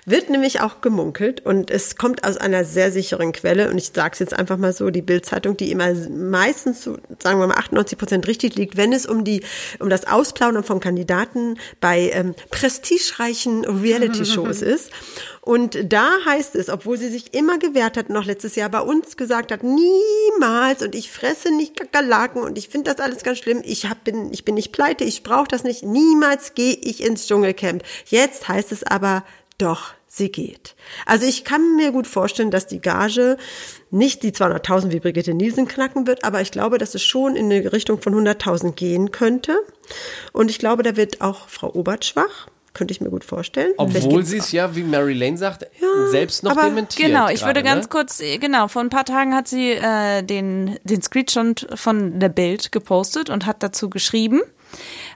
Wird 0.04 0.30
nämlich 0.30 0.60
auch 0.60 0.80
gemunkelt 0.80 1.46
und 1.46 1.70
es 1.70 1.94
kommt 1.94 2.24
aus 2.24 2.36
einer 2.36 2.64
sehr 2.64 2.90
sicheren 2.90 3.30
Quelle 3.30 3.70
und 3.70 3.78
ich 3.78 3.92
sage 3.94 4.14
es 4.14 4.18
jetzt 4.18 4.36
einfach 4.36 4.56
mal 4.56 4.72
so, 4.72 4.90
die 4.90 5.00
Bildzeitung, 5.00 5.56
die 5.56 5.70
immer 5.70 5.94
meistens, 5.94 6.82
so, 6.82 6.98
sagen 7.20 7.38
wir 7.38 7.46
mal 7.46 7.54
98 7.54 7.96
Prozent 7.96 8.26
richtig 8.26 8.56
liegt, 8.56 8.76
wenn 8.76 8.92
es 8.92 9.06
um 9.06 9.22
die 9.22 9.44
um 9.78 9.88
das 9.88 10.08
Ausplaudern 10.08 10.64
von 10.64 10.80
Kandidaten 10.80 11.56
bei 11.80 12.10
ähm, 12.14 12.34
prestigereichen 12.50 13.64
Reality-Shows 13.64 14.60
ist. 14.62 14.90
Und 15.40 15.92
da 15.92 16.08
heißt 16.24 16.56
es, 16.56 16.68
obwohl 16.68 16.98
sie 16.98 17.08
sich 17.08 17.32
immer 17.34 17.58
gewehrt 17.58 17.96
hat, 17.96 18.10
noch 18.10 18.24
letztes 18.24 18.56
Jahr 18.56 18.70
bei 18.70 18.80
uns 18.80 19.16
gesagt 19.16 19.52
hat, 19.52 19.62
niemals 19.62 20.82
und 20.82 20.96
ich 20.96 21.12
fresse 21.12 21.54
nicht 21.54 21.76
Kakerlaken 21.76 22.42
und 22.42 22.58
ich 22.58 22.68
finde 22.68 22.90
das 22.92 23.00
alles 23.00 23.22
ganz 23.22 23.38
schlimm. 23.38 23.60
Ich 23.64 23.88
hab, 23.88 24.02
bin, 24.02 24.32
ich 24.32 24.44
bin 24.44 24.56
nicht 24.56 24.72
pleite, 24.72 25.04
ich 25.04 25.22
brauche 25.22 25.48
das 25.48 25.62
nicht. 25.62 25.84
Niemals 25.84 26.54
gehe 26.54 26.74
ich 26.74 27.04
ins 27.04 27.28
Dschungelcamp. 27.28 27.84
Jetzt 28.06 28.48
heißt 28.48 28.72
es 28.72 28.82
aber, 28.82 29.24
doch, 29.58 29.94
sie 30.06 30.30
geht. 30.30 30.74
Also 31.06 31.26
ich 31.26 31.44
kann 31.44 31.76
mir 31.76 31.92
gut 31.92 32.06
vorstellen, 32.06 32.50
dass 32.50 32.66
die 32.66 32.80
Gage 32.80 33.36
nicht 33.90 34.22
die 34.22 34.32
200.000 34.32 34.92
wie 34.92 35.00
Brigitte 35.00 35.34
Nielsen 35.34 35.66
knacken 35.66 36.06
wird, 36.06 36.24
aber 36.24 36.40
ich 36.40 36.50
glaube, 36.50 36.78
dass 36.78 36.94
es 36.94 37.02
schon 37.02 37.36
in 37.36 37.52
eine 37.52 37.72
Richtung 37.72 38.00
von 38.00 38.14
100.000 38.14 38.72
gehen 38.72 39.10
könnte. 39.10 39.56
Und 40.32 40.50
ich 40.50 40.58
glaube, 40.58 40.82
da 40.82 40.96
wird 40.96 41.20
auch 41.20 41.48
Frau 41.48 41.72
Obert 41.74 42.04
schwach. 42.04 42.48
Könnte 42.74 42.92
ich 42.92 43.02
mir 43.02 43.10
gut 43.10 43.24
vorstellen. 43.24 43.74
Obwohl 43.76 44.24
sie 44.24 44.38
es 44.38 44.50
ja, 44.50 44.74
wie 44.74 44.82
Mary 44.82 45.12
Lane 45.12 45.36
sagt, 45.36 45.66
selbst 46.06 46.42
noch 46.42 46.52
aber 46.52 46.64
dementiert. 46.64 47.08
Genau, 47.08 47.28
ich 47.28 47.40
gerade, 47.40 47.56
würde 47.56 47.62
ganz 47.62 47.84
ne? 47.84 47.88
kurz, 47.90 48.20
äh, 48.20 48.38
genau, 48.38 48.66
vor 48.68 48.80
ein 48.80 48.88
paar 48.88 49.04
Tagen 49.04 49.34
hat 49.34 49.46
sie 49.46 49.72
äh, 49.72 50.22
den, 50.22 50.78
den 50.82 51.02
Screenshot 51.02 51.66
von 51.74 52.18
der 52.18 52.30
Bild 52.30 52.72
gepostet 52.72 53.28
und 53.28 53.44
hat 53.44 53.62
dazu 53.62 53.90
geschrieben, 53.90 54.40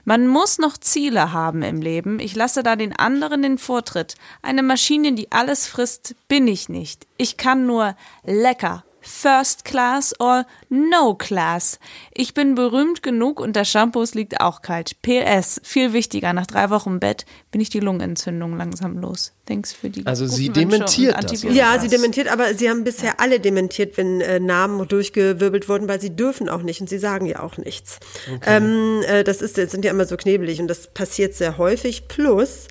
man 0.07 0.25
muss 0.25 0.57
noch 0.57 0.77
Ziele 0.77 1.33
haben 1.33 1.63
im 1.63 1.81
Leben. 1.81 2.21
Ich 2.21 2.33
lasse 2.33 2.63
da 2.63 2.77
den 2.77 2.97
anderen 2.97 3.41
den 3.41 3.57
Vortritt. 3.57 4.15
Eine 4.41 4.63
Maschine, 4.63 5.11
die 5.11 5.33
alles 5.33 5.67
frisst, 5.67 6.15
bin 6.29 6.47
ich 6.47 6.69
nicht. 6.69 7.05
Ich 7.17 7.35
kann 7.35 7.65
nur 7.65 7.93
lecker. 8.23 8.85
First 9.07 9.63
Class 9.63 10.13
or 10.19 10.45
No 10.69 11.15
Class. 11.15 11.79
Ich 12.13 12.33
bin 12.33 12.55
berühmt 12.55 13.01
genug 13.01 13.39
und 13.39 13.55
das 13.55 13.69
Shampoos 13.69 14.13
liegt 14.13 14.41
auch 14.41 14.61
kalt. 14.61 15.01
PS, 15.01 15.61
viel 15.63 15.93
wichtiger, 15.93 16.33
nach 16.33 16.45
drei 16.45 16.69
Wochen 16.69 16.99
Bett 16.99 17.25
bin 17.49 17.61
ich 17.61 17.69
die 17.69 17.79
Lungenentzündung 17.79 18.57
langsam 18.57 18.97
los. 18.97 19.33
Thanks 19.45 19.71
für 19.71 19.89
die 19.89 20.05
Also 20.05 20.27
sie 20.27 20.49
dementiert 20.49 21.15
das. 21.23 21.41
Ja, 21.43 21.79
sie 21.79 21.87
dementiert, 21.87 22.27
aber 22.27 22.53
sie 22.53 22.69
haben 22.69 22.83
bisher 22.83 23.19
alle 23.21 23.39
dementiert, 23.39 23.97
wenn 23.97 24.19
äh, 24.19 24.39
Namen 24.41 24.85
durchgewirbelt 24.87 25.69
wurden, 25.69 25.87
weil 25.87 26.01
sie 26.01 26.15
dürfen 26.15 26.49
auch 26.49 26.61
nicht 26.61 26.81
und 26.81 26.89
sie 26.89 26.99
sagen 26.99 27.25
ja 27.25 27.41
auch 27.41 27.57
nichts. 27.57 27.99
Ähm, 28.45 29.01
äh, 29.07 29.23
das 29.23 29.41
ist, 29.41 29.57
das 29.57 29.71
sind 29.71 29.85
ja 29.85 29.91
immer 29.91 30.05
so 30.05 30.17
knebelig 30.17 30.59
und 30.59 30.67
das 30.67 30.87
passiert 30.87 31.33
sehr 31.33 31.57
häufig. 31.57 32.09
Plus, 32.09 32.67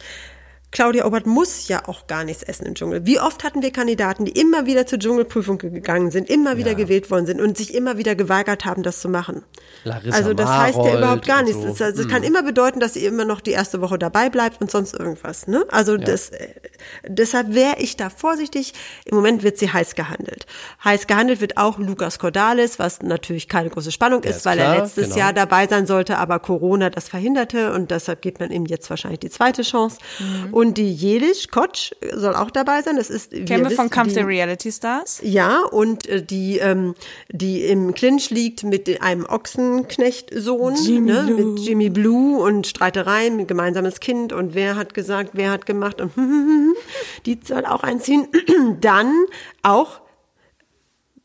Claudia 0.77 1.07
Obert 1.07 1.25
muss 1.25 1.69
ja 1.69 1.89
auch 1.89 2.07
gar 2.07 2.23
nichts 2.23 2.43
essen 2.43 2.67
im 2.67 2.75
Dschungel. 2.75 3.07
Wie 3.07 3.19
oft 3.19 3.45
hatten 3.45 3.63
wir 3.63 3.71
Kandidaten, 3.71 4.27
die 4.27 4.33
immer 4.33 4.67
wieder 4.67 4.87
zur 4.87 4.99
Dschungelprüfung 4.99 5.57
gegangen 5.57 6.11
sind, 6.11 6.29
immer 6.29 6.59
wieder 6.59 6.75
gewählt 6.75 7.11
worden 7.11 7.25
sind 7.25 7.41
und 7.41 7.57
sich 7.57 7.73
immer 7.75 7.97
wieder 7.97 8.15
geweigert 8.15 8.67
haben, 8.67 8.83
das 8.83 9.01
zu 9.01 9.09
machen? 9.09 9.43
Larissa 9.85 10.15
also 10.15 10.35
das 10.35 10.51
heißt 10.51 10.77
ja 10.77 10.83
Marold 10.83 10.99
überhaupt 10.99 11.27
gar 11.27 11.43
nichts. 11.43 11.63
so. 11.63 11.69
Es, 11.69 11.81
also, 11.81 12.03
Hm. 12.03 12.11
kann 12.11 12.23
immer 12.25 12.43
bedeuten, 12.43 12.79
dass 12.79 12.93
sie 12.93 13.07
immer 13.07 13.25
noch 13.25 13.41
die 13.41 13.53
erste 13.53 13.81
Woche 13.81 13.99
dabei 13.99 14.29
bleibt 14.29 14.61
und 14.61 14.71
sonst 14.71 14.93
irgendwas. 14.93 15.47
Ne? 15.47 15.65
Also 15.71 15.97
das, 15.97 16.29
äh, 16.29 16.49
deshalb 17.09 17.55
wäre 17.55 17.77
ich 17.79 17.97
da 17.97 18.11
vorsichtig. 18.11 18.75
Im 19.07 19.17
Moment 19.17 19.43
wird 19.45 19.57
sie 19.57 19.73
heiß 19.73 19.95
gehandelt. 19.95 20.45
Heiß 20.85 21.07
gehandelt 21.07 21.41
wird 21.41 21.57
auch 21.57 21.79
Lukas 21.79 22.19
Cordalis, 22.19 22.79
was 22.79 23.01
natürlich 23.01 23.49
keine 23.49 23.71
große 23.71 23.93
Spannung 23.93 24.25
ist, 24.25 24.37
ist 24.37 24.45
weil 24.45 24.59
klar, 24.59 24.75
er 24.75 24.83
letztes 24.83 25.05
genau. 25.07 25.17
Jahr 25.17 25.33
dabei 25.33 25.69
sein 25.69 25.87
sollte, 25.87 26.19
aber 26.19 26.39
Corona 26.39 26.91
das 26.91 27.09
verhinderte 27.09 27.73
und 27.73 27.91
deshalb 27.91 28.21
gibt 28.21 28.41
man 28.41 28.51
ihm 28.51 28.67
jetzt 28.67 28.91
wahrscheinlich 28.91 29.21
die 29.21 29.31
zweite 29.31 29.63
Chance. 29.63 29.97
Und 30.53 30.66
die 30.75 30.93
Jelisch 30.93 31.49
Kotsch 31.49 31.93
soll 32.15 32.35
auch 32.35 32.51
dabei 32.51 32.83
sein. 32.83 32.97
Das 32.97 33.11
ist 33.11 33.31
Kennen 33.31 33.69
wir 33.69 33.71
von 33.71 33.91
Kampf 33.91 34.15
der 34.15 34.27
Reality 34.27 34.73
Stars? 34.73 35.21
ja, 35.23 35.65
und 35.65 36.07
äh, 36.07 36.23
die, 36.23 36.59
ähm, 36.59 36.95
die 37.31 37.65
im 37.65 37.95
Clinch 37.95 38.31
liegt 38.31 38.63
mit 38.65 39.03
einem 39.03 39.25
Ochsenknecht-Sohn, 39.27 40.77
Jimmy 40.77 41.13
ne, 41.13 41.23
Blue. 41.27 41.37
mit 41.37 41.61
Jimmy 41.61 41.91
Blue 41.91 42.43
und 42.43 42.67
Streitereien, 42.67 43.37
mit 43.37 43.49
gemeinsames 43.49 44.01
Kind 44.01 44.33
und 44.33 44.55
wer 44.55 44.77
hat 44.77 44.95
gesagt, 44.95 45.31
wer 45.35 45.51
hat 45.51 45.67
gemacht 45.67 46.01
und 46.01 46.13
die 47.27 47.39
soll 47.45 47.67
auch 47.67 47.83
einziehen. 47.83 48.29
Dann 48.81 49.13
auch 49.63 50.01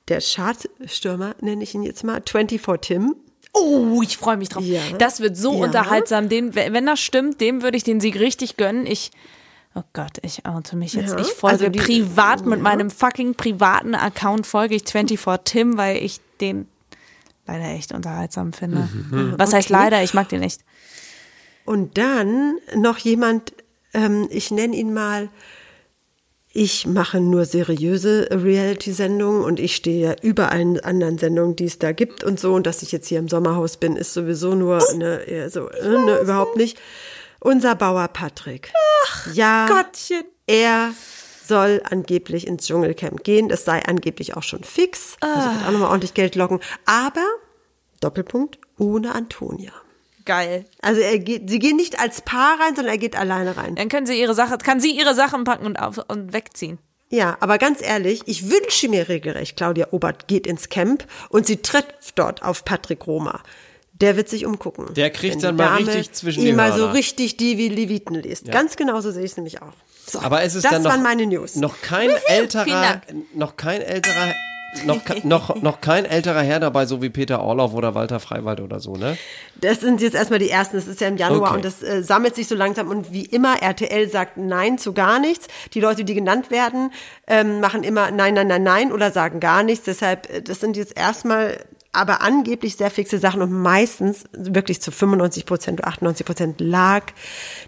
der 0.08 0.20
Schadstürmer, 0.20 1.36
nenne 1.42 1.64
ich 1.64 1.74
ihn 1.74 1.84
jetzt 1.84 2.04
mal, 2.04 2.22
24 2.28 2.82
Tim. 2.82 3.16
Oh, 3.54 4.02
ich 4.02 4.18
freue 4.18 4.38
mich 4.38 4.50
drauf. 4.50 4.64
Ja. 4.64 4.82
Das 4.98 5.20
wird 5.20 5.36
so 5.36 5.54
Ja. 5.60 5.66
unterhaltsam. 5.66 6.30
Den, 6.30 6.56
wenn 6.56 6.86
das 6.86 7.00
stimmt, 7.00 7.42
dem 7.42 7.62
würde 7.64 7.78
ich 7.78 7.84
den 7.84 8.00
Sieg 8.00 8.16
richtig 8.20 8.56
gönnen. 8.58 8.86
Ich, 8.86 9.12
oh 9.76 9.82
Gott, 9.94 10.18
ich 10.22 10.46
oute 10.46 10.76
mich 10.78 10.94
jetzt. 10.94 11.12
Ja. 11.14 11.20
Ich 11.20 11.28
folge 11.28 11.66
Also 11.66 11.70
die- 11.70 11.80
privat 11.80 12.46
mit 12.46 12.62
meinem 12.62 12.90
fucking 12.90 13.36
privaten 13.36 13.94
Account 13.96 14.48
folge 14.48 14.76
ich 14.76 14.84
24 14.86 15.40
Tim, 15.44 15.78
weil 15.78 15.98
ich 15.98 16.20
den 16.40 16.68
leider 17.46 17.66
echt 17.66 17.92
unterhaltsam 17.94 18.54
finde. 18.54 18.88
Mhm. 19.12 19.34
Was 19.38 19.52
heißt 19.54 19.70
Okay. 19.70 19.82
leider? 19.84 20.04
Ich 20.04 20.14
mag 20.14 20.30
den 20.30 20.44
echt. 20.44 20.62
Und 21.66 21.98
dann 21.98 22.56
noch 22.76 22.98
jemand, 23.00 23.54
ähm, 23.94 24.28
ich 24.32 24.50
nenne 24.52 24.76
ihn 24.76 24.94
mal, 24.94 25.30
ich 26.54 26.86
mache 26.86 27.22
nur 27.22 27.46
seriöse 27.46 28.28
Reality-Sendungen 28.30 29.44
und 29.44 29.60
ich 29.60 29.76
stehe 29.76 30.10
ja 30.10 30.16
über 30.22 30.52
allen 30.52 30.80
anderen 30.82 31.18
Sendungen, 31.18 31.56
die 31.56 31.66
es 31.66 31.80
da 31.80 31.94
gibt 31.94 32.24
und 32.24 32.40
so. 32.40 32.54
Und 32.54 32.68
dass 32.68 32.82
ich 32.82 32.92
jetzt 32.92 33.08
hier 33.08 33.20
im 33.20 33.30
Sommerhaus 33.30 33.78
bin, 33.78 33.96
ist 33.96 34.14
sowieso 34.14 34.54
nur 34.56 34.80
ne, 34.96 35.22
eher 35.24 35.50
so, 35.50 35.70
äh, 35.70 35.88
ne, 35.88 36.20
überhaupt 36.20 36.58
nicht. 36.58 36.78
Unser 37.40 37.76
Bauer 37.76 38.08
Patrick. 38.10 38.72
ja, 39.34 39.66
Gottchen. 39.66 40.24
er 40.46 40.94
soll 41.48 41.82
angeblich 41.90 42.46
ins 42.48 42.68
Dschungelcamp 42.68 43.24
gehen. 43.24 43.50
Es 43.50 43.66
sei 43.66 43.84
angeblich 43.86 44.36
auch 44.36 44.44
schon 44.44 44.64
fix. 44.64 45.16
Also 45.22 45.50
wird 45.50 45.68
auch 45.68 45.72
nochmal 45.72 45.90
ordentlich 45.90 46.14
Geld 46.14 46.36
locken. 46.36 46.60
Aber, 46.86 47.26
Doppelpunkt, 48.02 48.60
ohne 48.78 49.16
Antonia. 49.16 49.72
Geil. 50.26 50.66
Also 50.82 51.02
er 51.02 51.20
geht, 51.20 51.50
sie 51.50 51.60
gehen 51.60 51.76
nicht 51.78 52.00
als 52.00 52.22
Paar 52.22 52.60
rein, 52.60 52.76
sondern 52.76 52.94
er 52.94 52.98
geht 52.98 53.16
alleine 53.16 53.58
rein. 53.58 53.76
Dann 53.76 53.90
können 53.90 54.06
sie 54.06 54.20
ihre 54.20 54.34
Sache, 54.34 54.58
kann 54.58 54.80
sie 54.80 54.92
ihre 54.92 55.16
Sachen 55.16 55.44
packen 55.44 55.66
und, 55.66 55.78
auf, 55.78 56.00
und 56.08 56.34
wegziehen. 56.34 56.78
Ja, 57.10 57.38
aber 57.42 57.58
ganz 57.58 57.82
ehrlich, 57.82 58.22
ich 58.26 58.50
wünsche 58.50 58.88
mir 58.88 59.10
regelrecht, 59.10 59.58
Claudia 59.58 59.88
Obert 59.92 60.28
geht 60.28 60.48
ins 60.48 60.70
Camp 60.70 61.06
und 61.30 61.46
sie 61.46 61.58
trifft 61.58 62.14
dort 62.16 62.42
auf 62.42 62.64
Patrick 62.64 63.06
Roma. 63.06 63.44
Der 63.94 64.16
wird 64.16 64.30
sich 64.30 64.46
umgucken. 64.46 64.94
Der 64.94 65.12
kriegt 65.12 65.44
dann 65.44 65.58
mal 65.58 65.78
Dame 65.78 65.88
richtig 65.88 66.14
zwischen 66.14 66.40
ihm 66.40 66.46
die 66.46 66.54
mal 66.54 66.74
so 66.74 66.90
richtig 66.90 67.38
die 67.38 67.58
wie 67.58 67.68
Leviten 67.68 68.16
liest. 68.16 68.48
Ja. 68.48 68.54
Ganz 68.54 68.78
genau 68.78 69.02
so 69.02 69.12
sehe 69.12 69.24
ich 69.24 69.32
es 69.32 69.38
nämlich 69.38 69.62
auch. 69.62 69.74
So, 70.08 70.20
Aber 70.22 70.42
es 70.42 70.56
ist 70.56 70.64
das 70.64 70.72
dann 70.72 70.84
noch, 70.84 70.92
waren 70.92 71.04
meine 71.04 71.28
News. 71.28 71.58
noch 71.58 71.82
kein 71.82 72.10
älterer, 72.28 73.02
noch 73.36 73.58
kein 73.58 73.82
älterer, 73.82 74.34
noch, 74.86 75.24
noch, 75.24 75.62
noch 75.62 75.82
kein 75.82 76.06
älterer 76.06 76.42
Herr 76.42 76.60
dabei, 76.60 76.86
so 76.86 77.02
wie 77.02 77.10
Peter 77.10 77.42
Orloff 77.42 77.74
oder 77.74 77.94
Walter 77.96 78.20
Freiwald 78.20 78.62
oder 78.62 78.80
so, 78.80 78.96
ne? 78.96 79.18
Das 79.60 79.82
sind 79.82 80.02
jetzt 80.02 80.16
erstmal 80.16 80.40
die 80.40 80.50
ersten. 80.50 80.78
Das 80.78 80.88
ist 80.88 81.02
ja 81.02 81.08
im 81.08 81.18
Januar 81.18 81.50
Okay. 81.50 81.56
und 81.56 81.66
das 81.66 81.84
äh, 81.84 82.04
sammelt 82.04 82.36
sich 82.36 82.48
so 82.48 82.56
langsam. 82.56 82.88
Und 82.90 83.12
wie 83.12 83.26
immer, 83.26 83.62
RTL 83.62 84.10
sagt 84.10 84.38
Nein 84.38 84.78
zu 84.78 84.94
gar 84.94 85.20
nichts. 85.20 85.48
Die 85.74 85.80
Leute, 85.80 86.04
die 86.04 86.14
genannt 86.16 86.52
werden, 86.52 86.92
ähm, 87.28 87.60
machen 87.60 87.84
immer 87.84 88.12
Nein, 88.12 88.34
Nein, 88.34 88.48
Nein, 88.48 88.64
Nein 88.64 88.92
oder 88.92 89.12
sagen 89.12 89.40
gar 89.40 89.64
nichts. 89.64 89.86
Deshalb, 89.86 90.30
äh, 90.30 90.42
das 90.42 90.60
sind 90.60 90.78
jetzt 90.78 90.98
erstmal 90.98 91.58
aber 91.94 92.22
angeblich 92.22 92.78
sehr 92.78 92.90
fixe 92.90 93.20
Sachen 93.20 93.42
und 93.42 93.52
meistens 93.52 94.24
wirklich 94.32 94.82
zu 94.82 94.92
95 94.92 95.46
Prozent 95.46 95.80
oder 95.80 95.90
98 95.90 96.26
Prozent 96.26 96.62
lag 96.62 97.04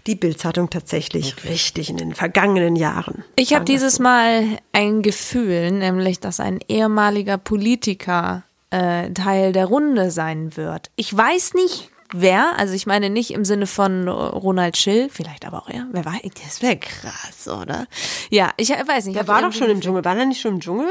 die 0.06 0.14
Bildzeitung 0.14 0.70
tatsächlich 0.70 1.44
richtig 1.44 1.90
in 1.90 1.98
den 1.98 2.14
vergangenen 2.14 2.76
Jahren. 2.76 3.24
Ich 3.36 3.54
habe 3.54 3.64
dieses 3.64 3.98
Mal 3.98 4.44
ein 4.72 5.02
Gefühl, 5.02 5.70
nämlich, 5.70 6.20
dass 6.20 6.40
ein 6.40 6.60
ehemaliger 6.68 7.36
Politiker 7.36 8.44
äh, 8.70 9.10
Teil 9.10 9.52
der 9.52 9.66
Runde 9.66 10.10
sein 10.10 10.56
wird. 10.56 10.90
Ich 10.96 11.14
weiß 11.14 11.54
nicht, 11.54 11.90
wer, 12.12 12.58
also 12.58 12.74
ich 12.74 12.86
meine 12.86 13.10
nicht 13.10 13.32
im 13.32 13.44
Sinne 13.44 13.66
von 13.66 14.08
Ronald 14.08 14.76
Schill, 14.76 15.08
vielleicht 15.10 15.46
aber 15.46 15.64
auch 15.64 15.68
er, 15.68 15.86
wer 15.92 16.04
war, 16.04 16.14
das 16.44 16.62
wäre 16.62 16.78
krass, 16.78 17.46
oder? 17.48 17.86
Ja, 18.30 18.52
ich 18.56 18.70
weiß 18.70 19.06
nicht. 19.06 19.16
Der 19.16 19.28
war 19.28 19.42
doch 19.42 19.52
schon 19.52 19.68
im 19.68 19.80
Dschungel. 19.80 20.04
War 20.04 20.16
er 20.16 20.24
nicht 20.24 20.40
schon 20.40 20.54
im 20.54 20.60
Dschungel? 20.60 20.88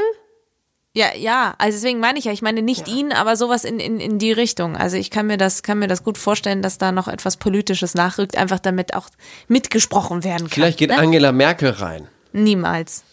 Ja, 0.96 1.08
ja, 1.16 1.56
also 1.58 1.76
deswegen 1.76 2.00
meine 2.00 2.20
ich 2.20 2.26
ja, 2.26 2.32
ich 2.32 2.44
meine 2.44 2.62
nicht 2.62 2.88
ihn, 2.88 3.12
aber 3.12 3.36
sowas 3.36 3.64
in, 3.64 3.80
in, 3.80 4.00
in 4.00 4.20
die 4.20 4.32
Richtung. 4.32 4.78
Also 4.78 4.96
ich 4.96 5.10
kann 5.10 5.26
mir 5.26 5.38
das, 5.38 5.64
kann 5.64 5.80
mir 5.80 5.88
das 5.88 6.04
gut 6.04 6.20
vorstellen, 6.20 6.62
dass 6.62 6.78
da 6.78 6.92
noch 6.92 7.08
etwas 7.08 7.38
Politisches 7.38 7.96
nachrückt, 7.96 8.38
einfach 8.38 8.60
damit 8.60 8.94
auch 8.94 9.08
mitgesprochen 9.48 10.24
werden 10.24 10.42
kann. 10.42 10.50
Vielleicht 10.50 10.78
geht 10.78 10.92
ne? 10.92 10.98
Angela 11.00 11.32
Merkel 11.32 11.72
rein. 11.72 12.08
Niemals. 12.32 13.04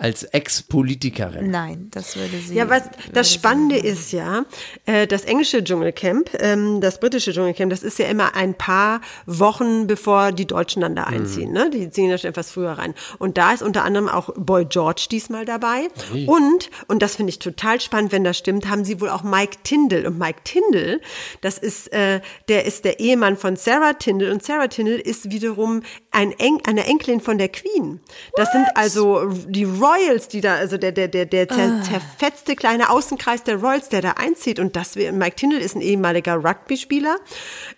Als 0.00 0.24
Ex-Politikerin. 0.24 1.50
Nein, 1.50 1.88
das 1.90 2.16
würde 2.16 2.38
sie. 2.38 2.54
Ja, 2.54 2.70
was 2.70 2.84
das 3.12 3.32
Spannende 3.32 3.76
ist 3.76 4.12
ja, 4.12 4.46
äh, 4.86 5.06
das 5.06 5.24
englische 5.24 5.62
Dschungelcamp, 5.62 6.30
ähm, 6.38 6.80
das 6.80 7.00
britische 7.00 7.32
Dschungelcamp, 7.32 7.70
das 7.70 7.82
ist 7.82 7.98
ja 7.98 8.06
immer 8.06 8.34
ein 8.34 8.54
paar 8.54 9.02
Wochen 9.26 9.86
bevor 9.86 10.32
die 10.32 10.46
Deutschen 10.46 10.80
dann 10.80 10.96
da 10.96 11.04
einziehen. 11.04 11.52
Ne? 11.52 11.68
Die 11.68 11.90
ziehen 11.90 12.08
ja 12.08 12.16
schon 12.16 12.30
etwas 12.30 12.50
früher 12.50 12.72
rein. 12.72 12.94
Und 13.18 13.36
da 13.36 13.52
ist 13.52 13.62
unter 13.62 13.84
anderem 13.84 14.08
auch 14.08 14.30
Boy 14.36 14.64
George 14.64 15.06
diesmal 15.10 15.44
dabei. 15.44 15.88
Hey. 16.10 16.26
Und, 16.26 16.70
und 16.88 17.02
das 17.02 17.16
finde 17.16 17.30
ich 17.30 17.38
total 17.38 17.78
spannend, 17.80 18.10
wenn 18.12 18.24
das 18.24 18.38
stimmt, 18.38 18.70
haben 18.70 18.86
sie 18.86 19.02
wohl 19.02 19.10
auch 19.10 19.22
Mike 19.22 19.58
Tindall. 19.64 20.06
Und 20.06 20.18
Mike 20.18 20.40
Tindall, 20.44 21.02
das 21.42 21.58
ist, 21.58 21.92
äh, 21.92 22.22
der 22.48 22.64
ist 22.64 22.86
der 22.86 23.00
Ehemann 23.00 23.36
von 23.36 23.56
Sarah 23.56 23.92
Tindall. 23.92 24.32
Und 24.32 24.42
Sarah 24.42 24.68
Tindall 24.68 24.98
ist 24.98 25.30
wiederum 25.30 25.82
ein 26.10 26.32
Eng, 26.38 26.62
eine 26.66 26.86
Enkelin 26.86 27.20
von 27.20 27.36
der 27.36 27.48
Queen. 27.48 28.00
Das 28.36 28.50
sind 28.52 28.66
also 28.76 29.28
die 29.46 29.80
Royals, 29.90 30.28
die 30.28 30.40
da, 30.40 30.54
also 30.56 30.76
der, 30.76 30.92
der, 30.92 31.08
der, 31.08 31.26
der 31.26 31.48
zer, 31.48 31.78
Ah. 31.80 31.82
zerfetzte 31.82 32.54
kleine 32.56 32.90
Außenkreis 32.90 33.42
der 33.44 33.56
Royals, 33.56 33.88
der 33.88 34.02
da 34.02 34.10
einzieht. 34.12 34.58
Und 34.58 34.76
das, 34.76 34.94
Mike 34.96 35.36
Tindall 35.36 35.60
ist 35.60 35.74
ein 35.74 35.80
ehemaliger 35.80 36.34
Rugby-Spieler, 36.36 37.16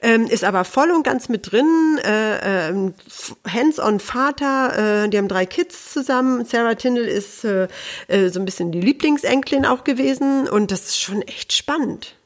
ähm, 0.03 0.27
ist 0.27 0.45
aber 0.45 0.65
voll 0.65 0.91
und 0.91 1.03
ganz 1.05 1.29
mit 1.29 1.51
drin, 1.53 1.99
äh, 2.05 2.69
f- 2.71 3.37
hands-on 3.49 4.01
Vater, 4.01 5.05
äh, 5.05 5.09
die 5.09 5.19
haben 5.19 5.29
drei 5.29 5.47
Kids 5.47 5.93
zusammen. 5.93 6.45
Sarah 6.45 6.75
Tindall 6.75 7.05
ist 7.07 7.45
äh, 7.45 7.69
äh, 8.09 8.29
so 8.29 8.41
ein 8.41 8.45
bisschen 8.45 8.73
die 8.73 8.81
Lieblingsenkelin 8.81 9.67
auch 9.67 9.85
gewesen. 9.85 10.49
Und 10.49 10.71
das 10.71 10.83
ist 10.89 11.01
schon 11.01 11.23
echt 11.23 11.53
spannend. 11.53 12.17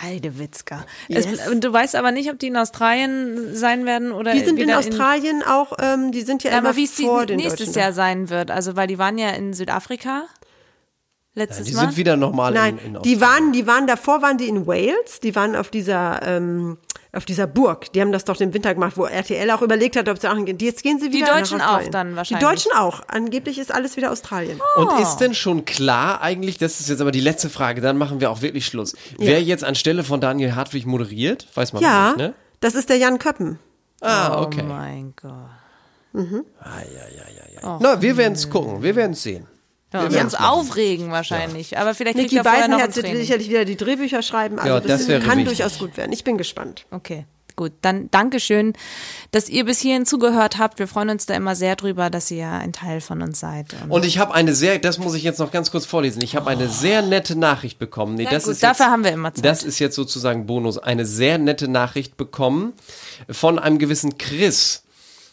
Heidewitzka. 0.00 0.84
Yes. 1.08 1.26
Es, 1.26 1.60
du 1.60 1.72
weißt 1.72 1.96
aber 1.96 2.12
nicht, 2.12 2.30
ob 2.30 2.38
die 2.38 2.46
in 2.48 2.56
Australien 2.56 3.54
sein 3.54 3.84
werden 3.84 4.12
oder 4.12 4.32
Die 4.32 4.40
sind 4.40 4.58
in 4.58 4.72
Australien 4.72 5.42
auch, 5.42 5.72
ähm, 5.80 6.12
die 6.12 6.22
sind 6.22 6.42
ja, 6.44 6.50
Ja, 6.52 6.58
immer 6.58 6.68
aber 6.70 6.76
wie 6.76 6.84
es 6.84 6.94
die 6.94 7.04
vor 7.04 7.26
den 7.26 7.36
nächstes 7.36 7.66
Deutschen. 7.66 7.80
Jahr 7.80 7.92
sein 7.92 8.30
wird. 8.30 8.50
Also, 8.50 8.76
weil 8.76 8.86
die 8.86 8.98
waren 8.98 9.18
ja 9.18 9.30
in 9.30 9.52
Südafrika 9.52 10.24
letztes 11.34 11.66
Die 11.66 11.74
Mal. 11.74 11.80
sind 11.82 11.96
wieder 11.96 12.16
normal 12.16 12.52
Nein, 12.52 12.78
in, 12.78 12.96
in 12.96 13.02
die 13.02 13.20
waren, 13.20 13.52
die 13.52 13.66
waren 13.66 13.86
davor 13.86 14.22
waren 14.22 14.38
die 14.38 14.48
in 14.48 14.66
Wales, 14.66 15.20
die 15.22 15.34
waren 15.34 15.56
auf 15.56 15.70
dieser 15.70 16.20
ähm, 16.22 16.78
auf 17.12 17.26
dieser 17.26 17.46
Burg. 17.46 17.92
Die 17.92 18.00
haben 18.00 18.10
das 18.10 18.24
doch 18.24 18.40
im 18.40 18.54
Winter 18.54 18.72
gemacht, 18.72 18.96
wo 18.96 19.04
RTL 19.04 19.50
auch 19.50 19.60
überlegt 19.60 19.96
hat, 19.96 20.08
ob 20.08 20.18
sie 20.18 20.28
auch 20.28 20.34
hingehen. 20.34 20.56
Jetzt 20.60 20.82
gehen 20.82 20.98
sie 20.98 21.10
Die 21.10 21.18
wieder 21.18 21.34
Deutschen 21.38 21.58
nach 21.58 21.80
auch 21.80 21.88
dann 21.88 22.16
wahrscheinlich. 22.16 22.46
Die 22.46 22.50
Deutschen 22.50 22.72
auch. 22.72 23.02
Angeblich 23.08 23.58
ist 23.58 23.72
alles 23.72 23.96
wieder 23.96 24.10
Australien. 24.10 24.60
Und 24.76 24.98
ist 25.00 25.18
denn 25.18 25.34
schon 25.34 25.64
klar 25.64 26.22
eigentlich, 26.22 26.56
das 26.56 26.80
ist 26.80 26.88
jetzt 26.88 27.00
aber 27.00 27.12
die 27.12 27.20
letzte 27.20 27.50
Frage, 27.50 27.80
dann 27.80 27.98
machen 27.98 28.20
wir 28.20 28.30
auch 28.30 28.40
wirklich 28.40 28.66
Schluss. 28.66 28.94
Wer 29.18 29.42
jetzt 29.42 29.62
anstelle 29.62 30.04
von 30.04 30.20
Daniel 30.20 30.54
Hartwig 30.54 30.86
moderiert, 30.86 31.46
weiß 31.54 31.74
man 31.74 31.82
ja, 31.82 32.08
nicht, 32.08 32.16
ne? 32.18 32.34
das 32.60 32.74
ist 32.74 32.88
der 32.88 32.96
Jan 32.96 33.18
Köppen. 33.18 33.58
Ah, 34.00 34.40
okay. 34.42 34.62
Oh 34.64 34.68
mein 34.68 35.14
Gott. 35.20 35.32
Mhm. 36.12 36.44
Na, 37.80 38.02
wir 38.02 38.16
werden 38.16 38.34
es 38.34 38.50
gucken, 38.50 38.82
wir 38.82 38.96
werden 38.96 39.12
es 39.12 39.22
sehen. 39.22 39.46
Ja, 39.92 40.02
wir 40.04 40.10
Wir 40.10 40.20
uns 40.22 40.34
aufregen 40.34 41.10
wahrscheinlich. 41.10 41.78
Aber 41.78 41.94
vielleicht 41.94 42.16
kriegt 42.18 42.32
Niki 42.32 42.38
er 42.38 42.44
vorher 42.44 42.68
noch 42.68 42.78
wird 42.80 42.94
sicherlich 42.94 43.48
wieder 43.48 43.64
die 43.64 43.76
Drehbücher 43.76 44.22
schreiben. 44.22 44.58
Also 44.58 44.68
Ja, 44.74 44.80
das, 44.80 45.06
das 45.06 45.22
kann 45.22 45.38
wichtig. 45.38 45.58
durchaus 45.58 45.78
gut 45.78 45.96
werden. 45.96 46.12
Ich 46.12 46.24
bin 46.24 46.38
gespannt. 46.38 46.86
Okay, 46.90 47.26
gut. 47.56 47.72
Dann 47.82 48.10
Dankeschön, 48.10 48.72
dass 49.32 49.48
ihr 49.48 49.64
bis 49.66 49.80
hierhin 49.80 50.06
zugehört 50.06 50.58
habt. 50.58 50.78
Wir 50.78 50.88
freuen 50.88 51.10
uns 51.10 51.26
da 51.26 51.34
immer 51.34 51.54
sehr 51.54 51.76
drüber, 51.76 52.08
dass 52.10 52.30
ihr 52.30 52.48
ein 52.48 52.72
Teil 52.72 53.00
von 53.00 53.20
uns 53.22 53.40
seid. 53.40 53.66
Und 53.88 54.04
ich 54.06 54.18
habe 54.18 54.32
eine 54.34 54.54
sehr, 54.54 54.78
das 54.78 54.98
muss 54.98 55.14
ich 55.14 55.22
jetzt 55.22 55.38
noch 55.38 55.50
ganz 55.50 55.70
kurz 55.70 55.84
vorlesen. 55.84 56.22
Ich 56.22 56.36
habe 56.36 56.48
eine 56.48 56.68
sehr 56.68 57.02
nette 57.02 57.36
Nachricht 57.36 57.78
bekommen. 57.78 58.14
Nee, 58.14 58.24
Ja, 58.24 58.30
das 58.30 58.44
gut, 58.44 58.52
ist 58.54 58.62
dafür 58.62 58.86
jetzt, 58.86 58.92
haben 58.92 59.04
wir 59.04 59.12
immer 59.12 59.34
Zeit. 59.34 59.44
Das 59.44 59.62
ist 59.62 59.78
jetzt 59.78 59.94
sozusagen 59.96 60.46
Bonus. 60.46 60.78
Eine 60.78 61.04
sehr 61.04 61.38
nette 61.38 61.68
Nachricht 61.68 62.16
bekommen 62.16 62.72
von 63.30 63.58
einem 63.58 63.78
gewissen 63.78 64.16
Chris. 64.18 64.84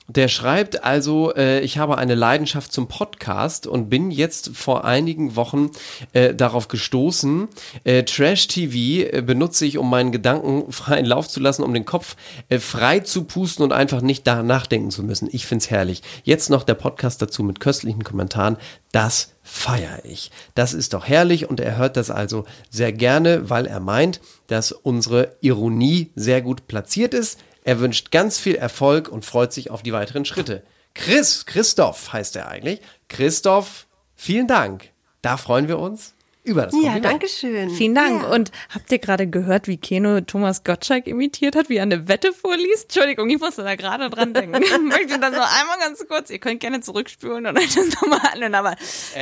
Der 0.10 0.28
schreibt 0.28 0.84
also, 0.84 1.34
äh, 1.36 1.62
ich 1.62 1.78
habe 1.78 2.00
eine 2.00 2.16
Leidenschaft 2.16 2.74
zum 2.74 2.88
Podcast 2.88 3.68
und 3.68 3.90
bin 3.90 4.10
jetzt 4.10 4.52
vor 4.56 4.84
einigen 4.84 5.36
Wochen 5.36 5.70
äh, 6.14 6.34
darauf 6.34 6.68
gestoßen. 6.68 7.48
Äh, 7.84 8.04
Trash 8.04 8.48
TV 8.48 9.08
äh, 9.08 9.22
benutze 9.22 9.68
ich, 9.68 9.78
um 9.78 9.88
meinen 9.88 10.12
Gedanken 10.12 10.72
freien 10.72 11.06
Lauf 11.06 11.28
zu 11.28 11.40
lassen, 11.40 11.62
um 11.62 11.76
den 11.76 11.86
Kopf 11.86 12.16
äh, 12.50 12.58
frei 12.58 13.02
zu 13.02 13.26
pusten 13.26 13.64
und 13.64 13.72
einfach 13.72 14.02
nicht 14.02 14.26
da 14.26 14.42
nachdenken 14.42 14.90
zu 14.90 15.04
müssen. 15.04 15.30
Ich 15.32 15.46
find's 15.46 15.70
herrlich. 15.70 16.02
Jetzt 16.24 16.50
noch 16.50 16.64
der 16.64 16.74
Podcast 16.74 17.22
dazu 17.22 17.44
mit 17.44 17.60
köstlichen 17.60 18.04
Kommentaren. 18.04 18.58
Das 18.92 19.36
feiere 19.44 20.04
ich. 20.04 20.32
Das 20.56 20.74
ist 20.74 20.94
doch 20.94 21.08
herrlich 21.08 21.50
und 21.50 21.60
er 21.60 21.78
hört 21.78 21.98
das 21.98 22.10
also 22.10 22.46
sehr 22.72 22.94
gerne, 22.94 23.50
weil 23.50 23.68
er 23.68 23.80
meint, 23.80 24.22
dass 24.48 24.72
unsere 24.72 25.36
Ironie 25.42 26.12
sehr 26.16 26.42
gut 26.42 26.68
platziert 26.68 27.14
ist. 27.14 27.40
Er 27.70 27.80
wünscht 27.80 28.10
ganz 28.10 28.40
viel 28.40 28.56
Erfolg 28.56 29.10
und 29.10 29.26
freut 29.26 29.54
sich 29.54 29.70
auf 29.70 29.84
die 29.84 29.94
weiteren 29.94 30.26
Schritte. 30.26 30.64
Chris, 30.96 31.46
Christoph 31.46 32.12
heißt 32.12 32.36
er 32.36 32.48
eigentlich. 32.48 32.82
Christoph, 33.10 33.86
vielen 34.16 34.48
Dank. 34.48 34.90
Da 35.22 35.38
freuen 35.38 35.68
wir 35.68 35.78
uns 35.78 36.16
über 36.50 36.64
das 36.66 36.74
Ja, 36.74 36.80
Kompliment. 36.94 37.06
danke 37.06 37.28
schön. 37.28 37.70
Vielen 37.70 37.96
Dank. 37.96 38.28
Und 38.30 38.52
habt 38.74 38.92
ihr 38.92 39.00
gerade 39.00 39.28
gehört, 39.28 39.68
wie 39.68 39.78
Keno 39.78 40.22
Thomas 40.22 40.64
Gottschalk 40.64 41.08
imitiert 41.08 41.56
hat, 41.56 41.70
wie 41.70 41.78
er 41.78 41.84
eine 41.84 42.08
Wette 42.08 42.34
vorliest? 42.34 42.84
Entschuldigung, 42.86 43.30
ich 43.30 43.40
musste 43.40 43.64
da 43.64 43.76
gerade 43.76 44.10
dran 44.10 44.34
denken. 44.34 44.62
Ich 44.80 44.80
möchte 44.82 45.20
das 45.20 45.32
noch 45.32 45.60
einmal 45.60 45.78
ganz 45.80 46.06
kurz, 46.08 46.30
ihr 46.30 46.40
könnt 46.40 46.60
gerne 46.62 46.82
zurückspulen 46.82 47.46
und 47.46 47.58
euch 47.58 47.74
das 47.76 47.90
nochmal 48.02 48.20
anhören, 48.34 48.56
aber 48.56 48.76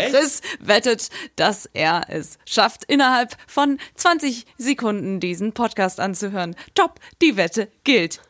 Chris 0.10 0.42
wettet, 0.60 1.10
dass 1.36 1.70
er 1.74 2.06
es 2.10 2.38
schafft, 2.46 2.84
innerhalb 2.86 3.36
von 3.48 3.78
20 3.96 4.46
Sekunden 4.58 5.20
diesen 5.20 5.54
Podcast 5.54 6.00
anzuhören. 6.00 6.56
Top, 6.76 7.00
die 7.22 7.36
Wette 7.38 7.68
gilt. 7.84 8.22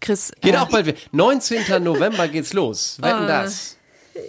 Chris. 0.00 0.32
Geht 0.40 0.54
äh, 0.54 0.58
auch 0.58 0.68
bald 0.68 0.86
wieder. 0.86 0.98
19. 1.12 1.82
November 1.82 2.28
geht's 2.28 2.52
los. 2.52 2.98
Wetten 3.00 3.24
Äh, 3.24 3.28
das. 3.28 3.76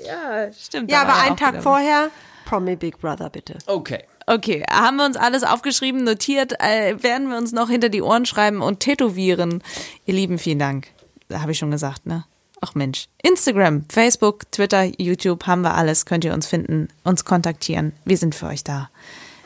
Ja, 0.06 0.52
stimmt. 0.54 0.92
Ja, 0.92 1.08
war 1.08 1.16
aber 1.16 1.22
einen 1.24 1.38
Tag 1.38 1.64
vorher, 1.64 2.10
Promi 2.50 2.76
Big 2.76 3.00
Brother, 3.00 3.30
bitte. 3.30 3.60
Okay. 3.68 4.04
Okay, 4.26 4.64
haben 4.72 4.98
wir 4.98 5.06
uns 5.06 5.18
alles 5.18 5.44
aufgeschrieben, 5.44 6.04
notiert, 6.04 6.54
äh, 6.60 7.02
werden 7.02 7.30
wir 7.30 7.38
uns 7.38 7.52
noch 7.52 7.70
hinter 7.70 7.90
die 7.90 8.02
Ohren 8.02 8.26
schreiben 8.26 8.62
und 8.62 8.80
tätowieren. 8.80 9.64
Ihr 10.06 10.16
Lieben, 10.16 10.40
vielen 10.40 10.58
Dank. 10.58 10.88
Da 11.28 11.42
habe 11.42 11.52
ich 11.52 11.60
schon 11.60 11.70
gesagt, 11.70 12.08
ne? 12.08 12.26
Ach 12.60 12.74
Mensch. 12.74 13.08
Instagram, 13.22 13.86
Facebook, 13.90 14.52
Twitter, 14.52 14.84
YouTube, 14.98 15.46
haben 15.46 15.62
wir 15.62 15.76
alles. 15.76 16.08
Könnt 16.08 16.26
ihr 16.26 16.34
uns 16.34 16.48
finden, 16.48 16.90
uns 17.04 17.24
kontaktieren. 17.24 17.94
Wir 18.04 18.18
sind 18.18 18.34
für 18.34 18.48
euch 18.48 18.64
da. 18.64 18.90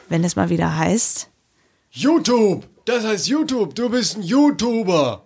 Wenn 0.08 0.24
es 0.24 0.38
mal 0.38 0.50
wieder 0.50 0.78
heißt. 0.78 1.30
YouTube! 1.92 2.66
Das 2.86 3.06
heißt 3.06 3.28
YouTube! 3.28 3.76
Du 3.76 3.90
bist 3.90 4.16
ein 4.16 4.24
YouTuber! 4.24 5.26